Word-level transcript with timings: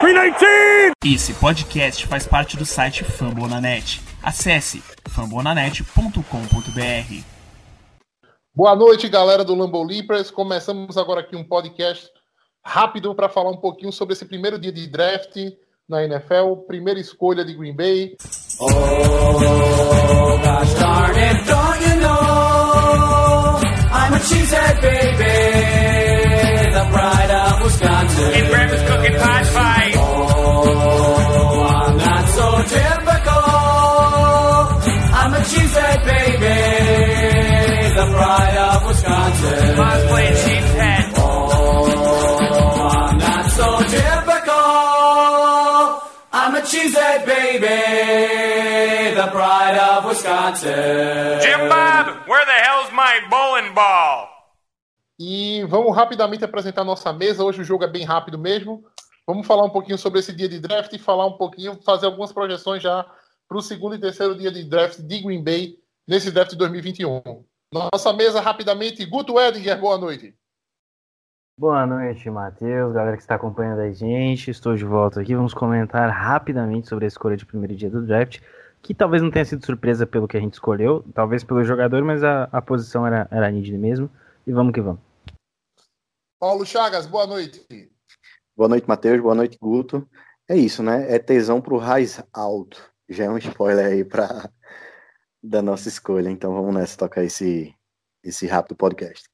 319! 0.00 0.92
Esse 1.04 1.34
podcast 1.34 2.06
faz 2.06 2.24
parte 2.24 2.56
do 2.56 2.64
site 2.64 3.02
Fambonanet. 3.02 4.00
Acesse 4.22 4.80
fambonanet.com.br. 5.08 7.24
Boa 8.54 8.76
noite, 8.76 9.08
galera 9.08 9.44
do 9.44 9.56
Lambo 9.56 9.82
Leapers. 9.82 10.30
Começamos 10.30 10.96
agora 10.96 11.22
aqui 11.22 11.34
um 11.34 11.42
podcast 11.42 12.08
rápido 12.64 13.12
para 13.12 13.28
falar 13.28 13.50
um 13.50 13.56
pouquinho 13.56 13.90
sobre 13.90 14.14
esse 14.14 14.24
primeiro 14.24 14.56
dia 14.56 14.70
de 14.70 14.86
draft 14.86 15.34
na 15.88 16.04
NFL, 16.04 16.58
primeira 16.68 17.00
escolha 17.00 17.44
de 17.44 17.54
Green 17.54 17.74
Bay. 17.74 18.16
Oh, 18.60 18.68
gosh 20.38 20.74
darn 20.74 21.18
it, 21.18 21.44
don't 21.44 21.82
you 21.82 21.96
know 22.00 23.58
I'm 23.90 24.14
a 24.14 24.20
cheesehead 24.20 24.80
baby, 24.80 25.24
the 26.72 26.84
pride 26.92 27.30
of 27.32 27.62
Wisconsin. 27.64 28.32
And 28.32 28.48
Grandma's 28.48 28.82
cooking 28.82 29.16
pot 29.18 29.44
pie. 29.54 29.77
I'm 46.32 46.54
a 46.54 46.62
cheesehead 46.62 47.26
baby, 47.26 49.14
the 49.14 49.28
pride 49.30 49.78
of 49.78 50.04
Wisconsin. 50.06 51.40
Jim 51.40 51.68
Bob, 51.68 52.26
where 52.26 52.44
the 52.44 52.58
hell's 52.64 52.90
my 52.92 53.20
bowling 53.30 53.74
ball? 53.74 54.28
E 55.18 55.64
vamos 55.68 55.94
rapidamente 55.94 56.44
apresentar 56.44 56.84
nossa 56.84 57.12
mesa. 57.12 57.44
Hoje 57.44 57.60
o 57.60 57.64
jogo 57.64 57.84
é 57.84 57.88
bem 57.88 58.04
rápido 58.04 58.38
mesmo. 58.38 58.82
Vamos 59.26 59.46
falar 59.46 59.64
um 59.64 59.70
pouquinho 59.70 59.98
sobre 59.98 60.20
esse 60.20 60.32
dia 60.32 60.48
de 60.48 60.58
draft 60.58 60.92
e 60.92 60.98
falar 60.98 61.26
um 61.26 61.36
pouquinho, 61.36 61.78
fazer 61.84 62.06
algumas 62.06 62.32
projeções 62.32 62.82
já 62.82 63.04
para 63.48 63.58
o 63.58 63.62
segundo 63.62 63.94
e 63.94 64.00
terceiro 64.00 64.36
dia 64.36 64.50
de 64.50 64.64
draft 64.64 64.98
de 65.00 65.20
Green 65.20 65.44
Bay 65.44 65.76
nesse 66.06 66.30
draft 66.30 66.50
de 66.50 66.56
2021. 66.56 67.44
Nossa 67.72 68.14
mesa 68.14 68.40
rapidamente. 68.40 69.04
Guto 69.04 69.38
Edinger, 69.38 69.78
boa 69.78 69.98
noite. 69.98 70.34
Boa 71.58 71.84
noite, 71.84 72.30
Matheus, 72.30 72.94
galera 72.94 73.16
que 73.16 73.22
está 73.22 73.34
acompanhando 73.34 73.80
a 73.80 73.90
gente. 73.90 74.50
Estou 74.50 74.74
de 74.74 74.84
volta 74.84 75.20
aqui. 75.20 75.34
Vamos 75.34 75.52
comentar 75.52 76.08
rapidamente 76.08 76.88
sobre 76.88 77.04
a 77.04 77.08
escolha 77.08 77.36
de 77.36 77.44
primeiro 77.44 77.76
dia 77.76 77.90
do 77.90 78.06
draft, 78.06 78.40
que 78.80 78.94
talvez 78.94 79.22
não 79.22 79.30
tenha 79.30 79.44
sido 79.44 79.66
surpresa 79.66 80.06
pelo 80.06 80.26
que 80.26 80.36
a 80.36 80.40
gente 80.40 80.54
escolheu, 80.54 81.04
talvez 81.12 81.44
pelo 81.44 81.62
jogador, 81.62 82.02
mas 82.02 82.24
a, 82.24 82.44
a 82.44 82.62
posição 82.62 83.06
era, 83.06 83.28
era 83.30 83.50
nítida 83.50 83.76
mesmo. 83.76 84.08
E 84.46 84.52
vamos 84.52 84.72
que 84.72 84.80
vamos. 84.80 85.00
Paulo 86.40 86.64
Chagas, 86.64 87.06
boa 87.06 87.26
noite. 87.26 87.66
Boa 88.56 88.68
noite, 88.68 88.88
Matheus. 88.88 89.20
Boa 89.20 89.34
noite, 89.34 89.58
Guto. 89.60 90.08
É 90.48 90.56
isso, 90.56 90.82
né? 90.82 91.12
É 91.12 91.18
tesão 91.18 91.60
pro 91.60 91.76
raiz 91.76 92.22
alto. 92.32 92.80
Já 93.10 93.24
é 93.24 93.30
um 93.30 93.36
spoiler 93.36 93.84
aí 93.84 94.04
pra... 94.04 94.48
da 95.48 95.62
nossa 95.62 95.88
escolha. 95.88 96.30
Então 96.30 96.54
vamos 96.54 96.74
nessa 96.74 96.96
tocar 96.96 97.24
esse, 97.24 97.74
esse 98.22 98.46
rápido 98.46 98.76
podcast. 98.76 99.28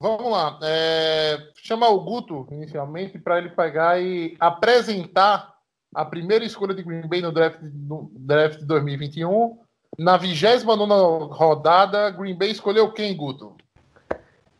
Vamos 0.00 0.30
lá. 0.30 0.58
É, 0.62 1.38
chamar 1.56 1.88
o 1.88 2.00
Guto 2.00 2.46
inicialmente 2.50 3.18
para 3.18 3.38
ele 3.38 3.50
pegar 3.50 4.00
e 4.00 4.36
apresentar 4.38 5.54
a 5.94 6.04
primeira 6.04 6.44
escolha 6.44 6.74
de 6.74 6.82
Green 6.82 7.08
Bay 7.08 7.22
no 7.22 7.32
draft, 7.32 7.60
no 7.62 8.10
draft 8.14 8.60
2021. 8.62 9.58
Na 9.96 10.16
29 10.16 11.32
rodada, 11.32 12.10
Green 12.10 12.36
Bay 12.36 12.50
escolheu 12.50 12.92
quem, 12.92 13.16
Guto? 13.16 13.56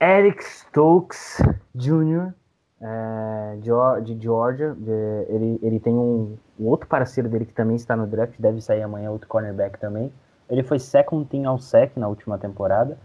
Eric 0.01 0.45
Stokes 0.45 1.43
Jr., 1.75 2.33
é, 2.81 3.57
de 4.03 4.23
Georgia. 4.23 4.75
De, 4.75 5.27
ele, 5.29 5.59
ele 5.61 5.81
tem 5.81 5.93
um, 5.93 6.39
um, 6.59 6.67
outro 6.67 6.87
parceiro 6.87 7.29
dele 7.29 7.45
que 7.45 7.53
também 7.53 7.77
está 7.77 7.97
no 7.97 8.07
draft, 8.07 8.35
deve 8.39 8.61
sair 8.61 8.83
amanhã, 8.83 9.11
outro 9.11 9.29
cornerback 9.29 9.79
também. 9.79 10.13
Ele 10.49 10.63
foi 10.63 10.79
second 10.79 11.27
team 11.27 11.49
ao 11.49 11.59
sec 11.59 11.97
na 11.97 12.09
última 12.09 12.39
temporada. 12.39 12.99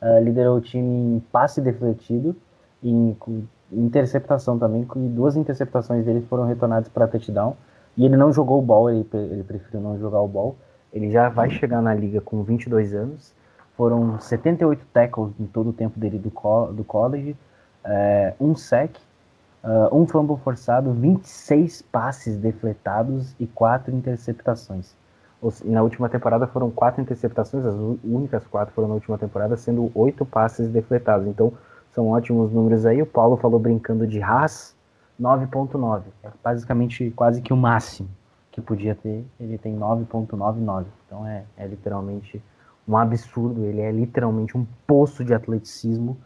Uh, 0.00 0.22
liderou 0.22 0.58
o 0.58 0.60
time 0.60 1.16
em 1.16 1.20
passe 1.32 1.60
defletido 1.60 2.36
e 2.82 2.90
em, 2.90 3.16
em 3.28 3.48
interceptação 3.72 4.58
também, 4.58 4.86
e 4.96 5.08
duas 5.08 5.36
interceptações 5.36 6.04
dele 6.04 6.20
foram 6.28 6.44
retornadas 6.44 6.88
para 6.88 7.06
touchdown. 7.06 7.56
E 7.96 8.04
ele 8.04 8.16
não 8.16 8.32
jogou 8.32 8.58
o 8.58 8.62
ball, 8.62 8.90
ele, 8.90 9.06
ele 9.12 9.42
preferiu 9.42 9.80
não 9.80 9.98
jogar 9.98 10.20
o 10.20 10.28
ball. 10.28 10.56
Ele 10.92 11.10
já 11.10 11.28
vai 11.28 11.50
chegar 11.50 11.80
na 11.80 11.94
liga 11.94 12.20
com 12.20 12.42
22 12.42 12.94
anos. 12.94 13.34
Foram 13.76 14.18
78 14.18 14.86
tackles 14.92 15.32
em 15.38 15.46
todo 15.46 15.70
o 15.70 15.72
tempo 15.72 15.98
dele 15.98 16.18
do, 16.18 16.30
co 16.30 16.66
do 16.72 16.82
college, 16.82 17.36
é, 17.84 18.34
um 18.40 18.54
sec, 18.54 18.96
uh, 19.66 19.94
um 19.94 20.06
fumble 20.06 20.38
forçado, 20.38 20.92
26 20.92 21.82
passes 21.82 22.38
defletados 22.38 23.34
e 23.38 23.46
quatro 23.46 23.94
interceptações. 23.94 24.94
Na 25.64 25.82
última 25.82 26.08
temporada 26.08 26.46
foram 26.46 26.70
quatro 26.70 27.02
interceptações, 27.02 27.66
as 27.66 27.74
únicas 28.02 28.46
quatro 28.46 28.74
foram 28.74 28.88
na 28.88 28.94
última 28.94 29.18
temporada, 29.18 29.56
sendo 29.56 29.90
oito 29.94 30.24
passes 30.24 30.70
defletados. 30.70 31.26
Então, 31.26 31.52
são 31.90 32.08
ótimos 32.08 32.52
números 32.52 32.86
aí. 32.86 33.02
O 33.02 33.06
Paulo 33.06 33.36
falou 33.36 33.60
brincando 33.60 34.06
de 34.06 34.22
Haas, 34.22 34.74
9.9. 35.20 36.02
É 36.22 36.28
basicamente 36.42 37.10
quase 37.10 37.42
que 37.42 37.52
o 37.52 37.56
máximo 37.56 38.08
que 38.50 38.60
podia 38.60 38.94
ter. 38.94 39.24
Ele 39.38 39.58
tem 39.58 39.78
9.99. 39.78 40.86
Então, 41.06 41.26
é, 41.26 41.44
é 41.56 41.66
literalmente 41.66 42.42
um 42.88 42.96
absurdo. 42.96 43.64
Ele 43.64 43.80
é 43.80 43.92
literalmente 43.92 44.56
um 44.56 44.66
poço 44.86 45.24
de 45.24 45.34
atleticismo. 45.34 46.16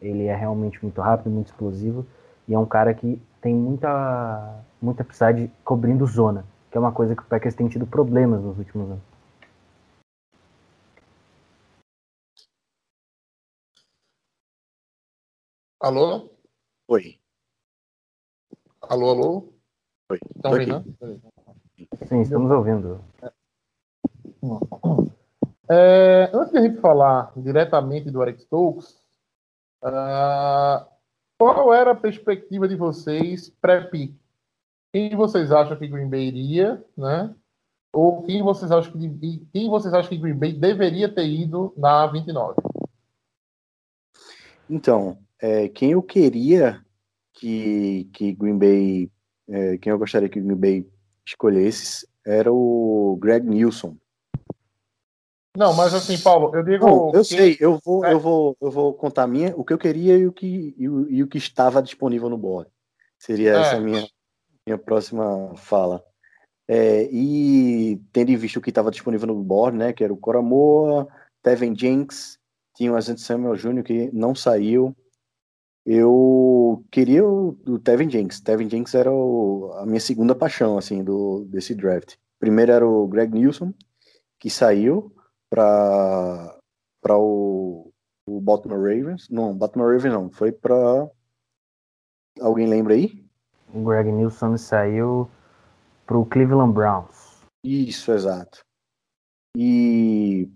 Ele 0.00 0.26
é 0.26 0.34
realmente 0.34 0.82
muito 0.82 1.00
rápido, 1.00 1.30
muito 1.30 1.48
explosivo. 1.48 2.06
E 2.48 2.54
é 2.54 2.58
um 2.58 2.66
cara 2.66 2.92
que 2.94 3.20
tem 3.40 3.54
muita, 3.54 4.64
muita 4.80 5.04
precisade 5.04 5.50
cobrindo 5.64 6.06
zona 6.06 6.44
que 6.72 6.78
é 6.78 6.80
uma 6.80 6.90
coisa 6.92 7.14
que 7.14 7.20
o 7.20 7.26
Packers 7.26 7.54
tem 7.54 7.68
tido 7.68 7.86
problemas 7.86 8.42
nos 8.42 8.56
últimos 8.56 8.90
anos. 8.90 9.02
Alô? 15.78 16.30
Oi. 16.88 17.20
Alô, 18.80 19.10
alô? 19.10 19.52
Oi. 20.10 20.18
Estão 20.34 20.52
ouvindo? 20.52 20.84
Sim, 22.06 22.22
estamos 22.22 22.50
ouvindo. 22.50 23.04
É, 25.68 26.30
antes 26.32 26.52
de 26.52 26.58
a 26.58 26.62
gente 26.62 26.80
falar 26.80 27.32
diretamente 27.36 28.10
do 28.10 28.22
Eric 28.22 28.40
Stokes, 28.44 28.98
uh, 29.82 30.86
qual 31.42 31.74
era 31.74 31.90
a 31.90 31.96
perspectiva 31.96 32.68
de 32.68 32.76
vocês 32.76 33.52
pré-pick? 33.60 34.14
quem 34.92 35.16
vocês 35.16 35.50
acham 35.50 35.76
que 35.76 35.88
Green 35.88 36.08
Bay 36.08 36.28
iria, 36.28 36.84
né? 36.96 37.34
Ou 37.92 38.22
quem 38.22 38.42
vocês 38.42 38.70
acham 38.70 38.92
que 38.92 39.42
quem 39.52 39.68
vocês 39.68 39.92
acham 39.92 40.10
que 40.10 40.18
Green 40.18 40.36
Bay 40.36 40.52
deveria 40.52 41.12
ter 41.12 41.26
ido 41.26 41.74
na 41.76 42.06
29? 42.06 42.60
Então, 44.70 45.18
é, 45.40 45.68
quem 45.68 45.90
eu 45.92 46.02
queria 46.02 46.80
que, 47.32 48.08
que 48.12 48.32
Green 48.34 48.56
Bay, 48.56 49.10
é, 49.48 49.78
quem 49.78 49.90
eu 49.90 49.98
gostaria 49.98 50.28
que 50.28 50.40
Green 50.40 50.56
Bay 50.56 50.86
escolhesse 51.26 52.06
era 52.24 52.52
o 52.52 53.18
Greg 53.20 53.44
Nilsson. 53.44 53.96
Não, 55.56 55.74
mas 55.74 55.92
assim, 55.92 56.18
Paulo, 56.18 56.54
eu 56.56 56.62
digo. 56.62 57.12
Eu 57.14 57.22
sei, 57.22 57.56
eu 57.60 57.78
vou, 57.84 58.04
é. 58.04 58.12
eu 58.12 58.18
vou, 58.18 58.56
eu 58.60 58.70
vou 58.70 58.94
contar 58.94 59.26
minha, 59.26 59.54
o 59.54 59.64
que 59.64 59.72
eu 59.72 59.78
queria 59.78 60.16
e 60.16 60.26
o 60.26 60.32
que, 60.32 60.74
e 60.78 60.88
o, 60.88 61.10
e 61.10 61.22
o 61.22 61.28
que 61.28 61.36
estava 61.36 61.82
disponível 61.82 62.30
no 62.30 62.38
board. 62.38 62.70
Seria 63.18 63.54
é. 63.54 63.60
essa 63.60 63.80
minha, 63.80 64.06
minha 64.66 64.78
próxima 64.78 65.54
fala. 65.56 66.02
É, 66.66 67.04
e 67.12 68.00
tendo 68.12 68.30
em 68.30 68.36
vista 68.36 68.58
o 68.58 68.62
que 68.62 68.70
estava 68.70 68.90
disponível 68.90 69.26
no 69.26 69.42
board, 69.42 69.76
né, 69.76 69.92
que 69.92 70.02
era 70.02 70.12
o 70.12 70.16
Coramoa, 70.16 71.06
Tevin 71.42 71.76
Jenks, 71.76 72.38
tinha 72.74 72.90
o 72.90 72.96
Azante 72.96 73.20
Samuel 73.20 73.56
Jr., 73.56 73.82
que 73.82 74.10
não 74.12 74.34
saiu. 74.34 74.96
Eu 75.84 76.82
queria 76.90 77.26
o, 77.26 77.58
o 77.66 77.78
Tevin 77.78 78.08
Jenks. 78.08 78.40
Tevin 78.40 78.70
Jenks 78.70 78.94
era 78.94 79.12
o, 79.12 79.70
a 79.74 79.84
minha 79.84 80.00
segunda 80.00 80.34
paixão, 80.34 80.78
assim, 80.78 81.04
do, 81.04 81.44
desse 81.44 81.74
draft. 81.74 82.14
Primeiro 82.38 82.72
era 82.72 82.86
o 82.86 83.06
Greg 83.06 83.34
Nilsson, 83.34 83.74
que 84.38 84.48
saiu 84.48 85.12
para 85.52 86.58
para 87.02 87.18
o, 87.18 87.92
o 88.26 88.40
Baltimore 88.40 88.78
Ravens. 88.78 89.28
Não, 89.28 89.54
Baltimore 89.54 89.92
Ravens 89.92 90.14
não, 90.14 90.30
foi 90.30 90.50
para 90.50 91.10
Alguém 92.40 92.66
lembra 92.66 92.94
aí? 92.94 93.22
o 93.74 93.84
Greg 93.84 94.10
Nilsson 94.10 94.56
saiu 94.56 95.30
para 96.06 96.18
o 96.18 96.26
Cleveland 96.26 96.72
Browns. 96.72 97.42
Isso, 97.64 98.12
exato. 98.12 98.64
E, 99.56 100.48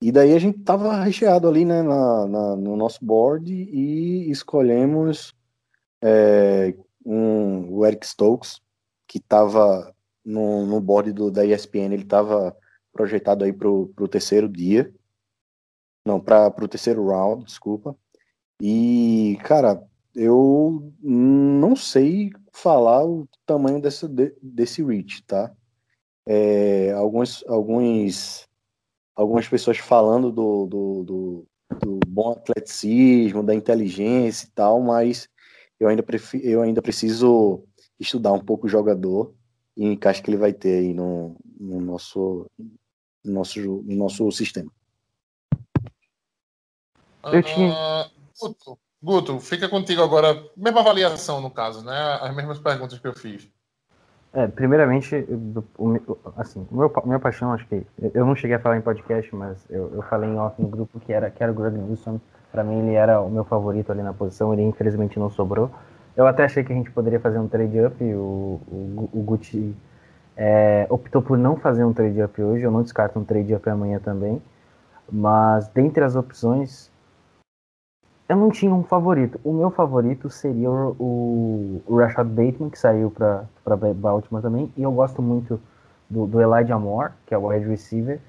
e 0.00 0.12
daí 0.12 0.34
a 0.34 0.38
gente 0.38 0.60
tava 0.60 1.02
recheado 1.02 1.48
ali 1.48 1.64
né, 1.64 1.82
na, 1.82 2.26
na 2.26 2.56
no 2.56 2.76
nosso 2.76 3.04
board 3.04 3.52
e 3.52 4.30
escolhemos 4.30 5.34
é, 6.02 6.74
um, 7.04 7.72
o 7.72 7.86
Eric 7.86 8.06
Stokes, 8.06 8.60
que 9.06 9.18
estava 9.18 9.94
no, 10.24 10.66
no 10.66 10.80
board 10.80 11.12
do, 11.12 11.30
da 11.30 11.44
ESPN, 11.44 11.92
ele 11.92 12.02
estava 12.02 12.56
projetado 12.92 13.44
aí 13.44 13.52
para 13.52 13.68
o 13.68 14.08
terceiro 14.08 14.48
dia. 14.48 14.92
Não, 16.04 16.20
para 16.20 16.64
o 16.64 16.68
terceiro 16.68 17.06
round, 17.06 17.44
desculpa. 17.44 17.96
E, 18.60 19.38
cara, 19.44 19.82
eu 20.14 20.92
não 21.02 21.76
sei 21.76 22.30
falar 22.52 23.06
o 23.06 23.28
tamanho 23.46 23.80
desse, 23.80 24.06
desse 24.42 24.82
reach, 24.82 25.22
tá? 25.24 25.54
É, 26.26 26.92
alguns, 26.92 27.44
alguns, 27.46 28.46
algumas 29.14 29.48
pessoas 29.48 29.78
falando 29.78 30.30
do, 30.30 30.66
do, 30.66 31.04
do, 31.04 31.46
do, 31.80 32.00
bom 32.06 32.32
atleticismo, 32.32 33.42
da 33.42 33.54
inteligência 33.54 34.46
e 34.46 34.50
tal, 34.50 34.80
mas 34.80 35.28
eu 35.78 35.88
ainda, 35.88 36.02
prefiro, 36.02 36.44
eu 36.44 36.62
ainda 36.62 36.82
preciso 36.82 37.64
estudar 37.98 38.32
um 38.32 38.44
pouco 38.44 38.66
o 38.66 38.70
jogador 38.70 39.34
e 39.76 39.88
o 39.88 39.92
encaixe 39.92 40.22
que 40.22 40.30
ele 40.30 40.36
vai 40.36 40.52
ter 40.52 40.80
aí 40.80 40.94
no, 40.94 41.36
no, 41.58 41.80
nosso, 41.80 42.46
no, 43.24 43.32
nosso, 43.32 43.60
no 43.60 43.96
nosso 43.96 44.30
sistema. 44.32 44.70
Eu 47.24 47.42
tinha... 47.42 47.70
Uh, 47.70 48.20
Guto, 48.40 48.78
Guto, 49.02 49.40
fica 49.40 49.68
contigo 49.68 50.02
agora. 50.02 50.42
Mesma 50.56 50.80
avaliação, 50.80 51.40
no 51.40 51.50
caso, 51.50 51.84
né? 51.84 52.18
As 52.20 52.34
mesmas 52.34 52.58
perguntas 52.58 52.98
que 52.98 53.06
eu 53.06 53.14
fiz. 53.14 53.48
É, 54.32 54.46
primeiramente, 54.46 55.26
assim, 56.36 56.66
meu, 56.70 56.92
minha 57.04 57.18
paixão, 57.18 57.52
acho 57.52 57.66
que 57.66 57.84
eu 58.14 58.24
não 58.24 58.36
cheguei 58.36 58.56
a 58.56 58.60
falar 58.60 58.76
em 58.76 58.80
podcast, 58.80 59.34
mas 59.34 59.58
eu, 59.68 59.92
eu 59.92 60.02
falei 60.02 60.30
em 60.30 60.38
off 60.38 60.60
no 60.62 60.68
grupo 60.68 61.00
que 61.00 61.12
era, 61.12 61.28
que 61.30 61.42
era 61.42 61.50
o 61.50 61.54
Greg 61.54 61.76
Newsom. 61.76 62.20
Para 62.52 62.62
mim, 62.62 62.78
ele 62.78 62.94
era 62.94 63.20
o 63.20 63.28
meu 63.28 63.44
favorito 63.44 63.90
ali 63.90 64.02
na 64.02 64.14
posição. 64.14 64.52
Ele 64.52 64.62
infelizmente 64.62 65.18
não 65.18 65.30
sobrou. 65.30 65.70
Eu 66.16 66.26
até 66.26 66.44
achei 66.44 66.62
que 66.62 66.72
a 66.72 66.76
gente 66.76 66.90
poderia 66.90 67.20
fazer 67.20 67.38
um 67.38 67.48
trade-up. 67.48 68.02
O, 68.02 68.60
o, 68.68 69.10
o 69.12 69.22
Gucci 69.22 69.74
é, 70.36 70.86
optou 70.88 71.22
por 71.22 71.36
não 71.36 71.56
fazer 71.56 71.84
um 71.84 71.92
trade-up 71.92 72.40
hoje. 72.40 72.64
Eu 72.64 72.70
não 72.70 72.82
descarto 72.82 73.18
um 73.18 73.24
trade-up 73.24 73.68
amanhã 73.68 73.98
também. 73.98 74.40
Mas 75.10 75.68
dentre 75.68 76.04
as 76.04 76.14
opções, 76.16 76.90
eu 78.28 78.36
não 78.36 78.50
tinha 78.50 78.72
um 78.72 78.84
favorito. 78.84 79.40
O 79.42 79.52
meu 79.52 79.70
favorito 79.70 80.30
seria 80.30 80.70
o, 80.70 81.82
o 81.86 81.96
Rashad 81.96 82.28
Bateman, 82.28 82.70
que 82.70 82.78
saiu 82.78 83.10
para 83.10 83.48
Baltimore 83.96 84.40
também. 84.40 84.72
E 84.76 84.82
eu 84.82 84.92
gosto 84.92 85.20
muito 85.20 85.60
do, 86.08 86.26
do 86.26 86.40
Elijah 86.40 86.78
Moore, 86.78 87.12
que 87.26 87.34
é 87.34 87.38
o 87.38 87.48
wide 87.48 87.66
receiver. 87.66 88.20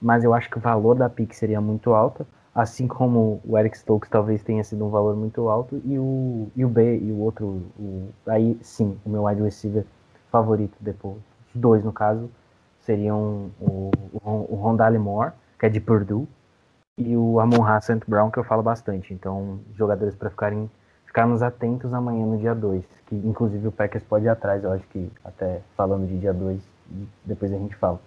Mas 0.00 0.24
eu 0.24 0.32
acho 0.32 0.48
que 0.48 0.56
o 0.56 0.60
valor 0.60 0.94
da 0.94 1.10
pick 1.10 1.34
seria 1.34 1.60
muito 1.60 1.92
alto. 1.92 2.26
Assim 2.54 2.88
como 2.88 3.40
o 3.44 3.56
Eric 3.58 3.76
Stokes 3.76 4.10
talvez 4.10 4.42
tenha 4.42 4.64
sido 4.64 4.84
um 4.84 4.88
valor 4.88 5.14
muito 5.14 5.48
alto. 5.48 5.80
E 5.84 5.98
o, 5.98 6.48
e 6.56 6.64
o 6.64 6.68
B 6.68 6.98
e 6.98 7.12
o 7.12 7.18
outro. 7.18 7.62
O, 7.78 8.08
aí 8.26 8.58
sim, 8.62 8.98
o 9.04 9.10
meu 9.10 9.24
wide 9.24 9.42
receiver 9.42 9.84
favorito 10.30 10.76
depois. 10.80 11.29
Dois, 11.54 11.84
no 11.84 11.92
caso, 11.92 12.30
seriam 12.80 13.50
o, 13.60 13.90
o, 14.12 14.46
o 14.50 14.54
Rondale 14.56 14.98
Moore, 14.98 15.32
que 15.58 15.66
é 15.66 15.68
de 15.68 15.80
Purdue 15.80 16.26
e 16.96 17.16
o 17.16 17.40
Amon 17.40 17.64
St. 17.80 18.00
Brown, 18.06 18.30
que 18.30 18.38
eu 18.38 18.44
falo 18.44 18.62
bastante. 18.62 19.12
Então, 19.14 19.60
jogadores 19.74 20.14
para 20.14 20.30
ficarem 20.30 20.70
ficarmos 21.06 21.42
atentos 21.42 21.92
amanhã 21.92 22.24
no 22.24 22.38
dia 22.38 22.54
2, 22.54 22.84
que 23.06 23.16
inclusive 23.16 23.66
o 23.66 23.72
Packers 23.72 24.04
pode 24.04 24.26
ir 24.26 24.28
atrás, 24.28 24.62
eu 24.62 24.70
acho 24.70 24.86
que 24.88 25.10
até 25.24 25.60
falando 25.76 26.06
de 26.06 26.16
dia 26.18 26.32
2, 26.32 26.62
depois 27.24 27.52
a 27.52 27.56
gente 27.56 27.74
fala. 27.74 28.00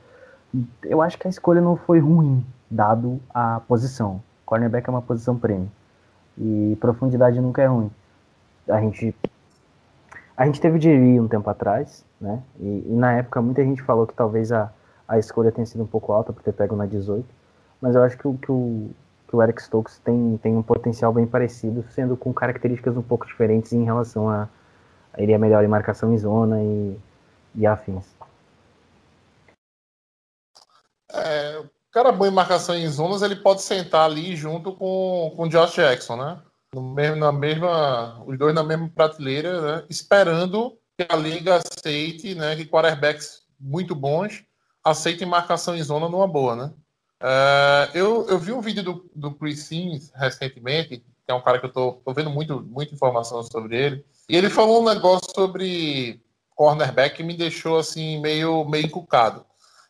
Eu 0.84 1.02
acho 1.02 1.18
que 1.18 1.28
a 1.28 1.30
escolha 1.30 1.60
não 1.60 1.76
foi 1.76 2.00
ruim, 2.00 2.46
dado 2.72 3.20
a 3.34 3.60
posição. 3.68 4.22
Cornerback 4.46 4.88
é 4.88 4.92
uma 4.92 5.02
posição 5.02 5.38
prêmio. 5.38 5.70
E 6.38 6.78
profundidade 6.80 7.42
nunca 7.42 7.62
é 7.62 7.66
ruim. 7.66 7.92
A 8.70 8.80
gente 8.80 9.14
a 10.36 10.46
gente 10.46 10.60
teve 10.60 10.78
o 10.78 10.82
Jerry 10.82 11.20
um 11.20 11.28
tempo 11.28 11.48
atrás, 11.50 12.04
né? 12.24 12.42
E, 12.60 12.84
e, 12.88 12.96
na 12.96 13.14
época 13.14 13.42
muita 13.42 13.64
gente 13.64 13.84
falou 13.84 14.08
que 14.08 14.14
talvez 14.14 14.52
a, 14.52 14.72
a 15.08 15.20
escolha 15.20 15.52
tenha 15.52 15.66
sido 15.66 15.84
um 15.84 15.88
pouco 15.88 16.14
alta 16.14 16.34
por 16.34 16.42
ter 16.42 16.54
pego 16.54 16.76
na 16.76 16.86
18 16.86 17.26
mas 17.84 17.96
eu 17.96 18.02
acho 18.02 18.18
que 18.18 18.26
o, 18.26 18.38
que 18.38 18.50
o, 18.50 18.92
que 19.28 19.36
o 19.36 19.44
Eric 19.44 19.62
Stokes 19.62 20.00
tem, 20.00 20.40
tem 20.42 20.56
um 20.56 20.64
potencial 20.64 21.12
bem 21.12 21.28
parecido, 21.28 21.84
sendo 21.90 22.16
com 22.16 22.34
características 22.34 22.96
um 22.96 23.02
pouco 23.02 23.28
diferentes 23.28 23.74
em 23.74 23.84
relação 23.84 24.30
a, 24.30 24.48
a 25.14 25.22
ele 25.22 25.34
é 25.34 25.38
melhor 25.38 25.66
em 25.66 25.68
marcação 25.68 26.14
em 26.14 26.18
zona 26.18 26.64
e, 26.64 26.98
e 27.56 27.68
afins. 27.68 28.06
É, 31.12 31.60
o 31.60 31.70
cara 31.92 32.14
bom 32.14 32.26
em 32.26 32.32
marcação 32.32 32.74
em 32.74 32.88
zonas, 32.88 33.22
ele 33.22 33.36
pode 33.36 33.62
sentar 33.64 34.06
ali 34.06 34.34
junto 34.34 34.72
com, 34.72 35.34
com 35.36 35.44
o 35.44 35.50
Josh 35.50 35.76
Jackson, 35.76 36.16
né? 36.16 36.42
No 36.74 36.82
mesmo, 36.82 37.18
na 37.18 37.34
mesma, 37.34 38.24
os 38.26 38.38
dois 38.38 38.56
na 38.56 38.64
mesma 38.64 38.88
prateleira, 38.88 39.62
né? 39.62 39.86
esperando 39.90 40.78
a 41.10 41.16
liga 41.16 41.56
aceite, 41.56 42.36
né? 42.36 42.56
Que 42.56 42.66
quarterbacks 42.66 43.44
muito 43.60 43.96
bons 43.96 44.44
aceitem 44.84 45.28
marcação 45.28 45.76
em 45.76 45.84
zona 45.84 46.10
numa 46.10 46.28
boa, 46.28 46.56
né? 46.56 46.74
Uh, 47.22 47.98
eu, 47.98 48.28
eu 48.28 48.38
vi 48.38 48.52
um 48.52 48.62
vídeo 48.62 48.84
do, 48.84 49.10
do 49.16 49.32
Chris 49.34 49.64
Sims 49.64 50.12
recentemente, 50.14 50.98
que 50.98 51.32
é 51.32 51.34
um 51.34 51.42
cara 51.42 51.58
que 51.58 51.66
eu 51.66 51.72
tô, 51.72 51.94
tô 51.94 52.14
vendo 52.14 52.30
muito, 52.30 52.62
muita 52.62 52.94
informação 52.94 53.42
sobre 53.44 53.78
ele, 53.78 54.06
e 54.28 54.36
ele 54.36 54.50
falou 54.50 54.82
um 54.82 54.86
negócio 54.86 55.32
sobre 55.34 56.22
cornerback 56.54 57.16
que 57.16 57.24
me 57.24 57.36
deixou 57.36 57.78
assim 57.78 58.20
meio, 58.20 58.66
meio 58.66 58.86
encucado. 58.86 59.46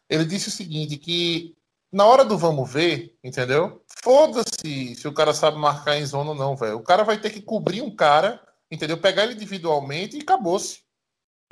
Ele 0.08 0.26
disse 0.26 0.50
o 0.50 0.52
seguinte, 0.52 0.98
que 0.98 1.56
na 1.92 2.06
hora 2.06 2.24
do 2.24 2.38
vamos 2.38 2.72
ver, 2.72 3.18
entendeu? 3.24 3.84
Foda-se 4.04 4.96
se 4.96 5.08
o 5.08 5.14
cara 5.14 5.34
sabe 5.34 5.58
marcar 5.58 5.98
em 5.98 6.06
zona 6.06 6.32
ou 6.32 6.36
não, 6.36 6.56
velho. 6.56 6.78
O 6.78 6.84
cara 6.84 7.04
vai 7.04 7.20
ter 7.20 7.32
que 7.32 7.42
cobrir 7.42 7.82
um 7.82 7.96
cara, 7.96 8.40
entendeu? 8.70 8.98
Pegar 8.98 9.24
ele 9.24 9.34
individualmente 9.34 10.18
e 10.18 10.22
acabou-se. 10.22 10.84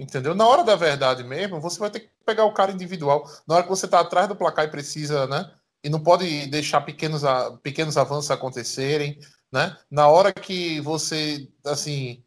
Entendeu? 0.02 0.34
Na 0.34 0.48
hora 0.48 0.64
da 0.64 0.76
verdade 0.76 1.24
mesmo, 1.24 1.62
você 1.62 1.80
vai 1.80 1.92
ter 1.92 2.00
que 2.02 2.10
pegar 2.26 2.46
o 2.46 2.54
cara 2.54 2.72
individual. 2.72 3.24
Na 3.48 3.56
hora 3.56 3.64
que 3.64 3.70
você 3.70 3.88
tá 3.88 4.00
atrás 4.00 4.28
do 4.28 4.36
placar 4.36 4.66
e 4.66 4.72
precisa, 4.72 5.28
né? 5.28 5.52
e 5.84 5.90
não 5.90 6.02
pode 6.02 6.48
deixar 6.48 6.82
pequenos, 6.82 7.24
pequenos 7.64 7.98
avanços 7.98 8.30
acontecerem, 8.30 9.20
né? 9.52 9.78
Na 9.90 10.08
hora 10.08 10.32
que 10.32 10.80
você, 10.82 11.50
assim, 11.66 12.24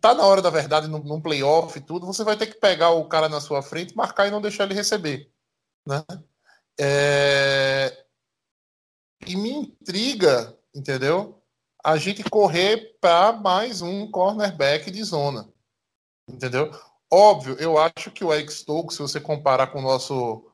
tá 0.00 0.14
na 0.14 0.24
hora 0.24 0.40
da 0.40 0.50
verdade 0.50 0.88
num, 0.88 1.02
num 1.02 1.20
playoff 1.20 1.76
e 1.76 1.82
tudo, 1.82 2.06
você 2.06 2.22
vai 2.22 2.36
ter 2.36 2.46
que 2.46 2.60
pegar 2.60 2.90
o 2.90 3.08
cara 3.08 3.28
na 3.28 3.40
sua 3.40 3.62
frente, 3.62 3.96
marcar 3.96 4.28
e 4.28 4.30
não 4.30 4.40
deixar 4.40 4.64
ele 4.64 4.74
receber, 4.74 5.30
né? 5.86 6.04
É... 6.78 8.04
E 9.26 9.36
me 9.36 9.50
intriga, 9.50 10.56
entendeu? 10.74 11.42
A 11.82 11.96
gente 11.96 12.22
correr 12.24 12.96
para 13.00 13.32
mais 13.32 13.82
um 13.82 14.10
cornerback 14.10 14.90
de 14.90 15.02
zona, 15.02 15.48
entendeu? 16.28 16.70
Óbvio, 17.12 17.56
eu 17.58 17.78
acho 17.78 18.10
que 18.10 18.24
o 18.24 18.32
Eric 18.32 18.52
Stokes, 18.52 18.96
se 18.96 19.02
você 19.02 19.20
comparar 19.20 19.68
com 19.68 19.78
o 19.78 19.82
nosso 19.82 20.44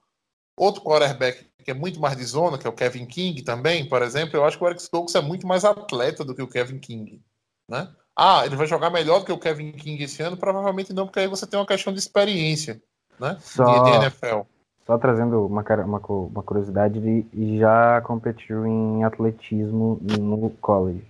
outro 0.56 0.82
quarterback 0.82 1.50
que 1.64 1.70
é 1.70 1.74
muito 1.74 2.00
mais 2.00 2.16
de 2.16 2.24
zona, 2.24 2.58
que 2.58 2.66
é 2.66 2.70
o 2.70 2.74
Kevin 2.74 3.06
King 3.06 3.42
também, 3.42 3.88
por 3.88 4.02
exemplo, 4.02 4.36
eu 4.36 4.44
acho 4.44 4.58
que 4.58 4.64
o 4.64 4.66
Eric 4.66 4.82
Stokes 4.82 5.14
é 5.14 5.20
muito 5.20 5.46
mais 5.46 5.64
atleta 5.64 6.24
do 6.24 6.34
que 6.34 6.42
o 6.42 6.48
Kevin 6.48 6.78
King, 6.78 7.22
né? 7.68 7.88
Ah, 8.16 8.44
ele 8.44 8.56
vai 8.56 8.66
jogar 8.66 8.90
melhor 8.90 9.20
do 9.20 9.26
que 9.26 9.32
o 9.32 9.38
Kevin 9.38 9.72
King 9.72 10.02
esse 10.02 10.22
ano? 10.22 10.36
Provavelmente 10.36 10.92
não, 10.92 11.06
porque 11.06 11.20
aí 11.20 11.28
você 11.28 11.46
tem 11.46 11.58
uma 11.58 11.66
questão 11.66 11.92
de 11.92 11.98
experiência, 11.98 12.82
né? 13.18 13.36
Só, 13.40 13.84
de, 13.84 13.90
NFL. 14.04 14.40
Só 14.86 14.98
trazendo 14.98 15.46
uma, 15.46 15.62
uma, 15.62 15.98
uma 15.98 16.42
curiosidade, 16.42 16.98
ele 16.98 17.58
já 17.58 18.00
competiu 18.02 18.66
em 18.66 19.04
atletismo 19.04 19.98
no 20.00 20.50
college. 20.60 21.06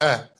É. 0.00 0.31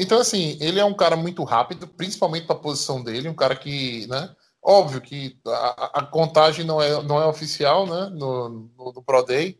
Então, 0.00 0.20
assim, 0.20 0.56
ele 0.60 0.78
é 0.78 0.84
um 0.84 0.94
cara 0.94 1.16
muito 1.16 1.42
rápido, 1.44 1.86
principalmente 1.86 2.46
para 2.46 2.56
a 2.56 2.60
posição 2.60 3.02
dele, 3.02 3.28
um 3.28 3.34
cara 3.34 3.56
que, 3.56 4.06
né? 4.08 4.34
Óbvio 4.62 5.00
que 5.00 5.38
a, 5.46 6.00
a, 6.00 6.06
contagem 6.06 6.64
não 6.64 6.82
é, 6.82 7.02
não 7.02 7.20
é 7.20 7.26
oficial 7.26 7.86
né, 7.86 8.10
no, 8.12 8.48
no, 8.48 8.92
no 8.92 9.02
Pro 9.02 9.22
Day, 9.24 9.58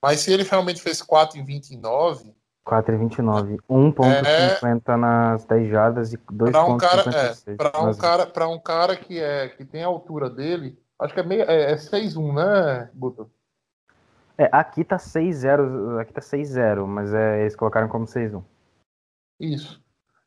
mas 0.00 0.20
se 0.20 0.32
ele 0.32 0.44
realmente 0.44 0.80
fez 0.80 1.02
4 1.02 1.38
em 1.38 1.44
29. 1.44 2.32
4 2.64 2.94
em 2.94 2.98
29. 2.98 3.56
1,50 3.68 4.82
é, 4.86 4.96
nas 4.96 5.44
10 5.44 5.70
jardas 5.70 6.12
e 6.12 6.18
2,56 6.18 6.52
para 6.52 6.66
um 6.66 6.78
cara, 6.78 7.02
é, 7.10 7.54
para 7.54 7.80
um 7.80 7.94
cara, 7.94 8.48
um 8.48 8.58
cara 8.58 8.96
que 8.96 9.20
é 9.20 9.48
que 9.48 9.64
tem 9.64 9.82
a 9.82 9.88
altura 9.88 10.30
dele, 10.30 10.78
acho 10.98 11.12
que 11.12 11.20
é 11.20 11.24
meio 11.24 11.42
é, 11.42 11.72
é 11.72 11.74
6-1, 11.74 12.34
né, 12.34 12.90
Buto? 12.94 13.30
É, 14.38 14.48
aqui 14.50 14.82
tá 14.84 14.96
6-0, 14.96 16.00
aqui 16.00 16.12
tá 16.12 16.20
6-0, 16.20 16.86
mas 16.86 17.12
é, 17.12 17.42
eles 17.42 17.54
colocaram 17.54 17.88
como 17.88 18.06
6-1. 18.06 18.42
Isso. 19.38 19.80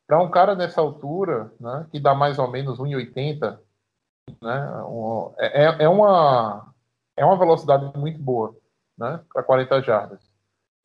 Para 0.06 0.22
um 0.22 0.30
cara 0.30 0.54
nessa 0.54 0.80
altura, 0.80 1.52
né, 1.58 1.88
que 1.90 1.98
dá 1.98 2.14
mais 2.14 2.38
ou 2.38 2.48
menos 2.48 2.78
1,80, 2.78 3.58
né? 4.40 4.70
É, 5.38 5.64
é, 5.64 5.82
é 5.84 5.88
uma, 5.88 6.72
é 7.16 7.24
uma 7.24 7.38
velocidade 7.38 7.98
muito 7.98 8.20
boa, 8.20 8.54
né? 8.96 9.20
Para 9.32 9.42
40 9.42 9.82
jardas. 9.82 10.20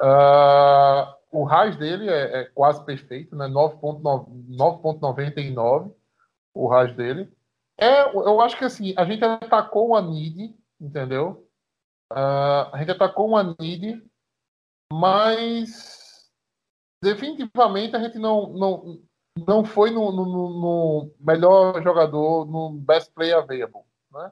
Uh, 0.02 1.14
o 1.32 1.44
RAS 1.44 1.76
dele 1.76 2.10
é, 2.10 2.42
é 2.42 2.46
quase 2.46 2.84
perfeito, 2.84 3.36
né? 3.36 3.46
9.99 3.48 5.94
o 6.54 6.68
RAS 6.68 6.94
dele. 6.96 7.32
É, 7.78 8.02
eu 8.04 8.42
acho 8.42 8.58
que 8.58 8.66
assim, 8.66 8.94
a 8.98 9.06
gente 9.06 9.24
atacou 9.24 9.88
uma 9.88 10.02
need, 10.02 10.54
entendeu? 10.80 11.48
Uh, 12.12 12.68
a 12.74 12.78
gente 12.78 12.92
atacou 12.92 13.28
uma 13.28 13.56
need, 13.60 14.04
mas 14.92 16.01
definitivamente 17.02 17.96
a 17.96 18.00
gente 18.00 18.18
não, 18.20 18.54
não, 18.54 19.02
não 19.48 19.66
foi 19.66 19.90
no, 19.90 20.12
no, 20.12 20.26
no, 20.26 21.12
melhor 21.20 21.82
jogador, 21.82 22.46
no 22.46 22.72
best 22.72 23.12
player 23.14 23.38
available, 23.38 23.82
né? 24.12 24.32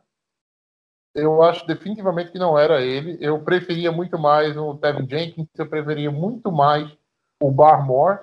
Eu 1.15 1.41
acho 1.41 1.65
definitivamente 1.65 2.31
que 2.31 2.37
não 2.37 2.57
era 2.57 2.81
ele. 2.81 3.17
Eu 3.19 3.43
preferia 3.43 3.91
muito 3.91 4.17
mais 4.17 4.55
o 4.55 4.75
Tevin 4.75 5.09
Jenkins, 5.09 5.47
eu 5.57 5.67
preferia 5.67 6.11
muito 6.11 6.51
mais 6.51 6.95
o 7.41 7.51
Barmore. 7.51 8.19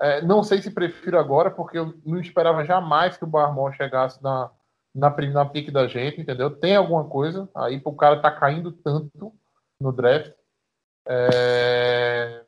É, 0.00 0.22
não 0.22 0.44
sei 0.44 0.62
se 0.62 0.70
prefiro 0.70 1.18
agora, 1.18 1.50
porque 1.50 1.76
eu 1.76 1.92
não 2.06 2.20
esperava 2.20 2.64
jamais 2.64 3.16
que 3.16 3.24
o 3.24 3.28
Barmore 3.28 3.76
chegasse 3.76 4.22
na, 4.22 4.50
na, 4.94 5.10
na 5.10 5.44
pique 5.44 5.72
da 5.72 5.88
gente, 5.88 6.20
entendeu? 6.20 6.50
Tem 6.50 6.76
alguma 6.76 7.04
coisa 7.08 7.48
aí 7.54 7.80
para 7.80 7.92
o 7.92 7.96
cara 7.96 8.22
tá 8.22 8.30
caindo 8.30 8.70
tanto 8.70 9.32
no 9.80 9.92
draft. 9.92 10.32
É... 11.08 12.44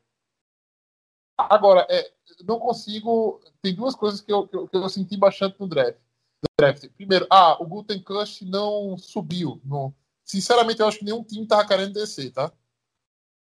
Agora, 1.49 1.87
é, 1.88 2.11
não 2.44 2.59
consigo. 2.59 3.40
Tem 3.62 3.75
duas 3.75 3.94
coisas 3.94 4.20
que 4.20 4.32
eu, 4.32 4.47
que 4.47 4.56
eu, 4.56 4.68
que 4.68 4.76
eu 4.76 4.88
senti 4.88 5.16
bastante 5.16 5.59
no 5.61 5.68
draft. 5.68 5.99
no 6.42 6.49
draft. 6.59 6.88
Primeiro, 6.97 7.26
ah, 7.30 7.56
o 7.62 7.66
Guten 7.66 8.02
Cush 8.02 8.42
não 8.42 8.97
subiu. 8.99 9.61
No... 9.64 9.94
Sinceramente, 10.25 10.80
eu 10.80 10.87
acho 10.87 10.99
que 10.99 11.04
nenhum 11.04 11.25
time 11.25 11.47
tava 11.47 11.66
querendo 11.66 11.92
descer, 11.92 12.32
tá? 12.32 12.52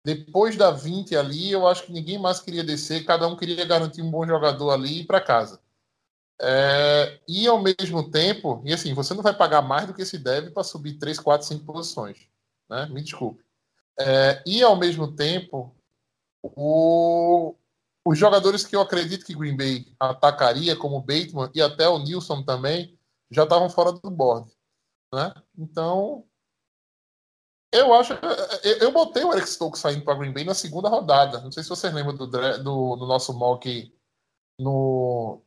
Depois 0.06 0.56
da 0.56 0.70
20 0.70 1.16
ali, 1.16 1.52
eu 1.52 1.68
acho 1.68 1.86
que 1.86 1.92
ninguém 1.92 2.20
mais 2.20 2.40
queria 2.40 2.64
descer, 2.64 3.06
cada 3.06 3.28
um 3.28 3.36
queria 3.36 3.66
garantir 3.66 4.04
um 4.04 4.12
bom 4.12 4.26
jogador 4.26 4.70
ali 4.70 4.90
e 4.90 5.00
ir 5.02 5.06
para 5.06 5.20
casa. 5.20 5.60
É, 6.40 7.20
e 7.28 7.48
ao 7.48 7.60
mesmo 7.62 8.12
tempo, 8.12 8.62
e 8.66 8.74
assim, 8.74 8.94
você 8.94 9.14
não 9.16 9.24
vai 9.24 9.36
pagar 9.36 9.62
mais 9.62 9.88
do 9.88 9.94
que 9.94 10.06
se 10.06 10.20
deve 10.20 10.52
para 10.52 10.64
subir 10.64 11.00
3, 11.00 11.20
4, 11.20 11.48
5 11.48 11.66
posições. 11.66 12.30
Né? 12.70 12.86
Me 12.88 13.02
desculpe. 13.02 13.44
É, 14.00 14.44
e 14.46 14.62
ao 14.62 14.76
mesmo 14.76 15.16
tempo, 15.16 15.76
o, 16.44 17.56
os 18.06 18.18
jogadores 18.20 18.64
que 18.64 18.76
eu 18.76 18.82
acredito 18.82 19.26
que 19.26 19.36
Green 19.36 19.58
Bay 19.58 19.88
atacaria, 20.00 20.76
como 20.76 21.02
Bateman 21.02 21.50
e 21.56 21.62
até 21.62 21.90
o 21.90 21.98
Nilson 21.98 22.44
também, 22.44 22.98
já 23.32 23.44
estavam 23.44 23.68
fora 23.70 23.92
do 23.92 24.12
board. 24.12 24.52
Né? 25.12 25.34
Então, 25.58 26.24
eu 27.74 27.94
acho. 27.94 28.14
Eu, 28.64 28.78
eu 28.78 28.92
botei 28.92 29.24
o 29.24 29.34
Eric 29.34 29.50
Stokes 29.50 29.82
saindo 29.82 30.06
para 30.06 30.18
Green 30.18 30.32
Bay 30.32 30.44
na 30.44 30.54
segunda 30.54 30.88
rodada. 30.88 31.42
Não 31.42 31.52
sei 31.52 31.64
se 31.64 31.70
vocês 31.70 31.92
lembram 31.94 32.16
do, 32.16 32.28
do, 32.28 32.96
do 32.96 33.06
nosso 33.08 33.34
mock 33.34 33.92
no, 34.60 35.42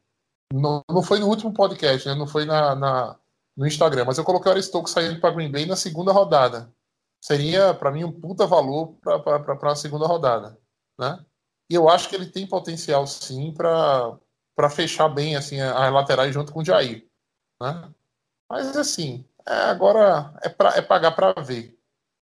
no. 0.53 0.85
Não 0.91 1.03
foi 1.03 1.21
no 1.21 1.29
último 1.29 1.55
podcast, 1.55 2.09
né? 2.09 2.15
não 2.15 2.27
foi 2.27 2.45
na, 2.45 2.75
na 2.75 3.19
no 3.57 3.67
Instagram, 3.67 4.05
mas 4.05 4.19
eu 4.19 4.25
coloquei 4.25 4.51
o 4.51 4.55
Eric 4.55 4.67
Stokes 4.67 4.93
saindo 4.93 5.21
para 5.21 5.35
Green 5.35 5.51
Bay 5.51 5.65
na 5.65 5.77
segunda 5.77 6.13
rodada. 6.13 6.73
Seria, 7.21 7.75
para 7.75 7.91
mim, 7.91 8.05
um 8.05 8.13
puta 8.13 8.47
valor 8.47 8.95
para 9.03 9.73
a 9.73 9.77
segunda 9.77 10.07
rodada. 10.07 10.57
Né? 10.99 11.25
E 11.71 11.75
eu 11.75 11.89
acho 11.89 12.09
que 12.09 12.17
ele 12.17 12.27
tem 12.27 12.47
potencial, 12.47 13.07
sim, 13.07 13.53
para 13.53 14.71
fechar 14.71 15.09
bem 15.09 15.37
assim, 15.37 15.61
as 15.61 15.93
laterais 15.93 16.33
junto 16.33 16.53
com 16.53 16.61
o 16.61 16.65
Jair. 16.65 17.07
Né? 17.61 17.93
Mas, 18.49 18.77
assim, 18.77 19.25
é, 19.47 19.53
agora 19.53 20.33
é, 20.43 20.49
pra, 20.49 20.77
é 20.77 20.83
pagar 20.83 21.13
para 21.13 21.41
ver. 21.43 21.79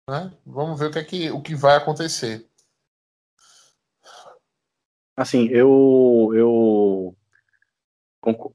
Né? 0.08 0.32
Vamos 0.44 0.78
ver 0.78 0.86
o 0.86 0.92
que, 0.92 0.98
é 0.98 1.04
que, 1.04 1.30
o 1.30 1.40
que 1.40 1.54
vai 1.54 1.76
acontecer. 1.76 2.46
Assim, 5.16 5.46
eu, 5.48 6.30
eu 6.34 7.16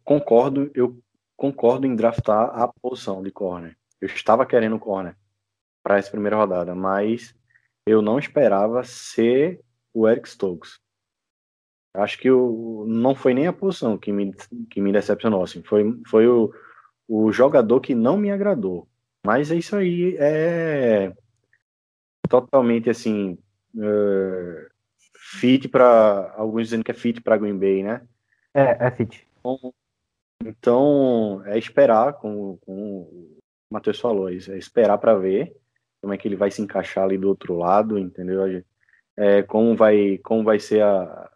concordo, 0.03 0.71
eu 0.73 0.99
concordo 1.35 1.85
em 1.85 1.95
draftar 1.95 2.49
a 2.49 2.67
posição 2.67 3.21
de 3.21 3.31
corner. 3.31 3.77
Eu 4.01 4.07
estava 4.07 4.45
querendo 4.45 4.79
corner 4.79 5.15
para 5.83 5.97
essa 5.97 6.11
primeira 6.11 6.35
rodada, 6.35 6.75
mas 6.75 7.35
eu 7.85 8.01
não 8.01 8.19
esperava 8.19 8.83
ser 8.83 9.63
o 9.97 10.07
Eric 10.07 10.29
Stokes. 10.29 10.79
Acho 11.95 12.19
que 12.19 12.29
o, 12.29 12.85
não 12.87 13.15
foi 13.15 13.33
nem 13.33 13.47
a 13.47 13.53
posição 13.53 13.97
que 13.97 14.11
me, 14.11 14.31
que 14.69 14.79
me 14.79 14.91
decepcionou, 14.91 15.41
assim, 15.41 15.63
foi, 15.63 15.99
foi 16.05 16.27
o, 16.27 16.53
o 17.07 17.31
jogador 17.31 17.81
que 17.81 17.95
não 17.95 18.15
me 18.15 18.29
agradou. 18.29 18.87
Mas 19.25 19.49
é 19.49 19.55
isso 19.55 19.75
aí, 19.75 20.15
é 20.19 21.11
totalmente 22.29 22.89
assim 22.89 23.37
uh, 23.75 24.69
fit 25.15 25.67
para 25.67 26.33
alguns 26.37 26.63
dizendo 26.63 26.83
que 26.83 26.91
é 26.91 26.93
fit 26.93 27.19
para 27.21 27.37
Green 27.37 27.57
Bay, 27.57 27.81
né? 27.81 28.05
É, 28.53 28.87
é 28.87 28.91
fit. 28.91 29.27
Então, 29.39 29.73
então 30.45 31.41
é 31.45 31.57
esperar, 31.57 32.13
como, 32.13 32.59
como 32.59 32.83
o 32.83 33.39
Matheus 33.71 33.99
falou, 33.99 34.29
é 34.29 34.35
esperar 34.35 34.99
para 34.99 35.15
ver 35.15 35.55
como 35.99 36.13
é 36.13 36.17
que 36.17 36.27
ele 36.27 36.35
vai 36.35 36.51
se 36.51 36.61
encaixar 36.61 37.03
ali 37.03 37.17
do 37.17 37.27
outro 37.27 37.57
lado, 37.57 37.97
entendeu? 37.97 38.63
É, 39.17 39.41
como 39.41 39.75
vai 39.75 40.19
como 40.19 40.43
vai 40.43 40.59
ser 40.59 40.83
a, 40.83 41.29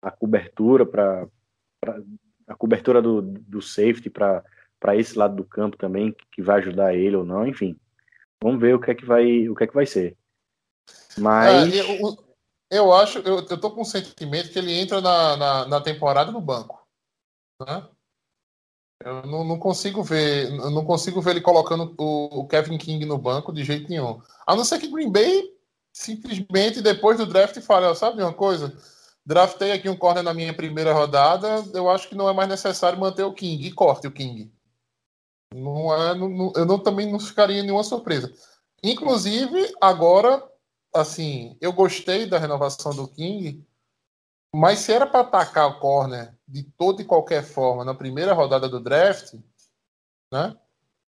a 0.00 0.10
cobertura 0.10 0.86
para 0.86 1.26
a 2.46 2.54
cobertura 2.54 3.02
do, 3.02 3.20
do 3.22 3.60
safety 3.60 4.08
para 4.08 4.44
para 4.78 4.96
esse 4.96 5.18
lado 5.18 5.34
do 5.34 5.44
campo 5.44 5.78
também 5.78 6.14
que 6.30 6.42
vai 6.42 6.58
ajudar 6.58 6.94
ele 6.94 7.16
ou 7.16 7.24
não, 7.24 7.46
enfim. 7.46 7.74
Vamos 8.42 8.60
ver 8.60 8.74
o 8.74 8.80
que 8.80 8.90
é 8.90 8.94
que 8.94 9.04
vai 9.04 9.48
o 9.48 9.54
que 9.54 9.64
é 9.64 9.66
que 9.66 9.74
vai 9.74 9.86
ser. 9.86 10.16
Mas. 11.16 11.74
É, 11.74 11.80
eu, 11.80 12.16
eu, 12.70 12.92
acho, 12.92 13.18
eu, 13.20 13.36
eu 13.36 13.60
tô 13.60 13.70
com 13.70 13.80
o 13.80 13.86
sentimento 13.86 14.50
que 14.50 14.58
ele 14.58 14.72
entra 14.72 15.00
na, 15.00 15.36
na, 15.36 15.68
na 15.68 15.80
temporada 15.80 16.30
no 16.30 16.40
banco. 16.40 16.86
Né? 17.66 17.88
Eu 19.02 19.22
não, 19.26 19.44
não, 19.44 19.58
consigo 19.58 20.02
ver, 20.02 20.50
não 20.50 20.84
consigo 20.84 21.20
ver 21.20 21.32
ele 21.32 21.40
colocando 21.40 21.94
o, 21.98 22.40
o, 22.40 22.46
Kevin 22.46 22.78
King 22.78 23.04
no 23.04 23.18
banco 23.18 23.52
de 23.52 23.64
jeito 23.64 23.88
nenhum. 23.88 24.20
A 24.46 24.54
não 24.56 24.64
ser 24.64 24.78
que 24.78 24.90
Green 24.90 25.10
Bay 25.10 25.53
simplesmente 25.94 26.82
depois 26.82 27.16
do 27.16 27.24
draft 27.24 27.58
fale, 27.60 27.94
sabe 27.94 28.20
uma 28.20 28.34
coisa? 28.34 28.76
Draftei 29.24 29.72
aqui 29.72 29.88
um 29.88 29.96
corner 29.96 30.22
na 30.22 30.34
minha 30.34 30.52
primeira 30.52 30.92
rodada, 30.92 31.64
eu 31.72 31.88
acho 31.88 32.08
que 32.08 32.16
não 32.16 32.28
é 32.28 32.34
mais 32.34 32.48
necessário 32.48 32.98
manter 32.98 33.22
o 33.22 33.32
King 33.32 33.66
e 33.66 33.72
corte 33.72 34.06
o 34.06 34.12
King. 34.12 34.52
Não 35.54 35.94
é, 35.94 36.14
não, 36.14 36.52
eu 36.56 36.66
não, 36.66 36.78
também 36.78 37.10
não 37.10 37.20
ficaria 37.20 37.62
nenhuma 37.62 37.84
surpresa. 37.84 38.30
Inclusive, 38.82 39.72
agora 39.80 40.46
assim, 40.92 41.56
eu 41.60 41.72
gostei 41.72 42.26
da 42.26 42.38
renovação 42.38 42.94
do 42.94 43.08
King, 43.08 43.66
mas 44.54 44.80
se 44.80 44.92
era 44.92 45.06
para 45.06 45.20
atacar 45.20 45.68
o 45.68 45.80
corner 45.80 46.36
de 46.46 46.62
toda 46.62 47.02
e 47.02 47.04
qualquer 47.04 47.42
forma 47.42 47.84
na 47.84 47.94
primeira 47.94 48.32
rodada 48.32 48.68
do 48.68 48.80
draft, 48.80 49.34
né? 50.32 50.56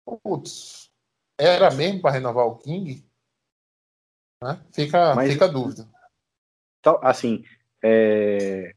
Putz, 0.04 0.90
era 1.38 1.70
mesmo 1.70 2.00
para 2.00 2.12
renovar 2.12 2.46
o 2.46 2.56
King? 2.56 3.04
Né? 4.42 4.60
Fica, 4.72 5.14
mas, 5.14 5.32
fica 5.32 5.46
a 5.46 5.48
dúvida. 5.48 5.88
Assim, 7.02 7.44
é, 7.82 8.74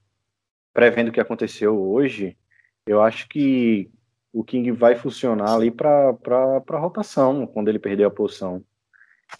prevendo 0.74 1.10
o 1.10 1.12
que 1.12 1.20
aconteceu 1.20 1.78
hoje, 1.78 2.38
eu 2.86 3.02
acho 3.02 3.28
que 3.28 3.92
o 4.32 4.44
King 4.44 4.72
vai 4.72 4.96
funcionar 4.96 5.56
ali 5.56 5.72
para 5.72 6.70
rotação 6.72 7.46
quando 7.48 7.68
ele 7.68 7.80
perder 7.80 8.06
a 8.06 8.10
posição. 8.10 8.64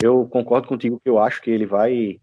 Eu 0.02 0.28
concordo 0.28 0.68
contigo 0.68 1.00
que 1.00 1.10
eu 1.10 1.20
acho 1.20 1.42
que 1.42 1.50
ele 1.50 1.66
vai, 1.66 2.20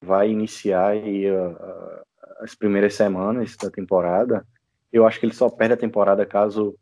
vai 0.00 0.30
iniciar 0.30 0.88
aí, 0.88 1.28
uh, 1.30 2.02
as 2.40 2.54
primeiras 2.54 2.94
semanas 2.94 3.56
da 3.56 3.70
temporada. 3.70 4.46
Eu 4.92 5.06
acho 5.06 5.18
que 5.18 5.26
ele 5.26 5.34
só 5.34 5.50
perde 5.50 5.74
a 5.74 5.78
temporada 5.78 6.24
caso 6.24 6.76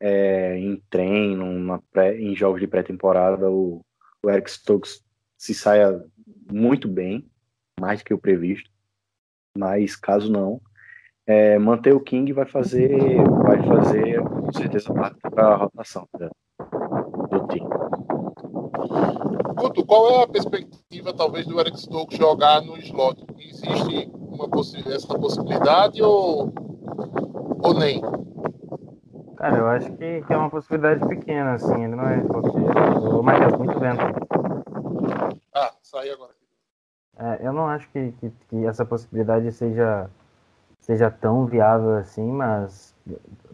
é, 0.00 0.56
em 0.58 0.82
treino, 0.90 1.82
pré, 1.92 2.18
em 2.18 2.34
jogos 2.34 2.60
de 2.60 2.66
pré-temporada, 2.66 3.50
o, 3.50 3.84
o 4.22 4.30
Eric 4.30 4.50
Stokes 4.50 5.03
se 5.44 5.52
saia 5.52 6.02
muito 6.50 6.88
bem, 6.88 7.28
mais 7.78 8.00
do 8.00 8.04
que 8.06 8.14
o 8.14 8.18
previsto. 8.18 8.70
Mas 9.58 9.94
caso 9.94 10.32
não, 10.32 10.58
é, 11.26 11.58
manter 11.58 11.92
o 11.92 12.00
King 12.00 12.32
vai 12.32 12.46
fazer, 12.46 13.22
vai 13.42 13.62
fazer 13.62 14.22
com 14.22 14.50
certeza 14.54 14.94
parte 14.94 15.18
da 15.34 15.54
rotação 15.56 16.08
né, 16.18 16.30
do 17.30 17.46
time. 17.48 17.68
Guto, 19.54 19.84
qual 19.84 20.12
é 20.12 20.22
a 20.22 20.28
perspectiva, 20.28 21.12
talvez, 21.12 21.46
do 21.46 21.60
Eric 21.60 21.78
Stokes 21.78 22.16
jogar 22.16 22.62
no 22.62 22.78
slot? 22.78 23.22
Existe 23.38 24.10
uma 24.14 24.48
possi 24.48 24.82
essa 24.90 25.18
possibilidade 25.18 26.02
ou, 26.02 26.54
ou 27.62 27.74
nem? 27.74 28.00
Cara, 29.36 29.58
eu 29.58 29.66
acho 29.66 29.92
que, 29.92 30.22
que 30.22 30.32
é 30.32 30.36
uma 30.38 30.48
possibilidade 30.48 31.06
pequena, 31.06 31.52
assim, 31.52 31.84
ele 31.84 31.94
não 31.94 32.08
é 32.08 32.18
possível. 32.22 33.20
O 33.20 33.22
Matheus, 33.22 33.58
muito 33.58 33.78
vento. 33.78 34.43
Saí 35.94 36.10
agora. 36.10 36.32
É, 37.16 37.46
eu 37.46 37.52
não 37.52 37.68
acho 37.68 37.88
que, 37.90 38.10
que, 38.18 38.30
que, 38.48 38.66
essa 38.66 38.84
possibilidade 38.84 39.52
seja, 39.52 40.10
seja 40.80 41.08
tão 41.08 41.46
viável 41.46 41.98
assim, 41.98 42.32
mas 42.32 42.92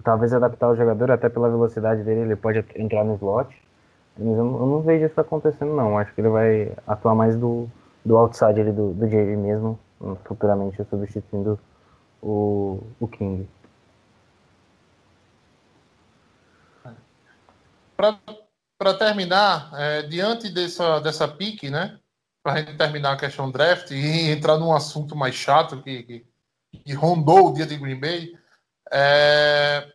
talvez 0.02 0.32
adaptar 0.32 0.70
o 0.70 0.74
jogador 0.74 1.10
até 1.10 1.28
pela 1.28 1.50
velocidade 1.50 2.02
dele, 2.02 2.20
ele 2.20 2.36
pode 2.36 2.64
entrar 2.74 3.04
no 3.04 3.16
slot. 3.16 3.54
Mas 4.16 4.26
eu, 4.26 4.36
eu 4.38 4.66
não 4.66 4.80
vejo 4.80 5.04
isso 5.04 5.20
acontecendo, 5.20 5.74
não. 5.74 5.98
Acho 5.98 6.14
que 6.14 6.22
ele 6.22 6.30
vai 6.30 6.74
atuar 6.86 7.14
mais 7.14 7.36
do, 7.36 7.68
do 8.02 8.16
outside 8.16 8.58
ali 8.58 8.72
do, 8.72 8.94
do 8.94 9.06
JV 9.06 9.36
mesmo, 9.36 9.78
futuramente 10.24 10.82
substituindo 10.88 11.60
o, 12.22 12.82
o 12.98 13.06
King. 13.06 13.46
Para 17.94 18.94
terminar, 18.94 19.70
é, 19.74 20.02
diante 20.04 20.48
dessa, 20.48 21.00
dessa 21.00 21.28
pique, 21.28 21.68
né? 21.68 21.99
Para 22.42 22.54
a 22.54 22.58
gente 22.58 22.76
terminar 22.76 23.12
a 23.12 23.18
questão 23.18 23.50
draft 23.50 23.90
e 23.90 24.30
entrar 24.30 24.56
num 24.58 24.72
assunto 24.72 25.14
mais 25.14 25.34
chato 25.34 25.82
que, 25.82 26.02
que, 26.02 26.26
que 26.84 26.92
rondou 26.94 27.48
o 27.48 27.54
dia 27.54 27.66
de 27.66 27.76
Green 27.76 28.00
Bay, 28.00 28.34
é, 28.90 29.92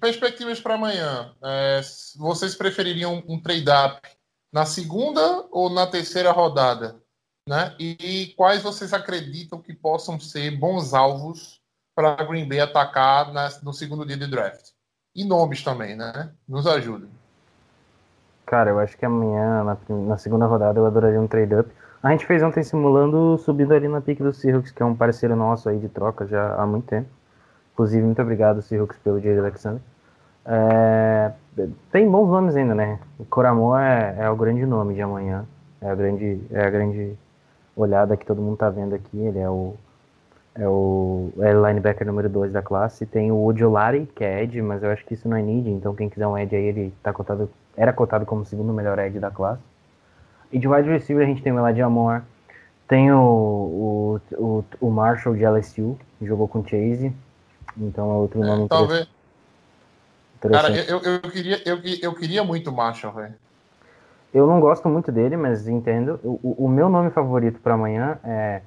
Perspectivas 0.00 0.60
para 0.60 0.74
amanhã. 0.74 1.34
É, 1.42 1.80
vocês 2.16 2.54
prefeririam 2.54 3.22
um 3.26 3.40
trade-up 3.40 4.00
na 4.52 4.64
segunda 4.64 5.46
ou 5.50 5.68
na 5.68 5.86
terceira 5.86 6.30
rodada? 6.30 7.02
né? 7.48 7.74
E 7.78 8.34
quais 8.36 8.62
vocês 8.62 8.92
acreditam 8.92 9.62
que 9.62 9.72
possam 9.72 10.18
ser 10.18 10.50
bons 10.50 10.92
alvos 10.92 11.60
para 11.94 12.24
Green 12.24 12.48
Bay 12.48 12.60
atacar 12.60 13.32
no 13.62 13.72
segundo 13.72 14.04
dia 14.04 14.16
de 14.16 14.26
draft? 14.26 14.70
E 15.14 15.24
nomes 15.24 15.62
também, 15.62 15.96
né? 15.96 16.34
Nos 16.46 16.66
ajudem. 16.66 17.08
Cara, 18.46 18.70
eu 18.70 18.78
acho 18.78 18.96
que 18.96 19.04
amanhã, 19.04 19.64
na, 19.64 19.76
na 19.88 20.18
segunda 20.18 20.46
rodada, 20.46 20.78
eu 20.78 20.86
adoraria 20.86 21.20
um 21.20 21.26
trade-up. 21.26 21.68
A 22.02 22.12
gente 22.12 22.24
fez 22.24 22.42
ontem 22.42 22.62
simulando 22.62 23.36
subindo 23.38 23.74
ali 23.74 23.88
na 23.88 24.00
pique 24.00 24.22
do 24.22 24.32
Seahawks, 24.32 24.70
que 24.70 24.82
é 24.82 24.86
um 24.86 24.94
parceiro 24.94 25.34
nosso 25.34 25.68
aí 25.68 25.78
de 25.78 25.88
troca 25.88 26.26
já 26.26 26.54
há 26.54 26.64
muito 26.64 26.86
tempo. 26.86 27.08
Inclusive, 27.72 28.04
muito 28.04 28.22
obrigado, 28.22 28.62
Seahawks, 28.62 28.98
pelo 28.98 29.20
de 29.20 29.28
Alexander. 29.36 29.82
É, 30.44 31.32
tem 31.90 32.08
bons 32.08 32.28
nomes 32.28 32.54
ainda, 32.54 32.74
né? 32.74 33.00
O 33.18 33.24
Coramor 33.24 33.80
é, 33.80 34.14
é, 34.18 34.30
o 34.30 34.36
grande 34.36 34.64
nome 34.64 34.94
de 34.94 35.02
amanhã. 35.02 35.44
É 35.80 35.90
a 35.90 35.94
grande, 35.94 36.40
é 36.52 36.64
a 36.64 36.70
grande 36.70 37.18
olhada 37.74 38.16
que 38.16 38.24
todo 38.24 38.40
mundo 38.40 38.56
tá 38.56 38.70
vendo 38.70 38.94
aqui. 38.94 39.18
Ele 39.18 39.40
é 39.40 39.50
o, 39.50 39.74
é 40.54 40.68
o, 40.68 41.30
é 41.40 41.52
linebacker 41.52 42.06
número 42.06 42.28
2 42.28 42.52
da 42.52 42.62
classe. 42.62 43.04
Tem 43.04 43.32
o 43.32 43.44
Odiolari, 43.44 44.06
que 44.14 44.24
é 44.24 44.44
Ed, 44.44 44.62
mas 44.62 44.82
eu 44.82 44.90
acho 44.90 45.04
que 45.04 45.14
isso 45.14 45.28
não 45.28 45.36
é 45.36 45.42
need, 45.42 45.68
então 45.68 45.94
quem 45.94 46.08
quiser 46.08 46.26
um 46.26 46.38
Ed 46.38 46.54
aí, 46.54 46.64
ele 46.64 46.94
tá 47.02 47.12
cotado, 47.12 47.50
era 47.76 47.92
cotado 47.92 48.24
como 48.24 48.42
o 48.42 48.46
segundo 48.46 48.72
melhor 48.72 48.98
Ed 48.98 49.18
da 49.20 49.30
classe. 49.30 49.62
E 50.50 50.58
de 50.58 50.66
wide 50.66 50.88
receiver 50.88 51.24
a 51.24 51.28
gente 51.28 51.42
tem 51.42 51.52
o 51.52 51.58
Eladio 51.58 51.84
Amor, 51.84 52.22
tem 52.88 53.12
o, 53.12 53.18
o, 53.18 54.20
o, 54.32 54.64
o, 54.80 54.90
Marshall 54.90 55.34
de 55.34 55.44
LSU, 55.44 55.98
que 56.18 56.26
jogou 56.26 56.46
com 56.46 56.62
Chase, 56.62 57.12
então 57.76 58.10
é 58.10 58.14
outro 58.14 58.40
nome 58.40 58.64
é, 58.64 58.68
talvez. 58.68 59.08
Cara, 60.40 60.70
eu, 60.70 61.00
eu, 61.00 61.20
queria, 61.22 61.60
eu, 61.64 61.80
eu 62.00 62.14
queria 62.14 62.44
muito 62.44 62.70
Marshall, 62.70 63.12
velho. 63.12 63.34
Eu 64.32 64.46
não 64.46 64.60
gosto 64.60 64.88
muito 64.88 65.10
dele, 65.10 65.36
mas 65.36 65.66
entendo. 65.66 66.20
O, 66.22 66.66
o 66.66 66.68
meu 66.68 66.88
nome 66.88 67.10
favorito 67.10 67.58
para 67.60 67.74
amanhã 67.74 68.18
é 68.22 68.60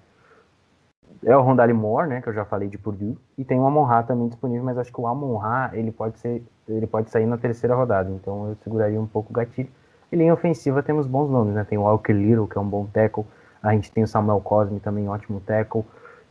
é 1.23 1.35
o 1.35 1.41
Rondale 1.41 1.73
Moore, 1.73 2.07
né, 2.07 2.21
que 2.21 2.29
eu 2.29 2.33
já 2.33 2.45
falei 2.45 2.69
de 2.69 2.77
Purdue, 2.77 3.17
e 3.37 3.43
tem 3.43 3.59
o 3.59 3.65
Amon 3.65 3.83
Ra 3.83 4.03
também 4.03 4.27
disponível, 4.27 4.63
mas 4.63 4.77
acho 4.77 4.91
que 4.91 5.01
o 5.01 5.07
Amon 5.07 5.35
Ra, 5.37 5.71
ele 5.73 5.91
pode 5.91 6.17
ser, 6.19 6.43
ele 6.67 6.87
pode 6.87 7.09
sair 7.09 7.25
na 7.25 7.37
terceira 7.37 7.75
rodada, 7.75 8.09
então 8.09 8.49
eu 8.49 8.55
seguraria 8.63 8.99
um 8.99 9.07
pouco 9.07 9.31
o 9.31 9.33
gatilho. 9.33 9.69
E 10.11 10.15
linha 10.15 10.33
ofensiva 10.33 10.81
temos 10.81 11.05
bons 11.05 11.29
nomes, 11.29 11.53
né? 11.53 11.63
Tem 11.63 11.77
o 11.77 11.81
Walker 11.81 12.13
Little, 12.13 12.47
que 12.47 12.57
é 12.57 12.61
um 12.61 12.67
bom 12.67 12.87
tackle. 12.87 13.25
A 13.61 13.73
gente 13.73 13.91
tem 13.91 14.03
o 14.03 14.07
Samuel 14.07 14.41
Cosme, 14.41 14.79
também 14.79 15.07
ótimo 15.07 15.39
tackle. 15.41 15.83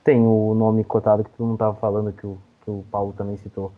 Tem 0.02 0.21
o 0.21 0.54
nome 0.54 0.83
cotado 0.83 1.23
que 1.23 1.30
todo 1.30 1.47
mundo 1.47 1.57
estava 1.57 1.76
falando, 1.76 2.12
que 2.12 2.26
o, 2.26 2.38
que 2.64 2.71
o 2.71 2.85
Paulo 2.90 3.12
também 3.12 3.37
citou, 3.37 3.71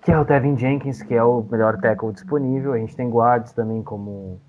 que 0.00 0.10
é 0.10 0.18
o 0.18 0.24
Devin 0.24 0.56
Jenkins, 0.56 1.02
que 1.02 1.14
é 1.14 1.22
o 1.22 1.42
melhor 1.42 1.78
tackle 1.80 2.12
disponível. 2.12 2.72
A 2.72 2.78
gente 2.78 2.96
tem 2.96 3.10
guards 3.10 3.52
também 3.52 3.82
como... 3.82 4.40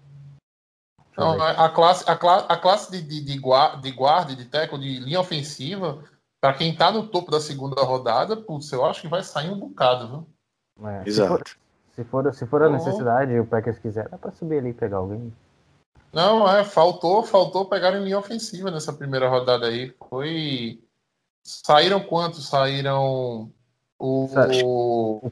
Não, 1.17 1.41
a, 1.41 1.69
classe, 1.69 2.09
a, 2.09 2.15
classe, 2.15 2.45
a 2.47 2.57
classe 2.57 2.91
de, 2.91 3.01
de, 3.01 3.21
de, 3.25 3.37
guarda, 3.37 3.81
de 3.81 3.91
guarda, 3.91 4.35
de 4.35 4.45
tackle, 4.45 4.79
de 4.79 4.99
linha 4.99 5.19
ofensiva, 5.19 6.03
para 6.39 6.53
quem 6.53 6.71
está 6.71 6.91
no 6.91 7.07
topo 7.07 7.29
da 7.29 7.41
segunda 7.41 7.81
rodada, 7.83 8.37
putz, 8.37 8.71
eu 8.71 8.85
acho 8.85 9.01
que 9.01 9.07
vai 9.07 9.21
sair 9.21 9.49
um 9.49 9.59
bocado, 9.59 10.07
viu? 10.07 10.87
É, 10.87 11.03
Exato. 11.05 11.57
Se 11.93 12.03
for, 12.05 12.33
se 12.33 12.45
for 12.45 12.63
a 12.63 12.69
necessidade 12.69 13.33
e 13.33 13.39
o 13.39 13.45
Packers 13.45 13.77
quiser, 13.79 14.07
dá 14.07 14.17
pra 14.17 14.31
subir 14.31 14.59
ali 14.59 14.69
e 14.69 14.73
pegar 14.73 14.97
alguém. 14.97 15.33
Não, 16.13 16.49
é, 16.49 16.63
faltou, 16.63 17.23
faltou 17.23 17.65
pegar 17.65 17.93
em 17.93 18.03
linha 18.03 18.17
ofensiva 18.17 18.71
nessa 18.71 18.93
primeira 18.93 19.27
rodada 19.27 19.67
aí. 19.67 19.93
Foi. 20.09 20.81
Saíram 21.43 21.99
quantos? 21.99 22.47
Saíram 22.47 23.03
o. 23.03 23.51
O 24.01 24.29
o, 24.63 25.31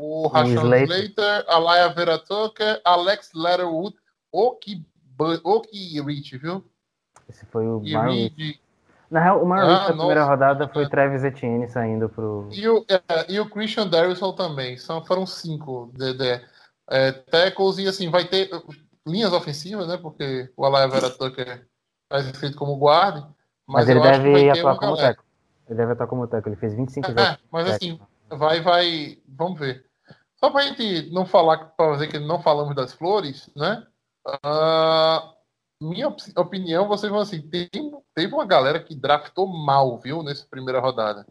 o 0.00 0.28
Rashawn 0.28 0.74
Slater, 0.74 1.44
Alaya 1.48 1.88
Vera 1.88 2.18
Tucker, 2.18 2.80
Alex 2.84 3.30
Letterwood, 3.34 3.94
o 4.30 4.52
que, 4.56 4.84
o 5.44 5.60
que 5.60 6.00
Rich, 6.00 6.38
viu? 6.38 6.64
Esse 7.28 7.46
foi 7.46 7.66
o 7.66 7.78
Reed, 7.78 8.58
na 9.12 9.20
real, 9.20 9.42
o 9.42 9.46
maior 9.46 9.68
ah, 9.68 9.88
da 9.88 9.94
primeira 9.94 10.24
rodada 10.24 10.68
foi 10.68 10.88
Travis 10.88 11.22
Etienne 11.22 11.68
saindo 11.68 12.08
pro. 12.08 12.48
E 12.50 12.66
o, 12.66 12.82
é, 12.88 13.30
e 13.30 13.38
o 13.38 13.50
Christian 13.50 13.86
Darrison 13.86 14.32
também. 14.32 14.78
São, 14.78 15.04
foram 15.04 15.26
cinco 15.26 15.92
de, 15.94 16.14
de 16.14 16.40
é, 16.88 17.12
tackles 17.12 17.76
e 17.76 17.86
assim, 17.86 18.10
vai 18.10 18.24
ter 18.24 18.48
linhas 19.06 19.34
ofensivas, 19.34 19.86
né? 19.86 19.98
Porque 19.98 20.50
o 20.56 20.64
Alaya 20.64 20.88
Vera 20.88 21.10
Tucker 21.10 21.66
está 22.04 22.30
escrito 22.30 22.56
como 22.56 22.76
guarda. 22.76 23.28
Mas, 23.66 23.86
mas 23.86 23.88
ele 23.90 24.00
deve 24.00 24.50
atuar 24.50 24.78
como 24.78 24.96
tackle. 24.96 25.24
Ele 25.68 25.76
deve 25.76 25.92
atuar 25.92 26.06
como 26.06 26.26
tackle. 26.26 26.52
Ele 26.52 26.60
fez 26.60 26.74
25 26.74 27.10
é, 27.10 27.14
jogos. 27.14 27.38
mas 27.52 27.68
assim, 27.68 28.00
vai, 28.30 28.62
vai. 28.62 29.18
Vamos 29.28 29.58
ver. 29.58 29.84
Só 30.42 30.50
pra 30.50 30.62
gente 30.62 31.08
não 31.12 31.24
falar, 31.24 31.58
para 31.76 31.92
dizer 31.92 32.08
que 32.08 32.18
não 32.18 32.42
falamos 32.42 32.74
das 32.74 32.92
flores, 32.92 33.48
né? 33.54 33.86
Uh, 34.26 35.32
minha 35.80 36.08
opinião, 36.36 36.88
vocês 36.88 37.10
vão 37.10 37.20
assim, 37.20 37.40
tem, 37.42 37.68
teve 38.14 38.34
uma 38.34 38.44
galera 38.44 38.82
que 38.82 38.94
draftou 38.94 39.46
mal, 39.46 39.98
viu, 39.98 40.22
nessa 40.22 40.46
primeira 40.48 40.80
rodada. 40.80 41.26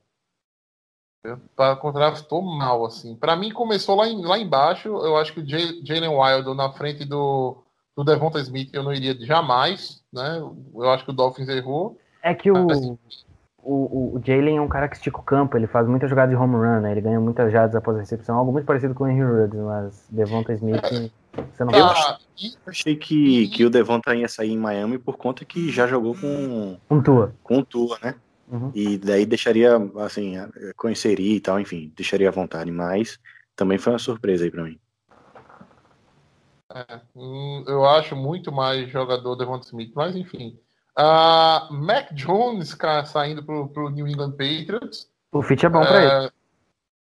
Draftou 1.94 2.42
mal, 2.42 2.86
assim. 2.86 3.16
Para 3.16 3.36
mim, 3.36 3.52
começou 3.52 3.96
lá, 3.96 4.08
em, 4.08 4.26
lá 4.26 4.40
embaixo. 4.40 4.88
Eu 4.88 5.18
acho 5.18 5.34
que 5.34 5.42
o 5.42 5.48
Jalen 5.48 6.10
Wild 6.10 6.56
na 6.56 6.72
frente 6.72 7.06
do, 7.06 7.64
do 7.96 8.04
Devonta 8.04 8.40
Smith 8.40 8.74
eu 8.74 8.82
não 8.82 8.94
iria 8.94 9.14
jamais, 9.26 10.04
né? 10.12 10.40
Eu 10.40 10.90
acho 10.90 11.04
que 11.04 11.12
o 11.12 11.14
Dolphins 11.14 11.50
errou. 11.50 12.00
É 12.24 12.34
que 12.34 12.52
o, 12.52 12.72
assim, 12.72 12.98
o, 13.64 14.16
o 14.16 14.22
Jalen 14.26 14.58
é 14.58 14.62
um 14.62 14.68
cara 14.68 14.88
que 14.88 14.96
estica 14.96 15.20
o 15.20 15.24
campo, 15.24 15.58
ele 15.58 15.68
faz 15.68 15.88
muitas 15.88 16.10
jogadas 16.10 16.36
de 16.36 16.42
home 16.42 16.56
run, 16.56 16.82
né? 16.82 16.92
Ele 16.92 17.02
ganha 17.02 17.20
muitas 17.20 17.52
jardas 17.52 17.76
após 17.76 17.98
a 17.98 18.00
recepção, 18.00 18.38
algo 18.38 18.52
muito 18.52 18.66
parecido 18.66 18.94
com 18.94 19.04
o 19.04 19.08
Henry 19.08 19.24
Ruggs, 19.24 19.62
mas 19.62 20.08
Devonta 20.10 20.54
Smith, 20.54 21.12
você 21.54 21.64
não 21.64 21.74
Eu 21.74 21.86
ah, 21.86 22.18
achei 22.66 22.96
que, 22.96 23.48
que 23.50 23.66
o 23.66 23.70
Devonta 23.70 24.16
ia 24.16 24.28
sair 24.28 24.52
em 24.52 24.58
Miami 24.58 24.98
por 24.98 25.18
conta 25.18 25.46
que 25.46 25.72
já 25.72 25.86
jogou 25.86 26.16
com 26.16 26.78
um 26.90 27.02
Tua. 27.02 27.34
Com 27.44 27.64
Tua, 27.64 27.98
né? 28.02 28.16
Uhum. 28.52 28.72
E 28.76 28.98
daí 28.98 29.26
deixaria, 29.26 29.78
assim, 30.00 30.36
conheceria 30.76 31.38
e 31.38 31.40
tal, 31.40 31.60
enfim, 31.60 31.94
deixaria 31.96 32.28
à 32.30 32.32
vontade, 32.32 32.72
mas 32.72 33.20
também 33.56 33.78
foi 33.78 33.94
uma 33.94 34.00
surpresa 34.00 34.44
aí 34.44 34.52
para 34.52 34.64
mim. 34.64 34.78
É, 36.74 37.02
eu 37.68 37.86
acho 37.86 38.16
muito 38.16 38.52
mais 38.52 38.90
jogador 38.90 39.36
Devonta 39.36 39.66
Smith, 39.68 39.92
mas 39.96 40.16
enfim. 40.16 40.58
Uh, 40.98 41.74
Mac 41.74 42.12
Jones 42.14 42.76
saindo 43.06 43.44
pro, 43.44 43.70
pro 43.70 43.90
New 43.90 44.08
England 44.08 44.32
Patriots. 44.32 45.10
O 45.32 45.42
fit 45.42 45.66
é 45.66 45.70
bom 45.70 45.82
para 45.82 46.02
é, 46.02 46.18
ele. 46.18 46.32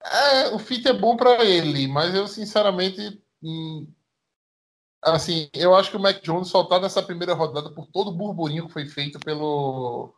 É, 0.04 0.48
o 0.56 0.60
fit 0.60 0.88
é 0.88 0.94
bom 0.94 1.18
para 1.18 1.44
ele, 1.44 1.88
mas 1.88 2.16
eu 2.16 2.28
sinceramente. 2.28 3.22
Hum, 3.44 3.88
assim, 5.04 5.50
eu 5.54 5.76
acho 5.76 5.92
que 5.92 5.98
o 5.98 6.00
Mac 6.00 6.22
Jones 6.22 6.48
só 6.48 6.64
tá 6.64 6.80
nessa 6.80 7.04
primeira 7.04 7.34
rodada 7.34 7.70
por 7.70 7.88
todo 7.88 8.10
o 8.10 8.14
burburinho 8.14 8.68
que 8.68 8.74
foi 8.74 8.86
feito 8.86 9.20
pelo. 9.20 10.14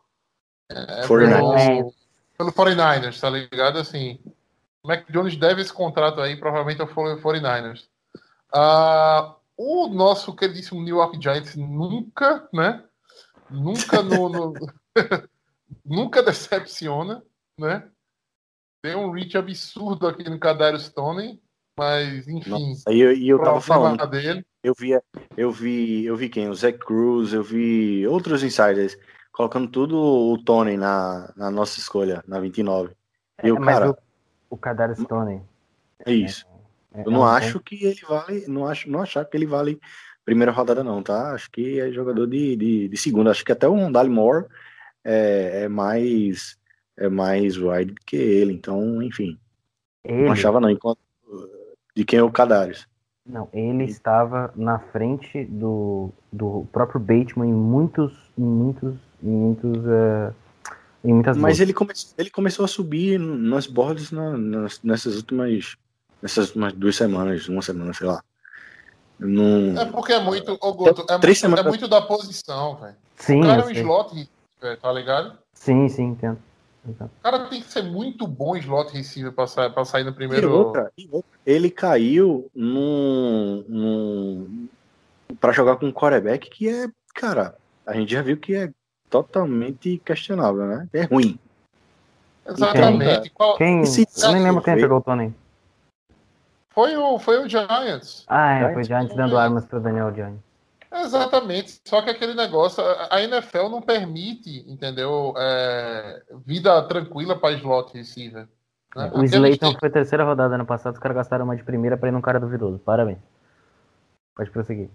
É, 0.70 1.02
49ers. 1.06 1.66
Pelo, 1.66 1.94
pelo 2.38 2.52
49ers, 2.52 3.20
tá 3.20 3.28
ligado? 3.28 3.78
Assim, 3.78 4.20
o 4.82 4.88
Mac 4.88 5.04
Jones 5.10 5.36
deve 5.36 5.62
esse 5.62 5.72
contrato 5.72 6.20
aí, 6.20 6.36
provavelmente 6.36 6.80
ao 6.80 6.86
49ers. 6.86 7.86
Uh, 8.54 9.34
o 9.56 9.88
nosso 9.88 10.34
queridíssimo 10.34 10.80
New 10.80 10.96
York 10.96 11.20
Giants 11.20 11.56
nunca, 11.56 12.48
né? 12.52 12.84
Nunca 13.50 14.02
no, 14.02 14.28
no 14.28 14.52
nunca 15.84 16.22
decepciona, 16.22 17.22
né? 17.58 17.88
Tem 18.82 18.94
um 18.94 19.10
reach 19.10 19.36
absurdo 19.36 20.06
aqui 20.06 20.28
no 20.28 20.38
Cadário 20.38 20.78
Stone, 20.78 21.40
mas 21.76 22.28
enfim. 22.28 22.74
E 22.88 23.00
eu, 23.00 23.12
eu 23.12 23.42
tava 23.42 23.60
falando. 23.60 24.06
Dele. 24.06 24.44
Eu 24.62 24.74
vi, 24.78 24.90
eu 25.36 25.50
vi, 25.50 26.04
eu 26.04 26.16
vi 26.16 26.28
quem? 26.28 26.48
O 26.48 26.54
Zach 26.54 26.78
Cruz, 26.78 27.32
eu 27.32 27.42
vi 27.42 28.06
outros 28.06 28.42
insiders 28.42 28.96
colocando 29.32 29.68
tudo 29.68 29.96
o 29.96 30.36
Tony 30.42 30.76
na, 30.76 31.32
na 31.36 31.50
nossa 31.50 31.78
escolha, 31.78 32.24
na 32.26 32.40
29. 32.40 32.92
E 33.42 33.48
é, 33.48 33.52
o 33.52 33.60
cara. 33.60 33.90
O, 33.90 33.96
o 34.50 34.56
Cadário 34.56 34.96
Stone. 34.96 35.42
É 36.04 36.12
isso. 36.12 36.44
É, 36.92 37.02
eu 37.06 37.10
não 37.10 37.26
é 37.26 37.36
acho 37.36 37.60
que 37.60 37.84
ele 37.84 38.00
vale. 38.08 38.46
Não 38.48 38.66
acho, 38.66 38.90
não 38.90 39.00
achar 39.00 39.24
que 39.24 39.36
ele 39.36 39.46
vale 39.46 39.80
primeira 40.28 40.52
rodada 40.52 40.84
não, 40.84 41.02
tá? 41.02 41.32
Acho 41.32 41.50
que 41.50 41.80
é 41.80 41.90
jogador 41.90 42.26
de, 42.26 42.54
de, 42.54 42.88
de 42.88 42.96
segunda. 42.98 43.30
Acho 43.30 43.42
que 43.42 43.50
até 43.50 43.66
o 43.66 43.72
Rondale 43.72 44.10
Moore 44.10 44.44
é, 45.02 45.62
é, 45.62 45.68
mais 45.68 46.58
é 46.98 47.08
mais 47.08 47.56
wide 47.56 47.94
que 48.04 48.16
ele. 48.16 48.52
Então, 48.52 49.02
enfim. 49.02 49.38
Ele... 50.04 50.24
Não 50.24 50.32
achava 50.32 50.60
não, 50.60 50.68
enquanto 50.68 50.98
de 51.96 52.04
quem 52.04 52.18
é 52.18 52.22
o 52.22 52.30
Cadarius. 52.30 52.86
Não, 53.24 53.48
ele 53.54 53.84
estava 53.84 54.52
na 54.54 54.78
frente 54.78 55.46
do, 55.46 56.10
do 56.30 56.66
próprio 56.72 57.00
Bateman 57.00 57.48
em 57.48 57.54
muitos, 57.54 58.12
em 58.36 58.42
muitos, 58.42 58.96
em 59.22 59.30
muitos, 59.30 59.78
uh, 59.78 60.34
em 61.02 61.14
muitas. 61.14 61.38
Mas 61.38 61.58
ele, 61.58 61.72
come, 61.72 61.92
ele 62.18 62.28
começou 62.28 62.66
a 62.66 62.68
subir 62.68 63.18
nas 63.18 63.66
boards 63.66 64.12
na, 64.12 64.36
nas, 64.36 64.82
nessas 64.82 65.16
últimas, 65.16 65.74
nessas 66.20 66.48
últimas 66.48 66.74
duas 66.74 66.96
semanas, 66.96 67.48
uma 67.48 67.62
semana, 67.62 67.94
sei 67.94 68.06
lá. 68.06 68.22
Não... 69.18 69.80
É 69.80 69.84
porque 69.86 70.12
é 70.12 70.20
muito, 70.20 70.56
ô 70.60 70.72
Goto, 70.72 71.04
é, 71.08 71.18
muito, 71.18 71.58
é 71.58 71.62
muito 71.62 71.88
da 71.88 72.00
posição, 72.00 72.76
velho. 72.76 72.94
Sim, 73.16 73.40
o 73.40 73.46
cara 73.46 73.62
é 73.62 73.64
um 73.66 73.70
slot, 73.70 74.30
tá 74.80 74.92
ligado? 74.92 75.36
Sim, 75.52 75.88
sim, 75.88 76.04
entendo. 76.04 76.38
O 76.86 77.08
cara 77.22 77.40
tem 77.48 77.60
que 77.60 77.70
ser 77.70 77.82
muito 77.82 78.26
bom 78.26 78.56
slot 78.56 78.92
receiver 78.92 79.32
pra, 79.32 79.46
sair, 79.46 79.70
pra 79.70 79.84
sair 79.84 80.04
no 80.04 80.12
primeiro. 80.14 80.48
E 80.48 80.50
outra, 80.50 80.92
e 80.96 81.08
outra, 81.10 81.30
ele 81.44 81.70
caiu 81.70 82.48
num, 82.54 83.64
num, 83.68 84.68
para 85.40 85.52
jogar 85.52 85.76
com 85.76 85.86
um 85.86 85.92
quarterback 85.92 86.48
que 86.48 86.68
é, 86.68 86.86
cara, 87.14 87.56
a 87.84 87.92
gente 87.94 88.12
já 88.12 88.22
viu 88.22 88.36
que 88.38 88.54
é 88.54 88.70
totalmente 89.10 90.00
questionável, 90.04 90.66
né? 90.66 90.88
É 90.92 91.02
ruim. 91.02 91.38
Exatamente. 92.46 93.30
Qual- 93.30 93.56
Quem? 93.58 93.82
Eu 93.82 94.32
nem 94.32 94.42
lembro 94.42 94.62
quem 94.62 94.74
pegou 94.76 94.98
o 94.98 95.02
Tony. 95.02 95.34
Foi 96.78 96.96
o, 96.96 97.18
foi 97.18 97.44
o 97.44 97.48
Giants. 97.48 98.24
Ah, 98.28 98.52
é, 98.52 98.58
Giants 98.58 98.74
foi 98.74 98.84
Giants 98.84 99.16
dando 99.16 99.36
armas 99.36 99.64
pro 99.66 99.80
Daniel 99.80 100.12
Jones. 100.12 100.38
Exatamente. 100.92 101.80
Só 101.84 102.00
que 102.02 102.10
aquele 102.10 102.34
negócio, 102.34 102.84
a 103.10 103.20
NFL 103.20 103.68
não 103.68 103.82
permite, 103.82 104.64
entendeu? 104.70 105.34
É, 105.36 106.22
vida 106.46 106.80
tranquila 106.84 107.36
para 107.36 107.56
slot 107.56 107.92
receiver. 107.98 108.46
né? 108.94 109.10
O 109.12 109.24
Slayton 109.24 109.72
que- 109.74 109.80
foi 109.80 109.90
terceira 109.90 110.22
rodada 110.22 110.54
ano 110.54 110.64
passado, 110.64 110.92
os 110.94 111.00
caras 111.00 111.16
gastaram 111.16 111.46
uma 111.46 111.56
de 111.56 111.64
primeira 111.64 111.96
pra 111.96 112.10
ir 112.10 112.12
num 112.12 112.20
cara 112.20 112.38
duvidoso. 112.38 112.78
Parabéns. 112.78 113.18
Pode 114.36 114.50
prosseguir. 114.52 114.88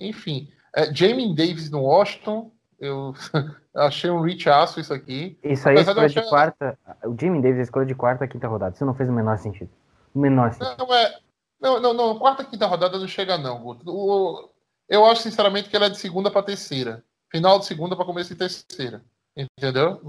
Enfim, 0.00 0.48
é, 0.74 0.92
Jamie 0.92 1.32
Davis 1.32 1.70
no 1.70 1.82
Washington, 1.82 2.50
eu 2.80 3.14
achei 3.72 4.10
um 4.10 4.20
reach 4.20 4.50
aço 4.50 4.80
isso 4.80 4.92
aqui. 4.92 5.38
Isso 5.44 5.68
aí 5.68 5.76
é 5.76 5.82
de 5.84 5.88
escolha 5.88 6.08
de 6.08 6.18
achar- 6.18 6.28
quarta. 6.28 6.78
O 7.04 7.16
Jimmy 7.16 7.40
Davis 7.40 7.60
é 7.60 7.62
escolha 7.62 7.86
de 7.86 7.94
quarta, 7.94 8.26
quinta 8.26 8.48
rodada. 8.48 8.74
Isso 8.74 8.84
não 8.84 8.94
fez 8.94 9.08
o 9.08 9.12
menor 9.12 9.38
sentido. 9.38 9.70
Menor. 10.14 10.56
Não, 10.78 10.94
é. 10.94 11.18
Não, 11.60 11.80
não, 11.80 11.92
não. 11.94 12.18
Quarta, 12.18 12.44
quinta 12.44 12.66
rodada 12.66 12.98
não 12.98 13.08
chega, 13.08 13.38
não, 13.38 13.62
Guto. 13.62 13.82
O- 13.86 14.50
eu 14.88 15.06
acho, 15.06 15.22
sinceramente, 15.22 15.68
que 15.70 15.76
ela 15.76 15.86
é 15.86 15.90
de 15.90 15.98
segunda 15.98 16.30
para 16.30 16.42
terceira. 16.42 17.04
Final 17.30 17.58
de 17.58 17.66
segunda 17.66 17.96
para 17.96 18.04
começo 18.04 18.30
de 18.30 18.36
terceira. 18.36 19.02
Entendeu? 19.36 20.00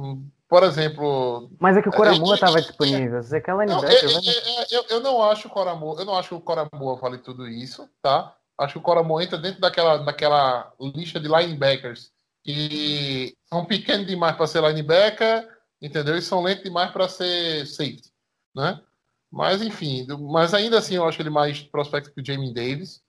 Por 0.50 0.64
exemplo. 0.64 1.50
Mas 1.60 1.78
é 1.78 1.82
que 1.82 1.90
o 1.90 1.92
Coramua 1.92 2.36
É, 2.36 2.40
tava 2.40 2.60
é, 2.60 2.62
disponível. 2.62 3.24
Você 3.24 3.40
quer 3.40 3.56
Não, 3.56 3.84
é- 3.84 3.94
é- 3.94 4.64
é- 4.64 4.68
eu, 4.72 4.86
eu 4.90 5.00
não 5.00 5.24
acho 5.24 5.48
o 5.48 5.52
Coramor, 5.52 6.00
eu 6.00 6.06
não 6.06 6.16
acho 6.16 6.30
que 6.30 6.36
o 6.36 6.42
Coramor 6.42 7.00
vale 7.00 7.18
tudo 7.18 7.48
isso, 7.48 7.90
tá? 8.02 8.36
Acho 8.60 8.74
que 8.74 8.80
o 8.80 8.84
Coramor 8.84 9.22
entra 9.22 9.38
dentro 9.38 9.62
daquela, 9.62 9.98
daquela 9.98 10.72
lista 10.80 11.20
de 11.20 11.28
linebackers 11.28 12.12
que 12.44 13.34
são 13.46 13.64
pequenos 13.66 14.06
demais 14.06 14.36
para 14.36 14.46
ser 14.48 14.62
linebacker, 14.62 15.50
entendeu? 15.82 16.18
E 16.18 16.22
são 16.22 16.42
lentos 16.42 16.64
demais 16.64 16.92
para 16.92 17.08
ser 17.08 17.66
safety, 17.66 18.12
né? 18.54 18.80
Mas 19.34 19.64
enfim, 19.64 20.06
mas 20.32 20.54
ainda 20.54 20.78
assim 20.78 20.96
eu 20.96 21.06
acho 21.06 21.20
ele 21.20 21.32
mais 21.32 21.60
prospecto 21.64 22.14
que 22.14 22.22
o 22.22 22.26
Jamie 22.26 22.54
Davis. 22.54 23.02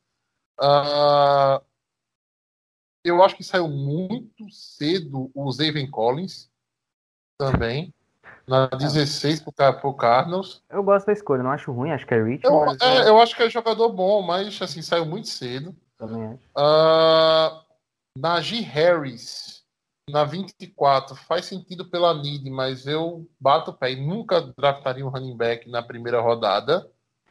Ah, 0.58 1.60
eu 3.04 3.22
acho 3.22 3.36
que 3.36 3.44
saiu 3.44 3.68
muito 3.68 4.50
cedo 4.50 5.30
o 5.34 5.52
Zaven 5.52 5.90
Collins 5.90 6.50
também. 7.38 7.92
Na 8.48 8.66
16 8.66 9.40
pro, 9.40 9.52
o 9.90 9.94
Cardinals. 9.94 10.62
Eu 10.70 10.82
gosto 10.82 11.06
da 11.06 11.12
escolha, 11.12 11.42
não 11.42 11.50
acho 11.50 11.70
ruim, 11.72 11.90
acho 11.92 12.06
que 12.06 12.14
é 12.14 12.22
Rich, 12.22 12.44
Eu, 12.44 12.60
mas 12.60 12.80
é, 12.80 13.08
eu 13.08 13.20
acho 13.20 13.36
que 13.36 13.42
é 13.42 13.50
jogador 13.50 13.90
bom, 13.90 14.22
mas 14.22 14.60
assim, 14.62 14.80
saiu 14.80 15.04
muito 15.04 15.28
cedo. 15.28 15.76
também 15.98 16.26
acho. 16.26 16.42
Uh, 16.56 17.64
Najee 18.18 18.60
Harris, 18.60 19.63
na 20.10 20.24
24, 20.24 21.14
faz 21.16 21.46
sentido 21.46 21.84
pela 21.84 22.14
need, 22.14 22.48
mas 22.50 22.86
eu 22.86 23.26
bato 23.40 23.70
o 23.70 23.74
pé 23.74 23.92
e 23.92 24.06
nunca 24.06 24.40
draftaria 24.56 25.04
um 25.04 25.08
running 25.08 25.36
back 25.36 25.68
na 25.70 25.82
primeira 25.82 26.20
rodada. 26.20 26.86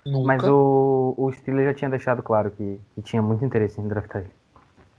Nunca. 0.05 0.27
Mas 0.27 0.43
o, 0.43 1.13
o 1.17 1.31
Steelers 1.31 1.67
já 1.67 1.73
tinha 1.73 1.89
deixado 1.89 2.21
claro 2.23 2.51
que, 2.51 2.79
que 2.95 3.01
tinha 3.01 3.21
muito 3.21 3.45
interesse 3.45 3.79
em 3.79 3.87
draftar 3.87 4.23
ele. 4.23 4.31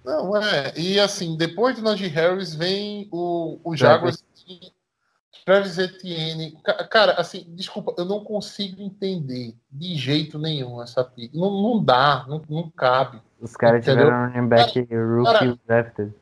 Não, 0.05 0.37
é. 0.37 0.73
E 0.77 1.01
assim, 1.01 1.37
depois 1.37 1.77
do 1.77 1.83
Najee 1.83 2.09
Harris 2.09 2.55
vem 2.55 3.09
o, 3.11 3.59
o 3.65 3.77
Jaguars. 3.77 4.25
Travis 5.45 5.77
Etienne. 5.77 6.57
Ca- 6.65 6.85
Cara, 6.89 7.13
assim, 7.15 7.45
desculpa, 7.55 7.95
eu 7.99 8.05
não 8.07 8.25
consigo 8.25 8.81
entender 8.81 9.55
de 9.71 9.95
jeito 9.95 10.39
nenhum 10.39 10.81
essa 10.81 11.05
pick. 11.05 11.35
Não, 11.35 11.51
não 11.51 11.85
dá, 11.85 12.25
não, 12.27 12.41
não 12.49 12.71
cabe. 12.71 13.21
Os 13.41 13.55
caras 13.55 13.85
tiveram 13.85 14.11
um 14.17 14.27
running 14.33 14.49
back 14.49 14.79
rookie 14.91 15.33
cara- 15.33 15.59
drafted. 15.67 16.15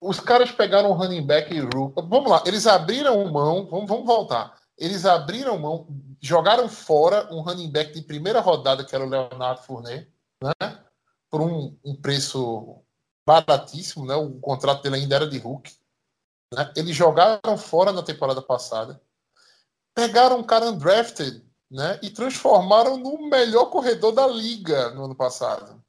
Os 0.00 0.20
caras 0.20 0.50
pegaram 0.50 0.90
o 0.90 0.94
running 0.94 1.24
back 1.24 1.54
e. 1.54 1.60
Vamos 1.60 2.30
lá, 2.30 2.42
eles 2.46 2.66
abriram 2.66 3.30
mão. 3.30 3.66
Vamos, 3.66 3.88
vamos 3.88 4.06
voltar. 4.06 4.54
Eles 4.76 5.06
abriram 5.06 5.58
mão, 5.58 5.88
jogaram 6.20 6.68
fora 6.68 7.32
um 7.32 7.40
running 7.40 7.70
back 7.70 7.92
de 7.92 8.02
primeira 8.02 8.40
rodada, 8.40 8.84
que 8.84 8.94
era 8.94 9.04
o 9.04 9.08
Leonardo 9.08 9.62
Fournet, 9.62 10.10
né? 10.42 10.84
Por 11.30 11.40
um, 11.40 11.76
um 11.82 11.96
preço 11.96 12.82
baratíssimo, 13.26 14.04
né? 14.04 14.14
O 14.14 14.38
contrato 14.38 14.82
dele 14.82 14.96
ainda 14.96 15.16
era 15.16 15.26
de 15.26 15.38
Hulk. 15.38 15.74
Né? 16.52 16.72
Eles 16.76 16.94
jogaram 16.94 17.56
fora 17.56 17.90
na 17.90 18.02
temporada 18.02 18.42
passada. 18.42 19.00
Pegaram 19.94 20.38
um 20.38 20.44
cara 20.44 20.66
undrafted, 20.66 21.42
né? 21.70 21.98
E 22.02 22.10
transformaram 22.10 22.98
no 22.98 23.28
melhor 23.28 23.66
corredor 23.66 24.12
da 24.12 24.26
liga 24.26 24.90
no 24.90 25.06
ano 25.06 25.14
passado. 25.14 25.82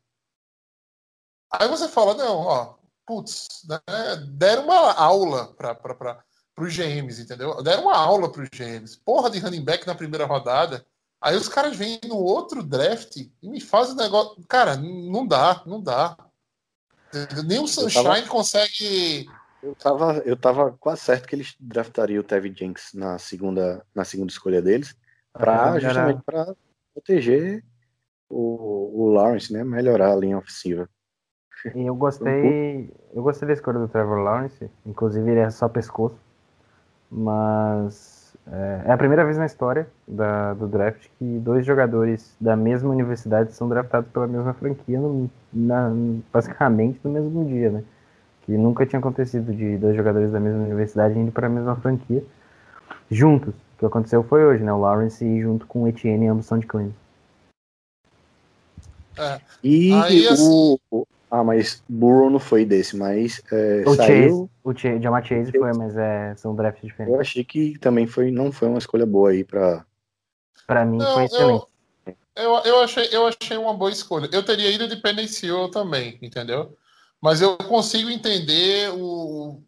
Aí 1.51 1.67
você 1.67 1.87
fala, 1.87 2.13
não, 2.13 2.39
ó, 2.39 2.76
putz, 3.07 3.65
né, 3.67 3.79
deram 4.27 4.65
uma 4.65 4.93
aula 4.93 5.53
para 5.55 5.79
os 6.59 6.75
GMs, 6.75 7.21
entendeu? 7.21 7.63
Deram 7.63 7.83
uma 7.83 7.95
aula 7.95 8.29
para 8.29 8.43
os 8.43 8.49
GMs. 8.49 8.97
Porra 9.03 9.29
de 9.31 9.39
running 9.39 9.63
back 9.63 9.87
na 9.87 9.95
primeira 9.95 10.25
rodada. 10.25 10.85
Aí 11.19 11.35
os 11.35 11.47
caras 11.49 11.75
vêm 11.75 11.99
no 12.05 12.17
outro 12.17 12.61
draft 12.61 13.15
e 13.15 13.31
me 13.49 13.61
fazem 13.61 13.95
negócio. 13.95 14.43
Cara, 14.47 14.75
não 14.75 15.25
dá, 15.25 15.63
não 15.65 15.81
dá. 15.81 16.15
Nem 17.45 17.59
o 17.59 17.67
Sunshine 17.67 18.03
tava- 18.03 18.27
consegue. 18.27 19.25
Eu 19.63 19.73
tava, 19.73 20.13
eu 20.19 20.37
tava 20.37 20.71
quase 20.79 21.01
certo 21.01 21.27
que 21.27 21.35
eles 21.35 21.55
draftariam 21.59 22.21
o 22.21 22.23
Tevin 22.23 22.53
Jenks 22.53 22.93
na 22.93 23.17
segunda, 23.17 23.83
na 23.95 24.05
segunda 24.05 24.31
escolha 24.31 24.61
deles, 24.61 24.95
pra, 25.33 25.79
justamente 25.79 26.21
para 26.23 26.55
proteger 26.93 27.65
o, 28.29 29.05
o 29.05 29.11
Lawrence, 29.11 29.51
né? 29.51 29.63
Melhorar 29.63 30.11
a 30.11 30.15
linha 30.15 30.37
ofensiva. 30.37 30.87
E 31.75 31.85
eu 31.85 31.95
gostei. 31.95 32.89
Eu 33.13 33.23
gostei 33.23 33.47
da 33.47 33.53
escolha 33.53 33.79
do 33.79 33.87
Trevor 33.87 34.19
Lawrence. 34.19 34.69
Inclusive 34.85 35.29
ele 35.29 35.39
é 35.39 35.49
só 35.49 35.67
pescoço. 35.67 36.15
Mas 37.09 38.35
é, 38.51 38.81
é 38.85 38.91
a 38.91 38.97
primeira 38.97 39.23
vez 39.25 39.37
na 39.37 39.45
história 39.45 39.87
da- 40.07 40.53
do 40.53 40.67
draft 40.67 41.07
que 41.17 41.25
dois 41.39 41.65
jogadores 41.65 42.35
da 42.39 42.55
mesma 42.55 42.89
universidade 42.89 43.53
são 43.53 43.67
draftados 43.69 44.09
pela 44.11 44.27
mesma 44.27 44.53
franquia, 44.53 44.99
no- 44.99 45.29
na- 45.53 45.91
basicamente 46.31 46.99
no 47.03 47.09
mesmo 47.11 47.45
dia, 47.45 47.69
né? 47.69 47.83
Que 48.43 48.57
nunca 48.57 48.85
tinha 48.85 48.99
acontecido 48.99 49.53
de 49.53 49.77
dois 49.77 49.95
jogadores 49.95 50.31
da 50.31 50.39
mesma 50.39 50.63
universidade 50.63 51.17
indo 51.17 51.31
para 51.31 51.47
a 51.47 51.49
mesma 51.49 51.75
franquia 51.77 52.23
juntos. 53.09 53.53
O 53.53 53.79
que 53.79 53.85
aconteceu 53.85 54.23
foi 54.23 54.43
hoje, 54.45 54.63
né? 54.63 54.71
O 54.73 54.79
Lawrence 54.79 55.41
junto 55.41 55.65
com 55.67 55.83
o 55.83 55.87
Etienne, 55.87 56.27
ambos 56.27 56.45
são 56.45 56.57
de 56.57 56.65
Clemson. 56.65 56.93
É, 59.17 59.39
E 59.63 59.93
Aí, 59.93 60.27
o, 60.27 60.31
assim- 60.33 60.77
o- 60.91 61.07
Ah, 61.29 61.43
mas 61.43 61.83
Burrow 61.89 62.29
não 62.29 62.39
foi 62.39 62.65
desse, 62.65 62.95
mas 62.95 63.41
é, 63.51 63.83
O 63.85 63.95
saiu. 63.95 64.29
Chase, 64.29 64.49
o 64.63 64.73
Chase, 64.73 65.03
Jamar 65.03 65.25
Chase 65.25 65.51
foi, 65.51 65.73
mas 65.73 65.97
é, 65.97 66.33
são 66.35 66.55
drafts 66.55 66.83
diferentes. 66.85 67.13
Eu 67.13 67.21
achei 67.21 67.43
que 67.43 67.77
também 67.79 68.07
foi, 68.07 68.31
não 68.31 68.51
foi 68.51 68.67
uma 68.69 68.77
escolha 68.77 69.05
boa 69.05 69.31
aí 69.31 69.43
pra. 69.43 69.85
Pra 70.65 70.85
mim 70.85 70.97
Não, 70.97 71.13
foi 71.13 71.25
excelente. 71.25 71.65
eu, 72.35 72.55
eu, 72.63 72.79
achei, 72.81 73.07
eu 73.11 73.27
achei 73.27 73.57
uma 73.57 73.73
boa 73.73 73.91
escolha. 73.91 74.29
Eu 74.31 74.43
teria 74.43 74.71
ido 74.71 74.87
de 74.87 74.97
Penny 74.97 75.27
Sewell 75.27 75.69
também, 75.69 76.17
entendeu? 76.21 76.77
Mas 77.21 77.41
eu 77.41 77.57
consigo 77.57 78.09
entender 78.09 78.91
o 78.93 79.61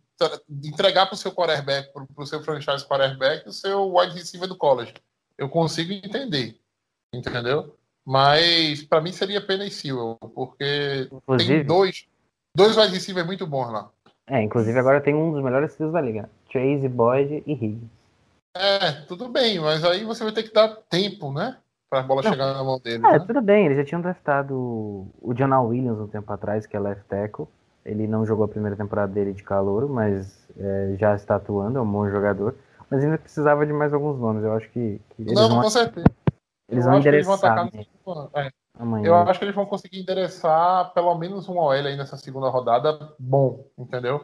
entregar 0.50 1.06
para 1.06 1.16
o 1.16 1.18
seu 1.18 1.32
quarterback, 1.32 1.94
para 1.94 2.06
o 2.18 2.26
seu 2.26 2.44
franchise 2.44 2.86
quarterback, 2.86 3.48
o 3.48 3.54
seu 3.54 3.94
wide 3.96 4.14
receiver 4.14 4.48
do 4.48 4.58
college. 4.58 4.94
Eu 5.38 5.48
consigo 5.48 5.94
entender, 5.94 6.60
entendeu? 7.14 7.79
Mas 8.10 8.82
para 8.82 9.02
mim 9.02 9.12
seria 9.12 9.40
Penny 9.40 9.70
Sewell, 9.70 10.18
porque 10.34 11.08
tem 11.08 11.20
Inclusive, 11.20 11.64
dois, 11.64 12.08
dois 12.56 12.76
wide 12.76 12.92
receivers 12.92 13.28
muito 13.28 13.46
bons 13.46 13.72
lá. 13.72 13.92
é, 14.26 14.42
inclusive 14.42 14.80
agora 14.80 15.00
tem 15.00 15.14
um 15.14 15.32
dos 15.32 15.44
melhores 15.44 15.76
trios 15.76 15.94
da 15.94 16.02
liga. 16.02 16.28
Chase, 16.52 16.90
Boyd 16.90 17.44
e 17.46 17.52
Higgins. 17.54 17.84
É, 18.58 18.94
tudo 19.08 19.30
bem, 19.30 19.60
mas 19.60 19.84
aí 19.84 20.04
você 20.04 20.24
vai 20.24 20.34
ter 20.34 20.42
que 20.42 20.52
dar 20.52 20.70
tempo, 20.90 21.32
né? 21.32 21.58
Para 21.88 22.00
a 22.00 22.04
bola 22.04 22.24
Não. 22.24 22.32
chegar 22.32 22.52
na 22.52 22.64
mão 22.64 22.80
dele. 22.80 23.06
É, 23.06 23.12
né? 23.12 23.20
tudo 23.20 23.44
bem, 23.44 23.68
eles 23.68 23.78
já 23.78 23.86
tinham 23.86 24.02
draftado 24.02 24.56
o 25.22 25.34
Jonah 25.36 25.62
Williams 25.62 26.00
um 26.00 26.08
tempo 26.08 26.34
atrás, 26.34 26.66
que 26.66 26.76
é 26.76 26.80
left 26.80 27.04
tackle. 27.08 27.46
Ele 27.86 28.08
não 28.08 28.26
jogou 28.26 28.46
a 28.46 28.48
primeira 28.48 28.76
temporada 28.76 29.14
dele 29.14 29.34
de 29.34 29.44
calouro, 29.44 29.88
mas 29.88 30.48
é, 30.58 30.96
já 31.00 31.14
está 31.14 31.36
atuando, 31.36 31.78
é 31.78 31.82
um 31.82 31.92
bom 31.92 32.10
jogador. 32.10 32.56
Mas 32.90 33.04
ainda 33.04 33.20
precisava 33.20 33.68
de 33.68 33.72
mais 33.72 33.94
alguns 33.94 34.20
nomes. 34.20 34.44
Eu 34.44 34.54
acho 34.54 34.68
que, 34.72 35.00
que 35.16 35.24
Não, 35.32 35.48
vão, 35.48 35.62
com 35.62 35.70
certeza. 35.70 36.08
Eles 36.70 36.86
Eu 36.86 36.92
vão 36.92 37.00
acho 37.00 37.04
que 37.04 37.10
eles 37.10 37.26
vão 37.26 37.36
endereçar 37.36 37.66
né. 37.66 37.86
É. 38.36 38.52
Eu 39.04 39.16
acho 39.16 39.40
que 39.40 39.46
eles 39.46 39.56
vão 39.56 39.66
conseguir 39.66 40.00
endereçar 40.00 40.94
pelo 40.94 41.14
menos 41.16 41.50
um 41.50 41.58
OL 41.58 41.72
aí 41.72 41.98
nessa 41.98 42.16
segunda 42.16 42.48
rodada 42.48 43.14
bom, 43.20 43.66
entendeu? 43.78 44.24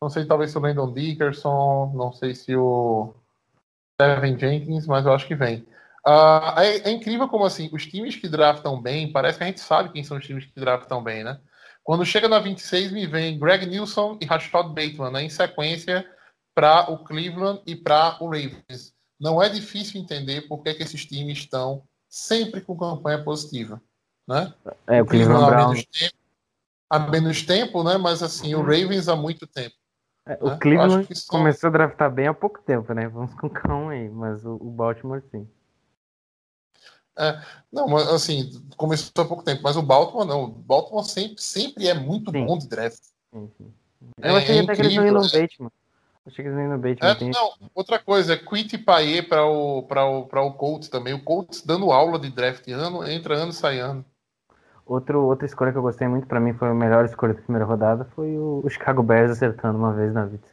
Não 0.00 0.08
sei 0.08 0.24
talvez 0.24 0.50
se 0.50 0.58
o 0.58 0.60
Landon 0.60 0.92
Dickerson, 0.92 1.92
não 1.94 2.12
sei 2.12 2.34
se 2.34 2.54
o 2.54 3.14
Devin 3.98 4.38
Jenkins, 4.38 4.86
mas 4.86 5.06
eu 5.06 5.12
acho 5.12 5.26
que 5.26 5.34
vem. 5.34 5.66
Ah, 6.06 6.54
é, 6.58 6.88
é 6.88 6.92
incrível 6.92 7.28
como 7.28 7.44
assim, 7.44 7.68
os 7.72 7.84
times 7.84 8.14
que 8.14 8.28
draftam 8.28 8.80
bem, 8.80 9.10
parece 9.10 9.38
que 9.38 9.44
a 9.44 9.46
gente 9.48 9.60
sabe 9.60 9.88
quem 9.88 10.04
são 10.04 10.18
os 10.18 10.24
times 10.24 10.44
que 10.44 10.60
draftam 10.60 11.02
bem, 11.02 11.24
né? 11.24 11.40
Quando 11.82 12.04
chega 12.04 12.28
na 12.28 12.38
26, 12.38 12.92
me 12.92 13.06
vem 13.06 13.38
Greg 13.38 13.66
Nilsson 13.66 14.18
e 14.20 14.24
Rashad 14.24 14.68
Bateman, 14.68 15.10
né, 15.10 15.22
em 15.22 15.30
sequência 15.30 16.04
para 16.54 16.90
o 16.90 16.98
Cleveland 17.04 17.62
e 17.66 17.76
para 17.76 18.16
o 18.20 18.26
Ravens. 18.26 18.95
Não 19.18 19.42
é 19.42 19.48
difícil 19.48 20.00
entender 20.00 20.42
por 20.42 20.62
que, 20.62 20.74
que 20.74 20.82
esses 20.82 21.04
times 21.06 21.38
estão 21.38 21.82
sempre 22.08 22.60
com 22.60 22.76
campanha 22.76 23.22
positiva, 23.22 23.80
né? 24.28 24.52
É, 24.86 25.02
o 25.02 25.06
Cleveland 25.06 25.46
Browns, 25.46 25.78
dos 25.78 25.86
tempos, 25.86 26.18
há 26.90 26.98
menos 26.98 27.42
tempo, 27.42 27.82
né? 27.82 27.96
Mas 27.96 28.22
assim, 28.22 28.54
o 28.54 28.60
Ravens 28.60 29.08
há 29.08 29.16
muito 29.16 29.46
tempo. 29.46 29.74
É, 30.26 30.30
né? 30.32 30.38
o 30.42 30.48
Eu 30.48 30.58
Cleveland 30.58 31.14
são- 31.14 31.38
começou 31.38 31.68
a 31.68 31.72
draftar 31.72 32.12
bem 32.12 32.26
há 32.26 32.34
pouco 32.34 32.60
tempo, 32.62 32.92
né? 32.92 33.08
Vamos 33.08 33.34
com 33.34 33.48
calma 33.48 33.92
aí, 33.92 34.08
mas 34.08 34.44
o, 34.44 34.54
o 34.54 34.70
Baltimore 34.70 35.22
sim. 35.30 35.48
Não, 37.72 37.88
mas 37.88 38.06
assim, 38.08 38.50
começou 38.76 39.10
há 39.24 39.24
pouco 39.24 39.42
tempo, 39.42 39.62
mas 39.62 39.76
o 39.76 39.82
Baltimore 39.82 40.26
não. 40.26 40.44
O 40.44 40.48
Baltimore 40.48 41.04
sempre, 41.04 41.40
sempre 41.42 41.88
é 41.88 41.94
muito 41.94 42.30
Sim. 42.30 42.44
bom 42.44 42.58
de 42.58 42.68
draft. 42.68 43.02
sim, 43.32 43.50
sim. 43.56 43.72
É 44.20 44.30
Eu 44.30 44.36
achei 44.36 44.60
até 44.60 44.74
que 44.74 44.82
eles 44.82 44.94
não 44.94 45.06
incrível. 45.06 45.40
Bateman. 45.40 45.70
Achei 46.26 46.44
que 46.44 46.50
eles 46.50 46.58
iam 46.58 46.70
no 46.70 46.78
Bateman. 46.78 47.10
É, 47.10 47.14
tem- 47.14 47.30
não, 47.30 47.52
outra 47.72 47.98
coisa, 48.00 48.34
é 48.34 48.36
Quint 48.36 48.84
Paê 48.84 49.22
para 49.22 49.46
o, 49.46 49.82
para 49.84 50.04
o, 50.04 50.26
para 50.26 50.42
o 50.42 50.52
Colts 50.54 50.88
também. 50.88 51.14
O 51.14 51.22
Colts 51.22 51.62
dando 51.64 51.92
aula 51.92 52.18
de 52.18 52.30
draft 52.30 52.66
ano, 52.68 53.08
entra 53.08 53.36
ano, 53.36 53.52
sai 53.52 53.78
ano. 53.78 54.04
Outro, 54.84 55.24
outra 55.24 55.46
escolha 55.46 55.72
que 55.72 55.78
eu 55.78 55.82
gostei 55.82 56.06
muito, 56.06 56.26
pra 56.26 56.40
mim 56.40 56.52
foi 56.52 56.68
a 56.68 56.74
melhor 56.74 57.04
escolha 57.04 57.34
da 57.34 57.42
primeira 57.42 57.64
rodada, 57.64 58.04
foi 58.14 58.36
o, 58.36 58.60
o 58.64 58.70
Chicago 58.70 59.02
Bears 59.02 59.30
acertando 59.32 59.78
uma 59.78 59.92
vez 59.92 60.12
na 60.12 60.26
vida. 60.26 60.46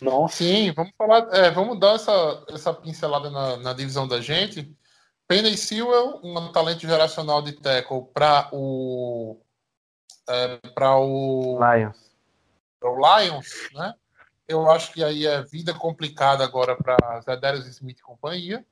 Nossa, 0.00 0.36
Sim, 0.36 0.72
vamos 0.72 0.92
falar, 0.96 1.26
é, 1.32 1.50
vamos 1.50 1.78
dar 1.78 1.94
essa, 1.94 2.44
essa 2.50 2.72
pincelada 2.72 3.30
na, 3.30 3.56
na 3.56 3.72
divisão 3.72 4.06
da 4.06 4.20
gente. 4.20 4.76
Penny 5.26 5.56
Sewell, 5.56 6.20
um 6.22 6.52
talento 6.52 6.80
geracional 6.80 7.42
de 7.42 7.52
tackle 7.52 8.04
para 8.14 8.48
o 8.52 9.40
é, 10.28 10.58
para 10.74 10.96
o, 10.98 11.58
Lions. 11.58 11.96
pra 12.78 12.90
o 12.90 12.96
Lions, 13.20 13.68
né? 13.74 13.94
Eu 14.48 14.70
acho 14.70 14.92
que 14.92 15.02
aí 15.02 15.26
é 15.26 15.42
vida 15.42 15.74
complicada 15.74 16.44
agora 16.44 16.76
para 16.76 17.20
Zedarius 17.20 17.66
Smith 17.66 17.98
e 17.98 18.02
companhia. 18.02 18.64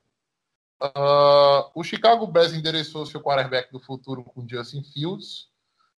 Ah, 0.81 1.69
o 1.73 1.83
Chicago 1.83 2.27
Bears 2.27 2.53
endereçou 2.53 3.05
seu 3.05 3.21
quarterback 3.21 3.71
do 3.71 3.79
futuro 3.79 4.23
com 4.23 4.47
Justin 4.47 4.83
Fields. 4.83 5.49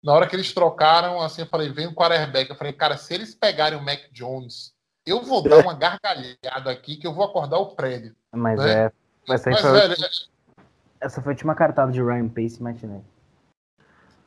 Na 0.04 0.14
hora 0.14 0.28
que 0.28 0.36
eles 0.36 0.54
trocaram, 0.54 1.22
assim, 1.22 1.42
eu 1.42 1.48
falei, 1.48 1.70
vem 1.70 1.88
o 1.88 1.94
quarterback. 1.94 2.50
Eu 2.50 2.56
falei, 2.56 2.74
cara, 2.74 2.98
se 2.98 3.14
eles 3.14 3.36
pegarem 3.36 3.78
o 3.78 3.84
Mac 3.84 4.00
Jones, 4.12 4.74
eu 5.06 5.22
vou 5.24 5.42
dar 5.42 5.60
uma 5.60 5.74
gargalhada 5.74 6.72
aqui 6.72 6.98
que 6.98 7.08
eu 7.08 7.14
vou 7.14 7.26
acordar 7.26 7.58
o 7.58 7.76
prédio. 7.76 8.16
Mas 8.32 8.60
Né? 8.60 8.86
é. 8.86 8.92
Essa, 9.30 9.50
Mas, 9.50 9.62
foi, 9.62 9.72
velho, 9.74 9.96
essa 11.02 11.22
foi 11.22 11.32
a 11.32 11.34
última 11.34 11.54
cartada 11.54 11.92
de 11.92 12.02
Ryan 12.02 12.30
Pace 12.30 12.60
e 12.60 12.64
Matt 12.64 12.82
Nagy. 12.84 13.04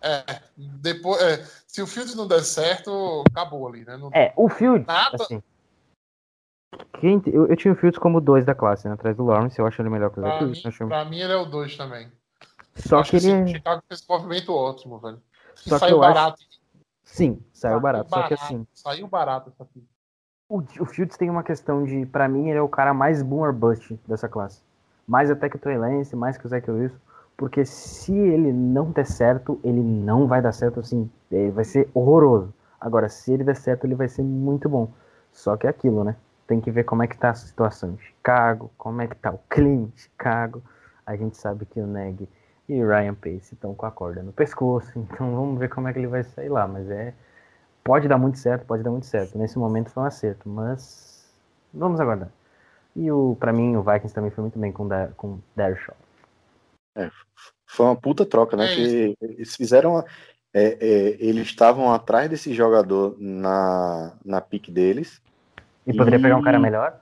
É, 0.03 0.41
depois, 0.57 1.21
é, 1.23 1.45
se 1.67 1.83
o 1.83 1.87
Fields 1.87 2.15
não 2.15 2.27
der 2.27 2.43
certo, 2.43 3.23
acabou 3.31 3.67
ali, 3.69 3.85
né? 3.85 3.97
Não- 3.97 4.11
É, 4.13 4.33
o 4.37 4.49
Fields, 4.49 4.87
Nada. 4.87 5.17
assim. 5.23 5.43
Quem, 7.01 7.21
eu, 7.27 7.47
eu 7.47 7.57
tinha 7.57 7.73
o 7.73 7.77
Fields 7.77 7.99
como 7.99 8.21
dois 8.21 8.45
da 8.45 8.55
classe, 8.55 8.87
né? 8.87 8.95
Atrás 8.95 9.17
do 9.17 9.25
Lawrence, 9.25 9.59
eu 9.59 9.67
acho 9.67 9.81
ele 9.83 9.91
melhor 9.91 10.11
que 10.11 10.21
o 10.21 10.23
Zach 10.23 10.39
pra, 10.39 10.47
mim, 10.47 10.63
acho- 10.65 10.87
pra 10.87 11.05
mim, 11.05 11.19
ele 11.19 11.33
é 11.33 11.37
o 11.37 11.45
2 11.45 11.77
também. 11.77 12.11
Só 12.77 13.01
Acho 13.01 13.11
que 13.11 13.17
ele 13.17 13.33
assim, 13.33 13.43
o 13.43 13.49
Chicago 13.49 13.83
fez 13.89 14.05
um 14.09 14.13
movimento 14.13 14.55
ótimo, 14.55 14.99
velho. 14.99 15.21
E 15.67 15.69
Só 15.69 15.75
que 15.77 15.81
saiu 15.81 15.97
eu 15.97 16.03
acho- 16.05 16.15
barato. 16.15 16.43
Sim, 17.03 17.43
saiu 17.53 17.81
barato. 17.81 18.09
Só 18.09 18.23
que 18.29 18.35
assim, 18.35 18.67
Saiu 18.73 19.09
barato 19.09 19.51
essa 19.51 19.65
aqui. 19.65 19.85
o, 20.49 20.59
o 20.59 20.87
Fields 20.87 21.17
tem 21.17 21.29
uma 21.29 21.43
questão 21.43 21.85
de. 21.85 22.07
Pra 22.07 22.29
mim, 22.29 22.49
ele 22.49 22.59
é 22.59 22.63
o 22.63 22.69
cara 22.69 22.95
mais 22.95 23.21
boomer 23.23 23.53
bust 23.53 23.99
dessa 24.07 24.29
classe. 24.29 24.63
Mais 25.07 25.29
até 25.31 25.49
que 25.49 25.57
o 25.57 25.59
Trey 25.59 25.77
Lance, 25.77 26.15
mais 26.15 26.39
que 26.39 26.47
o 26.47 26.49
Zach 26.49 26.71
Wilson. 26.71 26.97
Porque 27.41 27.65
se 27.65 28.13
ele 28.13 28.53
não 28.53 28.91
der 28.91 29.07
certo, 29.07 29.59
ele 29.65 29.81
não 29.81 30.27
vai 30.27 30.43
dar 30.43 30.53
certo 30.53 30.81
assim. 30.81 31.11
Ele 31.33 31.51
vai 31.51 31.65
ser 31.65 31.89
horroroso. 31.95 32.53
Agora, 32.79 33.09
se 33.09 33.33
ele 33.33 33.43
der 33.43 33.57
certo, 33.57 33.87
ele 33.87 33.95
vai 33.95 34.09
ser 34.09 34.23
muito 34.23 34.69
bom. 34.69 34.93
Só 35.33 35.57
que 35.57 35.67
é 35.67 35.71
aquilo, 35.71 36.05
né? 36.05 36.17
Tem 36.47 36.61
que 36.61 36.71
ver 36.71 36.85
como 36.85 37.03
é 37.03 37.07
que 37.07 37.17
tá 37.17 37.31
a 37.31 37.35
situação 37.35 37.93
em 37.93 37.99
Chicago, 37.99 38.71
como 38.77 39.01
é 39.01 39.07
que 39.07 39.17
tá 39.17 39.31
o 39.31 39.39
clima 39.49 39.89
em 39.89 39.93
Chicago. 39.97 40.63
A 41.07 41.17
gente 41.17 41.35
sabe 41.39 41.65
que 41.65 41.81
o 41.81 41.87
Neg 41.87 42.29
e 42.69 42.85
o 42.85 42.87
Ryan 42.87 43.15
Pace 43.15 43.55
estão 43.55 43.75
com 43.75 43.87
a 43.87 43.91
corda 43.91 44.23
no 44.23 44.33
pescoço, 44.33 44.93
então 45.01 45.35
vamos 45.35 45.59
ver 45.59 45.71
como 45.71 45.89
é 45.89 45.95
que 45.95 45.99
ele 45.99 46.09
vai 46.09 46.23
sair 46.23 46.51
lá. 46.51 46.69
Mas 46.69 46.91
é. 46.91 47.15
Pode 47.83 48.07
dar 48.07 48.19
muito 48.19 48.39
certo, 48.39 48.67
pode 48.67 48.83
dar 48.83 48.91
muito 48.91 49.07
certo. 49.07 49.39
Nesse 49.39 49.59
momento 49.59 49.89
foi 49.89 50.03
um 50.03 50.07
acerto, 50.07 50.47
mas 50.47 51.27
vamos 51.73 51.99
aguardar. 52.01 52.29
E 52.95 53.11
o, 53.11 53.35
pra 53.41 53.51
mim, 53.51 53.77
o 53.77 53.83
Vikings 53.83 54.15
também 54.15 54.31
foi 54.31 54.43
muito 54.43 54.59
bem 54.59 54.71
com, 54.73 54.87
da, 54.87 55.09
com. 55.17 55.39
Foi 57.67 57.87
uma 57.87 57.97
puta 57.97 58.27
troca, 58.27 58.57
né? 58.57 58.65
É 58.73 58.75
que 58.75 59.17
eles 59.21 59.57
fizeram. 59.57 59.99
a- 59.99 60.05
é, 60.53 60.65
é, 60.81 61.17
eles 61.21 61.47
estavam 61.47 61.93
atrás 61.93 62.29
desse 62.29 62.53
jogador 62.53 63.17
na, 63.19 64.17
na 64.25 64.41
pique 64.41 64.71
deles. 64.73 65.23
E 65.87 65.95
poderia 65.97 66.19
E- 66.19 66.23
pegar 66.23 66.37
um 66.37 66.43
cara 66.43 66.59
melhor? 66.59 67.01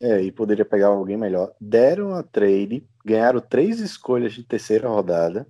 É, 0.00 0.20
e 0.22 0.30
poderia 0.30 0.64
pegar 0.64 0.88
alguém 0.88 1.16
melhor. 1.16 1.52
Deram 1.60 2.14
a 2.14 2.22
trade, 2.22 2.84
ganharam 3.04 3.40
três 3.40 3.80
escolhas 3.80 4.32
de 4.32 4.44
terceira 4.44 4.88
rodada 4.88 5.46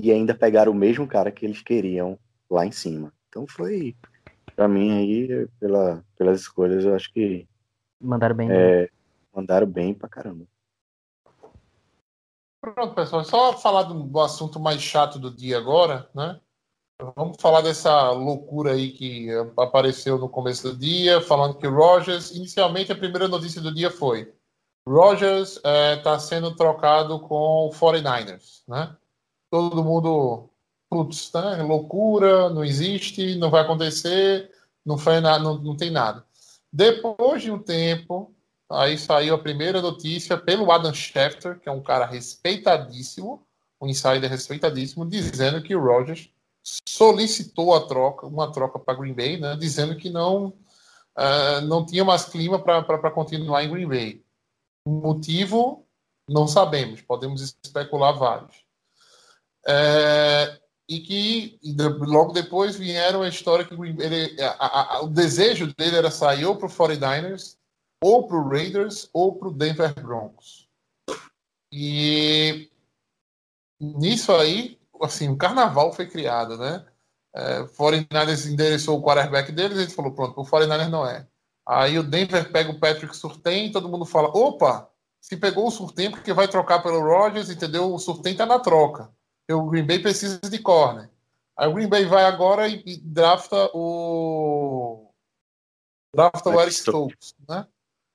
e 0.00 0.10
ainda 0.10 0.34
pegaram 0.34 0.72
o 0.72 0.74
mesmo 0.74 1.06
cara 1.06 1.30
que 1.30 1.44
eles 1.44 1.60
queriam 1.62 2.18
lá 2.50 2.64
em 2.66 2.72
cima. 2.72 3.12
Então 3.28 3.46
foi, 3.46 3.94
pra 4.56 4.66
mim 4.66 4.92
aí, 4.98 5.46
pela, 5.60 6.04
pelas 6.16 6.40
escolhas, 6.40 6.84
eu 6.84 6.94
acho 6.94 7.12
que 7.12 7.46
Mandaram 8.00 8.34
bem. 8.34 8.48
é, 8.50 8.88
mandaram 9.34 9.66
bem 9.66 9.94
pra 9.94 10.08
caramba. 10.08 10.44
Pronto, 12.72 12.94
pessoal. 12.94 13.22
Só 13.24 13.52
falar 13.58 13.82
do, 13.82 14.20
assunto 14.20 14.58
mais 14.58 14.80
chato 14.80 15.18
do 15.18 15.30
dia 15.30 15.58
agora, 15.58 16.08
né? 16.14 16.40
Vamos 17.14 17.36
falar 17.38 17.60
dessa 17.60 18.10
loucura 18.12 18.72
aí 18.72 18.90
que 18.92 19.28
eh, 19.28 19.52
apareceu 19.58 20.16
no 20.16 20.30
começo 20.30 20.70
do 20.70 20.78
dia, 20.78 21.20
falando 21.20 21.58
que 21.58 21.66
Rogers, 21.66 22.30
inicialmente 22.30 22.90
a 22.90 22.96
primeira 22.96 23.28
notícia 23.28 23.60
do 23.60 23.74
dia 23.74 23.90
foi 23.90 24.32
Rogers 24.88 25.60
está 25.96 26.18
sendo 26.18 26.54
trocado 26.56 27.20
com 27.20 27.66
o 27.66 27.70
49ers, 27.70 28.62
né? 28.66 28.96
Todo 29.50 29.84
mundo, 29.84 30.48
putz, 30.88 31.32
né? 31.34 31.62
loucura, 31.62 32.48
não 32.48 32.64
existe, 32.64 33.34
não 33.36 33.50
vai 33.50 33.62
acontecer, 33.62 34.50
não, 34.84 34.96
foi 34.96 35.20
nada, 35.20 35.42
não, 35.42 35.58
não 35.58 35.76
tem 35.76 35.90
nada. 35.90 36.24
Depois 36.72 37.42
de 37.42 37.50
um 37.50 37.58
tempo, 37.58 38.33
aí 38.74 38.98
saiu 38.98 39.34
a 39.34 39.38
primeira 39.38 39.80
notícia 39.80 40.36
pelo 40.36 40.70
Adam 40.70 40.92
Schefter, 40.92 41.58
que 41.60 41.68
é 41.68 41.72
um 41.72 41.82
cara 41.82 42.06
respeitadíssimo, 42.06 43.46
um 43.80 43.88
insider 43.88 44.30
respeitadíssimo, 44.30 45.06
dizendo 45.06 45.62
que 45.62 45.74
o 45.74 45.80
Rogers 45.82 46.30
solicitou 46.88 47.74
a 47.74 47.86
troca, 47.86 48.26
uma 48.26 48.50
troca 48.50 48.78
para 48.78 48.94
Green 48.94 49.12
Bay, 49.12 49.38
né, 49.38 49.56
dizendo 49.56 49.96
que 49.96 50.08
não 50.08 50.46
uh, 50.46 51.60
não 51.66 51.84
tinha 51.84 52.04
mais 52.04 52.24
clima 52.24 52.58
para 52.58 53.10
continuar 53.10 53.64
em 53.64 53.70
Green 53.70 53.88
Bay. 53.88 54.24
O 54.86 54.90
motivo 54.90 55.86
não 56.28 56.46
sabemos, 56.46 57.02
podemos 57.02 57.42
especular 57.62 58.16
vários. 58.16 58.64
É, 59.66 60.58
e 60.88 61.00
que 61.00 61.58
e 61.62 61.72
de, 61.72 61.88
logo 61.88 62.32
depois 62.32 62.76
vieram 62.76 63.22
a 63.22 63.28
história 63.28 63.64
que 63.64 63.74
ele, 63.74 64.36
a, 64.42 64.96
a, 64.96 65.02
o 65.02 65.08
desejo 65.08 65.72
dele 65.74 65.96
era 65.96 66.10
sair 66.10 66.44
ou 66.44 66.56
para 66.56 66.66
o 66.66 66.70
49ers, 66.70 67.56
ou 68.04 68.28
para 68.28 68.36
o 68.36 68.46
Raiders, 68.46 69.08
ou 69.14 69.34
para 69.34 69.48
o 69.48 69.50
Denver 69.50 69.94
Broncos. 69.94 70.68
E 71.72 72.70
nisso 73.80 74.30
aí, 74.30 74.78
assim, 75.00 75.30
o 75.30 75.38
carnaval 75.38 75.90
foi 75.90 76.06
criado, 76.06 76.58
né? 76.58 76.84
É, 77.34 77.62
49ers 77.62 78.52
endereçou 78.52 78.98
o 78.98 79.02
quarterback 79.02 79.50
deles, 79.50 79.78
ele 79.78 79.90
falou, 79.90 80.12
pronto, 80.12 80.38
o 80.38 80.44
49ers 80.44 80.90
não 80.90 81.06
é. 81.06 81.26
Aí 81.66 81.98
o 81.98 82.02
Denver 82.02 82.52
pega 82.52 82.70
o 82.70 82.78
Patrick 82.78 83.16
Surtain, 83.16 83.72
todo 83.72 83.88
mundo 83.88 84.04
fala, 84.04 84.28
opa, 84.28 84.86
se 85.18 85.38
pegou 85.38 85.66
o 85.66 85.70
Surtain 85.70 86.10
porque 86.10 86.34
vai 86.34 86.46
trocar 86.46 86.82
pelo 86.82 87.00
Rodgers, 87.00 87.48
entendeu? 87.48 87.90
O 87.90 87.98
Surtain 87.98 88.36
tá 88.36 88.44
na 88.44 88.58
troca. 88.58 89.10
O 89.50 89.70
Green 89.70 89.86
Bay 89.86 89.98
precisa 89.98 90.38
de 90.40 90.58
corner. 90.58 91.08
Aí 91.56 91.66
o 91.66 91.72
Green 91.72 91.88
Bay 91.88 92.04
vai 92.04 92.26
agora 92.26 92.68
e, 92.68 92.82
e 92.84 92.98
drafta 92.98 93.70
o 93.72 95.10
drafta 96.14 96.50
o 96.50 96.60
Eric 96.60 96.76
Stokes, 96.76 97.34
né? 97.48 97.66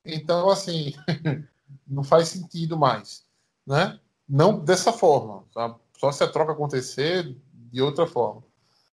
Então, 0.06 0.50
assim, 0.50 0.94
não 1.88 2.04
faz 2.04 2.30
sentido 2.30 2.78
mais, 2.78 3.24
né? 3.66 4.00
Não 4.28 4.60
dessa 4.60 4.94
forma, 4.94 5.44
sabe? 5.54 5.76
Só 5.98 6.12
se 6.12 6.24
a 6.24 6.28
troca 6.28 6.54
acontecer 6.54 7.36
de 7.54 7.82
outra 7.82 8.08
forma. 8.08 8.44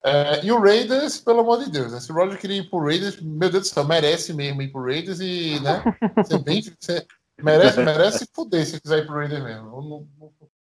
É, 0.03 0.45
e 0.45 0.51
o 0.51 0.61
Raiders, 0.61 1.19
pelo 1.19 1.41
amor 1.41 1.63
de 1.63 1.71
Deus, 1.71 1.93
né? 1.93 2.01
se 2.01 2.11
o 2.11 2.15
Roger 2.15 2.39
queria 2.39 2.57
ir 2.57 2.71
pro 2.71 2.83
Raiders, 2.83 3.21
meu 3.21 3.51
Deus 3.51 3.69
do 3.69 3.75
céu, 3.75 3.85
merece 3.85 4.33
mesmo 4.33 4.63
ir 4.63 4.73
pro 4.73 4.83
Raiders 4.83 5.21
e, 5.21 5.61
né? 5.61 5.83
Ser 6.25 6.39
bem, 6.39 6.63
ser, 6.81 7.07
merece, 7.39 7.83
merece 7.83 8.29
fuder 8.33 8.65
se 8.65 8.81
quiser 8.81 9.01
ir 9.01 9.07
pro 9.07 9.17
Raiders 9.17 9.43
mesmo. 9.43 10.09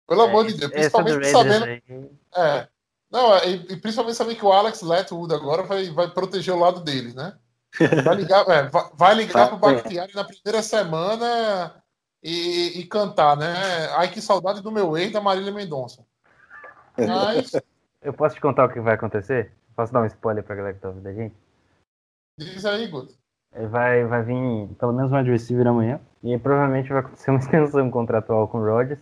Pelo 0.07 0.23
é, 0.23 0.29
amor 0.29 0.47
de 0.47 0.55
Deus, 0.55 0.71
principalmente 0.71 1.27
sabendo. 1.27 1.67
É, 2.37 2.69
não, 3.11 3.37
e, 3.45 3.55
e, 3.73 3.77
principalmente 3.77 4.17
sabendo 4.17 4.37
que 4.37 4.45
o 4.45 4.53
Alex 4.53 4.83
Letwood 4.83 5.35
agora 5.35 5.65
vai, 5.65 5.91
vai 5.91 6.09
proteger 6.09 6.55
o 6.55 6.59
lado 6.59 6.81
dele, 6.81 7.13
né? 7.13 7.37
Vai 8.05 8.15
ligar, 8.15 8.49
é, 8.49 8.69
vai, 8.69 8.91
vai 8.95 9.15
ligar 9.15 9.49
pro 9.49 9.59
Bakhtiari 9.59 10.15
na 10.15 10.25
primeira 10.25 10.63
semana 10.63 11.75
e, 12.23 12.81
e, 12.81 12.87
cantar, 12.87 13.37
né? 13.37 13.53
Ai, 13.97 14.09
que 14.09 14.21
saudade 14.21 14.63
do 14.63 14.71
meu 14.71 14.97
ex 14.97 15.13
da 15.13 15.21
Marília 15.21 15.53
Mendonça. 15.53 16.05
Mas. 16.97 17.53
Eu 18.01 18.13
posso 18.13 18.35
te 18.35 18.41
contar 18.41 18.67
o 18.67 18.69
que 18.69 18.81
vai 18.81 18.95
acontecer? 18.95 19.53
Posso 19.75 19.93
dar 19.93 20.03
um 20.03 20.07
spoiler 20.07 20.45
pra 20.45 20.55
galera 20.55 20.75
que 20.75 20.81
tá 20.81 20.89
ouvindo 20.89 21.09
a 21.09 21.13
gente? 21.13 21.35
Diz 22.39 22.65
aí, 22.65 22.87
Guto. 22.87 23.15
Vai, 23.71 24.05
vai 24.05 24.23
vir 24.23 24.69
pelo 24.79 24.93
menos 24.93 25.11
um 25.11 25.23
receiver 25.23 25.67
amanhã. 25.67 26.01
E 26.23 26.37
provavelmente 26.39 26.91
vai 26.91 27.01
acontecer 27.01 27.31
uma 27.31 27.41
extensão 27.41 27.91
contratual 27.91 28.47
com 28.49 28.59
o 28.59 28.65
Rodgers. 28.65 29.01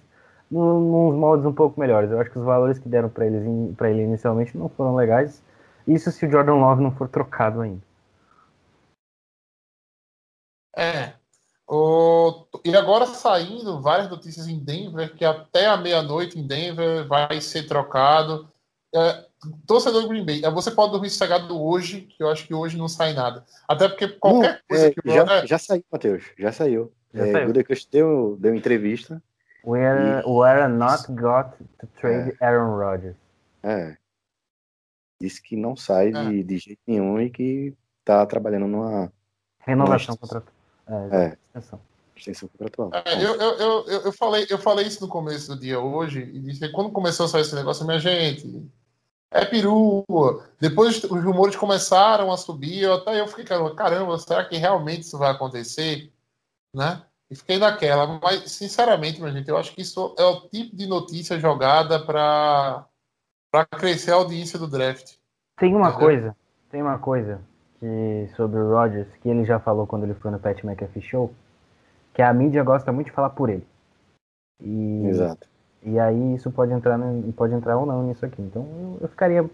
Nos 0.50 1.14
moldes 1.14 1.46
um 1.46 1.52
pouco 1.52 1.80
melhores. 1.80 2.10
Eu 2.10 2.20
acho 2.20 2.30
que 2.30 2.38
os 2.38 2.44
valores 2.44 2.78
que 2.78 2.88
deram 2.88 3.08
para 3.08 3.26
ele 3.26 4.02
inicialmente 4.02 4.56
não 4.56 4.68
foram 4.68 4.94
legais. 4.94 5.42
Isso 5.86 6.10
se 6.12 6.26
o 6.26 6.30
Jordan 6.30 6.54
Love 6.54 6.82
não 6.82 6.92
for 6.92 7.08
trocado 7.08 7.60
ainda. 7.60 7.82
É. 10.76 11.12
O... 11.66 12.46
E 12.64 12.76
agora 12.76 13.06
saindo 13.06 13.80
várias 13.80 14.10
notícias 14.10 14.46
em 14.46 14.58
Denver, 14.58 15.14
que 15.14 15.24
até 15.24 15.66
a 15.66 15.76
meia-noite 15.76 16.38
em 16.38 16.46
Denver 16.46 17.06
vai 17.06 17.40
ser 17.40 17.66
trocado. 17.66 18.48
É, 18.94 19.24
torcedor 19.66 20.02
do 20.02 20.08
Green 20.08 20.24
Bay, 20.24 20.44
é, 20.44 20.50
você 20.50 20.70
pode 20.70 20.92
dormir 20.92 21.08
sossegado 21.08 21.58
hoje, 21.58 22.02
que 22.02 22.22
eu 22.22 22.28
acho 22.28 22.46
que 22.46 22.52
hoje 22.52 22.76
não 22.76 22.88
sai 22.88 23.14
nada. 23.14 23.44
Até 23.66 23.88
porque 23.88 24.08
qualquer 24.08 24.52
Não, 24.52 24.58
coisa 24.68 24.86
é, 24.86 24.90
que 24.90 25.00
já, 25.06 25.22
é, 25.22 25.46
já 25.46 25.58
saiu, 25.58 25.84
Matheus. 25.90 26.24
Já 26.38 26.52
saiu. 26.52 26.92
Já 27.14 27.26
é, 27.26 27.32
saiu. 27.32 27.46
Gutekunst 27.46 27.88
deu, 27.90 28.36
deu 28.38 28.54
entrevista. 28.54 29.22
We 29.64 29.86
are, 29.86 30.22
we 30.26 30.46
are 30.46 30.68
not 30.68 31.04
got 31.12 31.56
to 31.78 31.86
trade 31.98 32.36
Aaron 32.40 32.76
Rodgers. 32.76 33.16
É. 33.62 33.96
Disse 35.20 35.40
que 35.40 35.56
não 35.56 35.76
sai 35.76 36.08
É. 36.08 36.10
de, 36.10 36.42
de 36.42 36.58
jeito 36.58 36.80
nenhum 36.86 37.20
e 37.20 37.30
que 37.30 37.72
tá 38.04 38.26
trabalhando 38.26 38.66
numa 38.66 39.10
Renovação 39.60 40.08
Nossa. 40.08 40.18
contratual. 40.18 40.61
É, 40.86 41.16
É. 41.16 41.38
extensão. 41.48 41.80
extensão 42.16 42.48
contratual. 42.48 42.90
É, 43.04 43.24
eu, 43.24 43.34
eu, 43.34 43.58
eu, 43.58 44.00
eu, 44.02 44.12
falei, 44.12 44.46
eu 44.48 44.58
falei 44.58 44.86
isso 44.86 45.00
no 45.00 45.08
começo 45.08 45.48
do 45.48 45.60
dia 45.60 45.80
hoje, 45.80 46.20
e 46.20 46.38
disse 46.38 46.68
quando 46.70 46.90
começou 46.90 47.26
a 47.26 47.28
sair 47.28 47.42
esse 47.42 47.54
negócio, 47.54 47.84
minha 47.86 47.98
gente, 47.98 48.68
é 49.30 49.44
perua. 49.44 50.04
Depois 50.60 51.02
os 51.04 51.24
rumores 51.24 51.56
começaram 51.56 52.30
a 52.30 52.36
subir, 52.36 52.82
eu, 52.82 52.94
até 52.94 53.20
eu 53.20 53.26
fiquei, 53.26 53.44
caramba, 53.44 53.74
caramba, 53.74 54.18
será 54.18 54.44
que 54.44 54.56
realmente 54.56 55.02
isso 55.02 55.18
vai 55.18 55.30
acontecer? 55.30 56.12
Né? 56.74 57.02
E 57.30 57.34
fiquei 57.34 57.58
naquela. 57.58 58.18
Mas, 58.22 58.52
sinceramente, 58.52 59.20
minha 59.20 59.32
gente, 59.32 59.48
eu 59.48 59.56
acho 59.56 59.74
que 59.74 59.80
isso 59.80 60.14
é 60.18 60.24
o 60.24 60.48
tipo 60.48 60.76
de 60.76 60.86
notícia 60.86 61.38
jogada 61.40 61.98
para 62.04 62.86
crescer 63.78 64.12
a 64.12 64.16
audiência 64.16 64.58
do 64.58 64.68
draft. 64.68 65.14
Tem 65.58 65.74
uma 65.74 65.88
Entendeu? 65.88 66.06
coisa, 66.06 66.36
tem 66.70 66.82
uma 66.82 66.98
coisa 66.98 67.40
sobre 68.36 68.58
o 68.60 68.70
Rodgers 68.70 69.08
que 69.22 69.28
ele 69.28 69.44
já 69.44 69.58
falou 69.58 69.86
quando 69.86 70.04
ele 70.04 70.14
foi 70.14 70.30
no 70.30 70.38
Pat 70.38 70.62
McAfee 70.62 71.02
Show, 71.02 71.32
que 72.14 72.22
a 72.22 72.32
mídia 72.32 72.62
gosta 72.62 72.92
muito 72.92 73.06
de 73.06 73.12
falar 73.12 73.30
por 73.30 73.48
ele. 73.48 73.66
E, 74.60 75.06
Exato. 75.06 75.48
e 75.82 75.98
aí 75.98 76.34
isso 76.34 76.50
pode 76.50 76.72
entrar, 76.72 76.98
pode 77.36 77.54
entrar 77.54 77.76
ou 77.76 77.86
não 77.86 78.02
nisso 78.04 78.24
aqui. 78.24 78.40
Então 78.40 78.62
eu, 78.62 78.98
eu 79.02 79.08
ficaria 79.08 79.48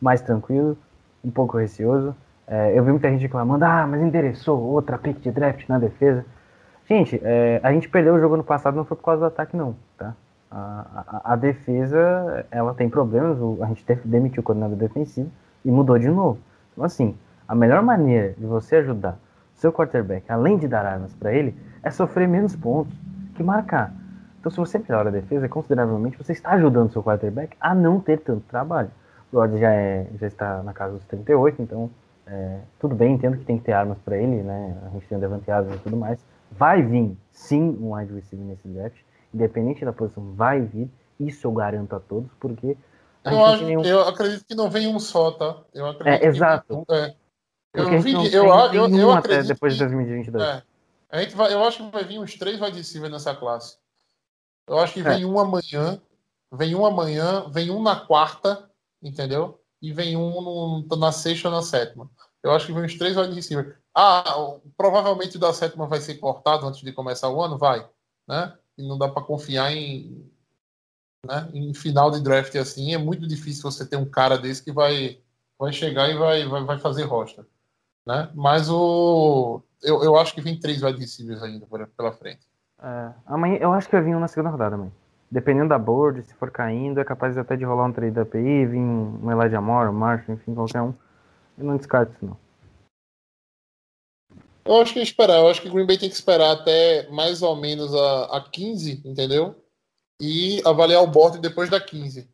mais 0.00 0.20
tranquilo, 0.20 0.76
um 1.24 1.30
pouco 1.30 1.56
receoso. 1.56 2.14
É, 2.46 2.76
eu 2.76 2.84
vi 2.84 2.90
muita 2.90 3.10
gente 3.10 3.22
reclamando, 3.22 3.64
ah, 3.64 3.86
mas 3.86 4.02
interessou 4.02 4.60
outra 4.60 4.98
pick 4.98 5.20
de 5.20 5.30
draft 5.30 5.68
na 5.68 5.78
defesa. 5.78 6.24
Gente, 6.88 7.20
é, 7.22 7.60
a 7.62 7.72
gente 7.72 7.88
perdeu 7.88 8.14
o 8.14 8.20
jogo 8.20 8.36
no 8.36 8.44
passado 8.44 8.74
não 8.76 8.84
foi 8.84 8.96
por 8.96 9.04
causa 9.04 9.20
do 9.20 9.26
ataque 9.26 9.56
não, 9.56 9.76
tá? 9.96 10.14
A, 10.50 11.20
a, 11.24 11.32
a 11.32 11.36
defesa, 11.36 12.44
ela 12.50 12.74
tem 12.74 12.90
problemas, 12.90 13.38
a 13.62 13.66
gente 13.66 13.84
teve, 13.84 14.06
demitiu 14.06 14.40
o 14.40 14.44
coordenador 14.44 14.76
defensivo 14.76 15.30
e 15.64 15.70
mudou 15.70 15.98
de 15.98 16.08
novo. 16.08 16.38
Então 16.72 16.84
assim, 16.84 17.16
a 17.52 17.54
melhor 17.54 17.82
maneira 17.82 18.32
de 18.38 18.46
você 18.46 18.76
ajudar 18.76 19.18
seu 19.56 19.70
quarterback, 19.70 20.24
além 20.32 20.56
de 20.56 20.66
dar 20.66 20.86
armas 20.86 21.12
para 21.12 21.34
ele, 21.34 21.54
é 21.82 21.90
sofrer 21.90 22.26
menos 22.26 22.56
pontos 22.56 22.94
que 23.34 23.42
marcar. 23.42 23.92
Então, 24.40 24.50
se 24.50 24.56
você 24.56 24.78
melhora 24.78 25.10
a 25.10 25.12
defesa 25.12 25.46
consideravelmente, 25.50 26.16
você 26.16 26.32
está 26.32 26.52
ajudando 26.52 26.90
seu 26.90 27.02
quarterback 27.02 27.54
a 27.60 27.74
não 27.74 28.00
ter 28.00 28.20
tanto 28.20 28.40
trabalho. 28.48 28.90
O 29.30 29.36
Rodgers 29.36 29.60
já, 29.60 29.70
é, 29.70 30.06
já 30.18 30.26
está 30.26 30.62
na 30.62 30.72
casa 30.72 30.94
dos 30.94 31.04
38, 31.04 31.60
então 31.60 31.90
é, 32.26 32.60
tudo 32.80 32.94
bem, 32.94 33.12
entendo 33.12 33.36
que 33.36 33.44
tem 33.44 33.58
que 33.58 33.64
ter 33.64 33.72
armas 33.72 33.98
para 33.98 34.16
ele, 34.16 34.42
né? 34.42 34.74
A 34.86 34.88
gente 34.88 35.06
tem 35.06 35.18
o 35.18 35.20
Devante 35.20 35.44
e 35.50 35.78
tudo 35.80 35.96
mais. 35.98 36.24
Vai 36.50 36.80
vir, 36.80 37.14
sim, 37.32 37.76
um 37.82 37.94
wide 37.94 38.14
receiver 38.14 38.46
nesse 38.46 38.66
draft, 38.66 38.96
independente 39.34 39.84
da 39.84 39.92
posição, 39.92 40.32
vai 40.32 40.62
vir. 40.62 40.90
Isso 41.20 41.46
eu 41.46 41.52
garanto 41.52 41.94
a 41.94 42.00
todos, 42.00 42.30
porque 42.40 42.78
Eu, 43.22 43.44
acho, 43.44 43.62
nenhum. 43.66 43.84
eu 43.84 44.08
acredito 44.08 44.42
que 44.46 44.54
não 44.54 44.70
vem 44.70 44.86
um 44.88 44.98
só, 44.98 45.32
tá? 45.32 45.58
Eu 45.74 45.86
acredito 45.86 46.14
É, 46.14 46.18
que 46.18 46.26
exato. 46.26 46.78
um, 46.78 46.94
é. 46.94 47.14
Eu, 47.74 48.00
vi, 48.00 48.12
eu, 48.12 48.46
eu, 48.72 48.98
eu, 48.98 49.12
acredito 49.12 49.48
depois 49.48 49.74
de 49.74 49.78
2022. 49.80 50.44
é, 50.44 50.62
a 51.10 51.22
gente 51.22 51.34
vai, 51.34 51.52
eu 51.52 51.64
acho 51.64 51.84
que 51.84 51.90
vai 51.90 52.04
vir 52.04 52.18
uns 52.18 52.34
três 52.34 52.60
wide 52.60 52.76
receivers 52.76 53.12
nessa 53.12 53.34
classe. 53.34 53.78
Eu 54.68 54.78
acho 54.78 54.94
que 54.94 55.00
É. 55.00 55.02
vem 55.04 55.24
um 55.24 55.38
amanhã, 55.38 56.00
vem 56.52 56.74
um 56.74 56.84
amanhã, 56.84 57.48
vem 57.50 57.70
um 57.70 57.82
na 57.82 57.96
quarta, 57.96 58.70
entendeu? 59.02 59.60
E 59.80 59.92
vem 59.92 60.16
um 60.16 60.40
no- 60.86 60.96
na 60.96 61.10
sexta 61.10 61.48
ou 61.48 61.54
na 61.54 61.62
sétima. 61.62 62.10
Eu 62.42 62.52
acho 62.52 62.66
que 62.66 62.72
vem 62.72 62.84
uns 62.84 62.96
três 62.96 63.16
wide 63.16 63.34
receivers. 63.34 63.74
Ah, 63.94 64.24
provavelmente 64.76 65.36
o 65.36 65.40
da 65.40 65.52
sétima 65.52 65.86
vai 65.86 66.00
ser 66.00 66.14
cortado 66.16 66.66
antes 66.66 66.80
de 66.80 66.92
começar 66.92 67.28
o 67.28 67.42
ano, 67.42 67.58
vai, 67.58 67.86
né? 68.28 68.56
E 68.76 68.86
não 68.86 68.98
dá 68.98 69.08
para 69.08 69.22
confiar 69.22 69.72
em, 69.72 70.30
né? 71.26 71.48
Em 71.52 71.72
final 71.74 72.10
de 72.10 72.20
draft 72.20 72.54
assim, 72.56 72.94
é 72.94 72.98
muito 72.98 73.26
difícil 73.26 73.62
você 73.62 73.86
ter 73.86 73.96
um 73.96 74.08
cara 74.08 74.36
desse 74.38 74.62
que 74.62 74.72
vai, 74.72 75.20
vai 75.58 75.72
chegar 75.72 76.08
e 76.10 76.14
vai, 76.16 76.46
vai, 76.46 76.64
vai 76.64 76.78
fazer 76.78 77.04
roster, 77.04 77.44
né? 78.06 78.30
Mas 78.34 78.68
o 78.68 79.62
eu, 79.82 80.02
eu 80.02 80.16
acho 80.16 80.34
que 80.34 80.40
vem 80.40 80.58
três 80.58 80.82
wide 80.82 80.98
receivers 80.98 81.42
ainda 81.42 81.66
por- 81.66 81.86
pela 81.88 82.12
frente. 82.12 82.46
É, 82.80 83.12
amanhã 83.26 83.58
eu 83.60 83.72
acho 83.72 83.88
que 83.88 83.96
vai 83.96 84.04
vir 84.04 84.14
um 84.14 84.20
na 84.20 84.28
segunda 84.28 84.50
rodada, 84.50 84.76
mãe. 84.76 84.92
Dependendo 85.30 85.70
da 85.70 85.78
board, 85.78 86.22
se 86.22 86.34
for 86.34 86.50
caindo, 86.50 87.00
é 87.00 87.04
capaz 87.04 87.36
até 87.38 87.56
de 87.56 87.64
rolar 87.64 87.86
um 87.86 87.92
trade 87.92 88.14
da 88.14 88.22
API, 88.22 88.66
vir 88.66 88.78
um 88.78 89.30
Elijah 89.30 89.60
Moore, 89.60 89.88
um 89.88 89.92
Marshall, 89.92 90.34
enfim, 90.34 90.54
qualquer 90.54 90.82
um. 90.82 90.94
Eu 91.56 91.64
não 91.64 91.76
descarto 91.76 92.12
isso, 92.12 92.26
não. 92.26 92.36
Eu 94.64 94.80
acho 94.80 94.92
que 94.92 95.00
esperar, 95.00 95.38
eu 95.38 95.48
acho 95.48 95.60
que 95.60 95.68
o 95.68 95.72
Green 95.72 95.86
Bay 95.86 95.98
tem 95.98 96.08
que 96.08 96.14
esperar 96.14 96.52
até 96.52 97.08
mais 97.10 97.42
ou 97.42 97.56
menos 97.56 97.92
a, 97.94 98.36
a 98.36 98.40
15, 98.40 99.02
entendeu? 99.04 99.56
E 100.20 100.62
avaliar 100.64 101.02
o 101.02 101.06
board 101.06 101.38
depois 101.40 101.68
da 101.68 101.80
15. 101.80 102.30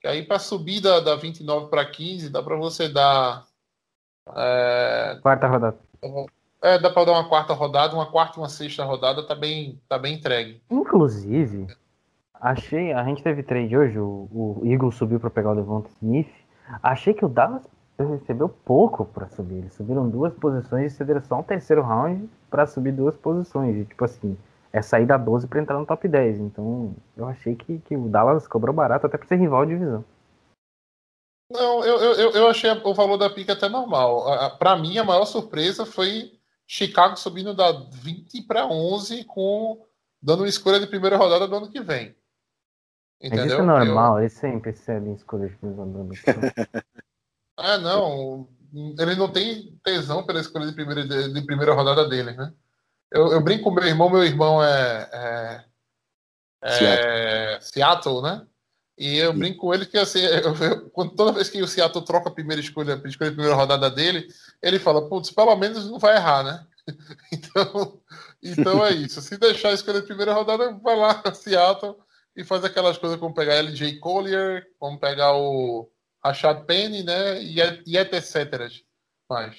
Que 0.00 0.06
aí 0.06 0.22
para 0.22 0.38
subir 0.38 0.80
da, 0.80 1.00
da 1.00 1.16
29 1.16 1.68
para 1.68 1.84
15, 1.84 2.28
dá 2.28 2.42
para 2.42 2.56
você 2.56 2.88
dar 2.88 3.45
é, 4.34 5.18
Quarta 5.22 5.46
rodada. 5.46 5.76
é, 6.62 6.78
dá 6.78 6.90
para 6.90 7.04
dar 7.04 7.12
uma 7.12 7.28
quarta 7.28 7.52
rodada, 7.52 7.94
uma 7.94 8.06
quarta 8.10 8.38
e 8.38 8.42
uma 8.42 8.48
sexta 8.48 8.84
rodada, 8.84 9.22
tá 9.26 9.34
bem, 9.34 9.80
tá 9.88 9.98
bem 9.98 10.14
entregue. 10.14 10.60
Inclusive, 10.70 11.66
achei. 12.34 12.92
A 12.92 13.04
gente 13.04 13.22
teve 13.22 13.42
trade 13.42 13.76
hoje, 13.76 13.98
o, 13.98 14.28
o 14.32 14.62
Eagle 14.64 14.90
subiu 14.92 15.20
para 15.20 15.30
pegar 15.30 15.52
o 15.52 15.54
Devonta 15.54 15.90
Smith. 16.00 16.28
Achei 16.82 17.14
que 17.14 17.24
o 17.24 17.28
Dallas 17.28 17.62
recebeu 17.98 18.48
pouco 18.48 19.04
para 19.04 19.28
subir. 19.28 19.58
Eles 19.58 19.74
subiram 19.74 20.08
duas 20.08 20.34
posições 20.34 20.92
e 20.92 20.96
cederam 20.96 21.22
só 21.22 21.38
um 21.38 21.42
terceiro 21.42 21.82
round 21.82 22.28
para 22.50 22.66
subir 22.66 22.92
duas 22.92 23.16
posições. 23.16 23.76
E, 23.76 23.84
tipo 23.84 24.04
assim, 24.04 24.36
é 24.72 24.82
sair 24.82 25.06
da 25.06 25.16
12 25.16 25.46
para 25.46 25.60
entrar 25.60 25.78
no 25.78 25.86
top 25.86 26.06
10. 26.08 26.40
Então, 26.40 26.94
eu 27.16 27.26
achei 27.26 27.54
que, 27.54 27.78
que 27.78 27.96
o 27.96 28.08
Dallas 28.08 28.46
cobrou 28.46 28.74
barato 28.74 29.06
até 29.06 29.16
para 29.16 29.26
ser 29.28 29.36
rival 29.36 29.64
de 29.64 29.72
divisão. 29.72 30.04
Não, 31.50 31.84
eu, 31.84 31.98
eu, 32.00 32.12
eu- 32.14 32.30
eu 32.32 32.48
achei 32.48 32.70
o 32.70 32.94
valor 32.94 33.16
da 33.16 33.30
pica 33.30 33.52
até 33.52 33.68
normal. 33.68 34.56
Para 34.58 34.76
mim, 34.76 34.98
a 34.98 35.04
maior 35.04 35.24
surpresa 35.24 35.86
foi 35.86 36.32
Chicago 36.66 37.16
subindo 37.16 37.54
da 37.54 37.70
20 37.70 38.42
para 38.42 38.66
11 38.66 39.24
com 39.24 39.84
dando 40.20 40.40
uma 40.40 40.48
escolha 40.48 40.80
de 40.80 40.86
primeira 40.88 41.16
rodada 41.16 41.46
do 41.46 41.56
ano 41.56 41.70
que 41.70 41.80
vem. 41.80 42.16
Mas 43.22 43.32
Entendeu? 43.32 43.46
isso 43.46 43.60
é 43.60 43.62
normal, 43.62 44.18
eles 44.20 44.32
sempre 44.32 44.70
recebem 44.72 45.14
escolhas 45.14 45.50
de 45.50 45.56
primeiro 45.56 45.82
round. 45.82 46.20
Eu- 46.26 46.82
Ah, 47.56 47.78
não. 47.78 48.48
Ele 48.98 49.14
não 49.14 49.30
tem 49.32 49.78
tesão 49.82 50.26
pela 50.26 50.40
escolha 50.40 50.66
de 50.66 50.72
primeira, 50.72 51.06
de, 51.06 51.32
de 51.32 51.42
primeira 51.46 51.72
rodada 51.72 52.06
dele, 52.08 52.32
né? 52.32 52.52
Eu, 53.10 53.32
eu 53.32 53.40
brinco 53.40 53.64
com 53.64 53.70
meu 53.70 53.84
irmão, 53.84 54.10
meu 54.10 54.22
irmão 54.24 54.62
é, 54.62 55.08
é, 55.12 55.64
é 57.54 57.60
Seattle, 57.60 58.20
né? 58.20 58.44
E 58.98 59.18
eu 59.18 59.32
brinco 59.32 59.58
com 59.60 59.74
ele 59.74 59.84
que 59.86 59.98
assim, 59.98 60.20
eu- 60.24 60.54
eu- 60.56 60.90
quando, 60.90 61.14
toda 61.14 61.32
vez 61.32 61.48
que 61.50 61.60
o 61.62 61.68
Seattle 61.68 62.04
troca 62.04 62.28
a 62.28 62.32
primeira 62.32 62.60
escolha, 62.60 62.94
a 63.02 63.08
escolha 63.08 63.30
de 63.30 63.36
primeira 63.36 63.54
rodada 63.54 63.90
dele, 63.90 64.26
ele 64.62 64.78
fala, 64.78 65.08
putz, 65.08 65.30
pelo 65.30 65.54
menos 65.56 65.90
não 65.90 65.98
vai 65.98 66.16
errar, 66.16 66.42
né? 66.42 66.66
Então, 67.32 68.00
então 68.42 68.84
é 68.86 68.92
isso. 68.92 69.20
Se 69.20 69.36
deixar 69.36 69.70
a 69.70 69.72
escolha 69.74 70.00
de 70.00 70.06
primeira 70.06 70.32
rodada, 70.32 70.72
vai 70.82 70.96
lá 70.96 71.22
Seattle 71.34 71.96
e 72.36 72.44
faz 72.44 72.64
aquelas 72.64 72.96
coisas 72.96 73.18
como 73.18 73.34
pegar 73.34 73.54
LJ 73.56 73.98
Collier, 73.98 74.66
como 74.78 74.98
pegar 74.98 75.34
o 75.34 75.90
Rashad 76.24 76.64
Penny, 76.64 77.02
né? 77.02 77.42
E, 77.42 77.56
e 77.86 77.96
etc. 77.98 78.70
Mas 79.28 79.56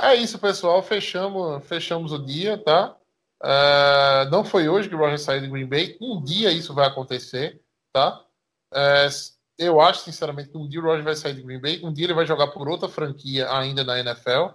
é 0.00 0.14
isso, 0.16 0.38
pessoal. 0.38 0.82
Fechamos, 0.82 1.64
fechamos 1.66 2.12
o 2.12 2.18
dia, 2.24 2.58
tá? 2.58 2.96
É, 3.44 4.28
não 4.30 4.44
foi 4.44 4.68
hoje 4.68 4.88
que 4.88 4.94
o 4.94 4.98
Roger 4.98 5.18
saiu 5.18 5.42
de 5.42 5.48
Green 5.48 5.66
Bay. 5.66 5.96
Um 6.00 6.22
dia 6.22 6.50
isso 6.50 6.74
vai 6.74 6.86
acontecer, 6.88 7.60
tá? 7.92 8.20
É, 8.74 9.08
eu 9.58 9.80
acho, 9.80 10.04
sinceramente, 10.04 10.50
que 10.50 10.58
um 10.58 10.68
dia 10.68 10.80
o 10.80 10.84
Roger 10.84 11.04
vai 11.04 11.14
sair 11.14 11.34
de 11.34 11.42
Green 11.42 11.60
Bay. 11.60 11.80
Um 11.84 11.92
dia 11.92 12.06
ele 12.06 12.14
vai 12.14 12.26
jogar 12.26 12.48
por 12.48 12.68
outra 12.68 12.88
franquia 12.88 13.50
ainda 13.52 13.84
na 13.84 13.98
NFL. 14.00 14.54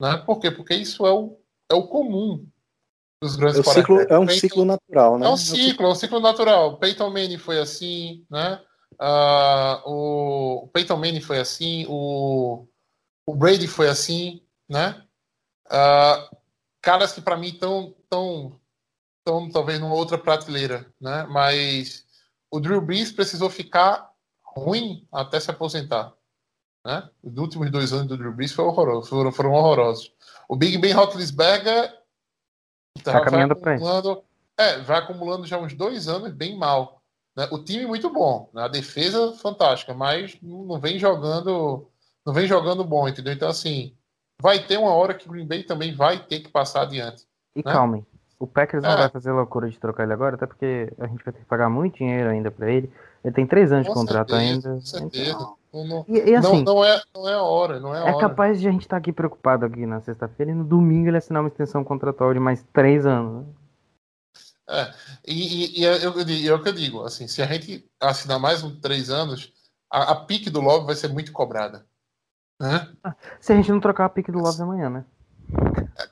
Né? 0.00 0.16
Por 0.24 0.38
quê? 0.40 0.50
Porque 0.50 0.74
isso 0.74 1.06
é 1.06 1.12
o, 1.12 1.38
é 1.70 1.74
o 1.74 1.86
comum 1.86 2.46
dos 3.22 3.34
grandes 3.36 3.58
É, 3.66 3.72
ciclo, 3.72 4.00
é 4.00 4.18
um 4.18 4.26
Peyton- 4.26 4.40
ciclo 4.40 4.64
natural, 4.64 5.18
né? 5.18 5.26
é 5.26 5.30
um 5.30 5.36
ciclo, 5.36 5.86
é 5.86 5.88
um 5.88 5.94
ciclo 5.94 6.20
natural. 6.20 6.76
Peyton 6.78 7.10
Manning 7.10 7.38
foi 7.38 7.58
assim, 7.58 8.24
né? 8.30 8.60
Ah, 8.98 9.82
o 9.84 10.64
o 10.64 10.68
Peyton 10.68 10.96
Manning 10.96 11.20
foi 11.20 11.38
assim, 11.38 11.84
o, 11.88 12.66
o 13.26 13.34
Brady 13.34 13.66
foi 13.66 13.88
assim, 13.88 14.42
né? 14.68 15.02
Ah, 15.70 16.30
caras 16.80 17.12
que 17.12 17.20
para 17.20 17.36
mim 17.36 17.48
estão 17.48 17.94
tão, 18.08 18.60
tão, 19.24 19.50
talvez 19.50 19.78
numa 19.80 19.94
outra 19.94 20.16
prateleira, 20.16 20.86
né? 21.00 21.26
Mas 21.28 22.05
o 22.50 22.60
Drew 22.60 22.80
Brees 22.80 23.12
precisou 23.12 23.50
ficar 23.50 24.10
ruim 24.44 25.06
até 25.12 25.38
se 25.38 25.50
aposentar, 25.50 26.14
Né? 26.84 27.08
Os 27.22 27.36
últimos 27.36 27.70
dois 27.70 27.92
anos 27.92 28.06
do 28.06 28.16
Drew 28.16 28.32
Brees 28.32 28.52
foram 28.52 28.70
horrorosos. 28.70 29.08
Foram, 29.08 29.32
foram 29.32 29.52
horrorosos. 29.52 30.12
O 30.48 30.56
Big 30.56 30.78
Ben 30.78 30.92
Roethlisberger 30.92 31.92
tá 33.02 33.20
caminhando 33.20 33.56
para 33.56 33.76
isso. 33.76 34.22
É, 34.58 34.78
vai 34.78 34.98
acumulando 34.98 35.46
já 35.46 35.58
uns 35.58 35.74
dois 35.74 36.08
anos 36.08 36.32
bem 36.32 36.56
mal. 36.56 37.02
Né? 37.36 37.46
O 37.50 37.62
time 37.62 37.84
muito 37.84 38.08
bom, 38.08 38.48
né? 38.54 38.62
a 38.62 38.68
defesa 38.68 39.34
fantástica, 39.34 39.92
mas 39.92 40.38
não 40.40 40.80
vem 40.80 40.98
jogando, 40.98 41.90
não 42.24 42.32
vem 42.32 42.46
jogando 42.46 42.82
bom, 42.82 43.06
entendeu? 43.06 43.34
Então 43.34 43.48
assim, 43.48 43.94
vai 44.40 44.64
ter 44.64 44.78
uma 44.78 44.94
hora 44.94 45.12
que 45.12 45.28
o 45.28 45.30
Green 45.30 45.46
Bay 45.46 45.62
também 45.62 45.94
vai 45.94 46.24
ter 46.24 46.40
que 46.40 46.48
passar 46.48 46.82
adiante. 46.82 47.26
E 47.54 47.62
né? 47.62 47.70
calmem, 47.70 48.06
o 48.38 48.46
Packers 48.46 48.82
não 48.82 48.90
é. 48.90 48.96
vai 48.96 49.08
fazer 49.08 49.32
loucura 49.32 49.68
de 49.68 49.78
trocar 49.78 50.04
ele 50.04 50.12
agora, 50.12 50.34
até 50.36 50.46
porque 50.46 50.92
a 50.98 51.06
gente 51.06 51.24
vai 51.24 51.32
ter 51.32 51.40
que 51.40 51.46
pagar 51.46 51.70
muito 51.70 51.98
dinheiro 51.98 52.28
ainda 52.28 52.50
para 52.50 52.70
ele. 52.70 52.92
Ele 53.24 53.34
tem 53.34 53.46
três 53.46 53.72
anos 53.72 53.86
com 53.86 53.94
de 53.94 54.00
contrato 54.00 54.30
certeza, 54.30 54.68
ainda. 54.68 54.70
Com 54.70 54.80
certeza. 54.80 55.30
Então... 55.30 55.56
Não, 55.84 56.04
e, 56.08 56.30
e 56.30 56.34
assim, 56.34 56.62
não, 56.62 56.76
não, 56.76 56.84
é, 56.84 57.02
não 57.14 57.28
é 57.28 57.34
a 57.34 57.42
hora, 57.42 57.80
não 57.80 57.94
é 57.94 57.98
a 57.98 58.06
É 58.06 58.12
hora. 58.12 58.28
capaz 58.28 58.58
de 58.60 58.66
a 58.66 58.70
gente 58.70 58.82
estar 58.82 58.96
tá 58.96 58.98
aqui 58.98 59.12
preocupado 59.12 59.66
aqui 59.66 59.84
na 59.84 60.00
sexta-feira 60.00 60.52
e 60.52 60.54
no 60.54 60.64
domingo 60.64 61.08
ele 61.08 61.18
assinar 61.18 61.42
uma 61.42 61.48
extensão 61.48 61.84
contratual 61.84 62.32
de 62.32 62.40
mais 62.40 62.64
três 62.72 63.04
anos. 63.04 63.44
Né? 63.44 63.52
É, 64.68 64.94
e, 65.26 65.34
e, 65.34 65.80
e 65.80 65.86
é, 65.86 66.04
eu, 66.04 66.12
é 66.18 66.54
o 66.54 66.62
que 66.62 66.68
eu 66.68 66.72
digo, 66.72 67.04
assim, 67.04 67.28
se 67.28 67.42
a 67.42 67.46
gente 67.46 67.86
assinar 68.00 68.38
mais 68.38 68.62
uns 68.62 68.78
três 68.80 69.10
anos, 69.10 69.52
a, 69.90 70.12
a 70.12 70.16
pique 70.24 70.48
do 70.48 70.60
Love 70.60 70.86
vai 70.86 70.94
ser 70.94 71.08
muito 71.08 71.30
cobrada. 71.30 71.86
Né? 72.60 72.88
Se 73.38 73.52
a 73.52 73.56
gente 73.56 73.70
não 73.70 73.80
trocar 73.80 74.06
a 74.06 74.08
pique 74.08 74.32
do 74.32 74.38
Love 74.38 74.62
amanhã, 74.62 74.88
né? 74.88 75.04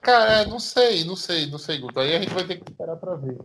Cara, 0.00 0.42
é, 0.42 0.46
não 0.46 0.58
sei, 0.58 1.04
não 1.04 1.16
sei, 1.16 1.50
não 1.50 1.58
sei, 1.58 1.78
Guto. 1.78 2.00
Aí 2.00 2.14
a 2.14 2.20
gente 2.20 2.34
vai 2.34 2.44
ter 2.44 2.56
que 2.56 2.70
esperar 2.70 2.96
para 2.96 3.14
ver. 3.14 3.38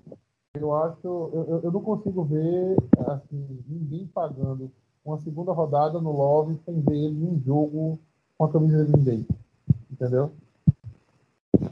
Eu 0.53 0.75
acho, 0.75 0.97
eu, 1.05 1.61
eu 1.63 1.71
não 1.71 1.81
consigo 1.81 2.23
ver 2.23 2.75
assim, 3.07 3.63
ninguém 3.67 4.07
pagando 4.07 4.71
uma 5.05 5.17
segunda 5.19 5.51
rodada 5.51 5.99
no 5.99 6.11
Love 6.11 6.59
sem 6.65 6.81
ver 6.81 6.97
ele 6.97 7.25
em 7.25 7.43
jogo 7.45 7.99
com 8.37 8.45
a 8.45 8.51
camisa 8.51 8.85
de 8.85 8.91
ninguém. 8.91 9.27
Entendeu? 9.91 10.31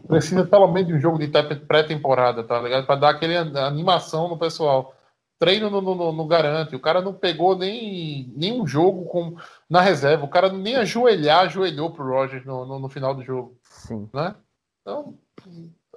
Precisa 0.07 0.45
pelo 0.45 0.67
menos 0.67 0.87
de 0.87 0.93
um 0.95 0.99
jogo 0.99 1.17
de 1.17 1.27
pré-temporada, 1.27 2.43
tá 2.43 2.61
ligado? 2.61 2.85
Para 2.85 2.99
dar 2.99 3.09
aquele 3.09 3.35
animação 3.37 4.27
no 4.27 4.37
pessoal. 4.37 4.93
Treino 5.39 5.69
no, 5.69 5.81
no, 5.81 6.11
no, 6.11 6.27
garante. 6.27 6.75
O 6.75 6.79
cara 6.79 7.01
não 7.01 7.13
pegou 7.13 7.55
nem, 7.55 8.33
nem 8.35 8.59
um 8.59 8.65
jogo 8.65 9.05
com, 9.05 9.35
na 9.69 9.81
reserva. 9.81 10.25
O 10.25 10.29
cara 10.29 10.51
nem 10.51 10.75
ajoelhar, 10.75 11.41
ajoelhou 11.41 11.91
pro 11.91 12.07
Rogers 12.07 12.45
no, 12.45 12.65
no, 12.65 12.79
no 12.79 12.89
final 12.89 13.13
do 13.13 13.23
jogo. 13.23 13.57
Sim. 13.63 14.09
Né? 14.13 14.35
Então, 14.81 15.17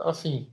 assim, 0.01 0.53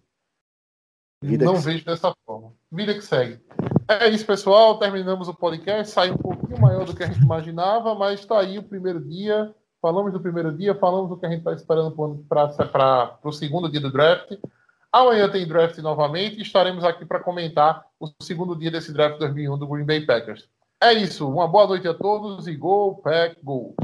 Vida 1.22 1.46
não 1.46 1.56
que 1.56 1.62
vejo 1.62 1.84
dessa 1.84 2.14
forma. 2.26 2.54
Vida 2.72 2.94
que 2.94 3.02
segue. 3.02 3.40
É 3.88 4.08
isso, 4.08 4.26
pessoal. 4.26 4.78
Terminamos 4.78 5.28
o 5.28 5.34
podcast. 5.34 5.92
Saiu 5.92 6.14
um 6.14 6.18
pouquinho 6.18 6.62
maior 6.62 6.86
do 6.86 6.96
que 6.96 7.04
a 7.04 7.08
gente 7.08 7.22
imaginava, 7.22 7.96
mas 7.96 8.20
está 8.20 8.40
aí 8.40 8.60
o 8.60 8.64
primeiro 8.64 9.04
dia. 9.04 9.54
Falamos 9.82 10.12
do 10.12 10.20
primeiro 10.20 10.56
dia, 10.56 10.76
falamos 10.76 11.10
do 11.10 11.18
que 11.18 11.26
a 11.26 11.30
gente 11.30 11.40
está 11.40 11.54
esperando 11.54 11.96
para 12.28 13.20
o 13.24 13.32
segundo 13.32 13.70
dia 13.70 13.80
do 13.80 13.92
draft. 13.92 14.32
Amanhã 14.92 15.30
tem 15.30 15.48
draft 15.48 15.78
novamente 15.80 16.38
e 16.38 16.42
estaremos 16.42 16.84
aqui 16.84 17.06
para 17.06 17.24
comentar 17.24 17.86
o 18.00 18.10
segundo 18.22 18.56
dia 18.56 18.72
desse 18.72 18.94
draft 18.94 19.20
2001 19.20 19.58
do 19.58 19.68
Green 19.68 19.86
Bay 19.86 20.06
Packers. 20.06 20.50
É 20.82 20.94
isso. 20.94 21.30
Uma 21.30 21.48
boa 21.48 21.68
noite 21.68 21.88
a 21.88 21.94
todos 21.94 22.48
e 22.48 22.56
Go, 22.56 23.02
Pack, 23.02 23.38
Go! 23.44 23.76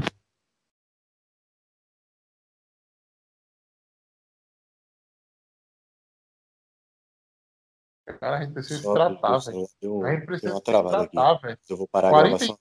Cara, 8.20 8.38
a 8.38 8.42
gente 8.42 8.54
precisa 8.54 8.80
se 8.80 8.92
tratar, 8.94 9.38
velho. 9.38 9.66
A 10.04 10.12
gente 10.14 10.26
precisa 10.26 10.54
se 10.54 10.62
tratar, 10.62 11.34
velho. 11.34 11.58
Eu 11.68 11.76
vou 11.76 11.88
parar 11.88 12.10
40... 12.10 12.26
a 12.26 12.38
gravação. 12.38 12.58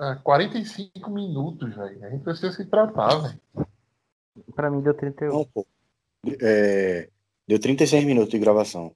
É, 0.00 0.14
45 0.22 1.10
minutos, 1.10 1.74
velho. 1.74 2.04
A 2.04 2.10
gente 2.10 2.22
precisa 2.22 2.52
se 2.52 2.64
tratar, 2.66 3.16
velho. 3.16 3.40
Pra 4.54 4.70
mim 4.70 4.80
deu 4.80 4.94
31. 4.94 5.32
Não, 5.32 5.44
pô. 5.44 5.66
É, 6.40 7.10
deu 7.46 7.58
36 7.58 8.04
minutos 8.04 8.30
de 8.30 8.38
gravação. 8.38 8.94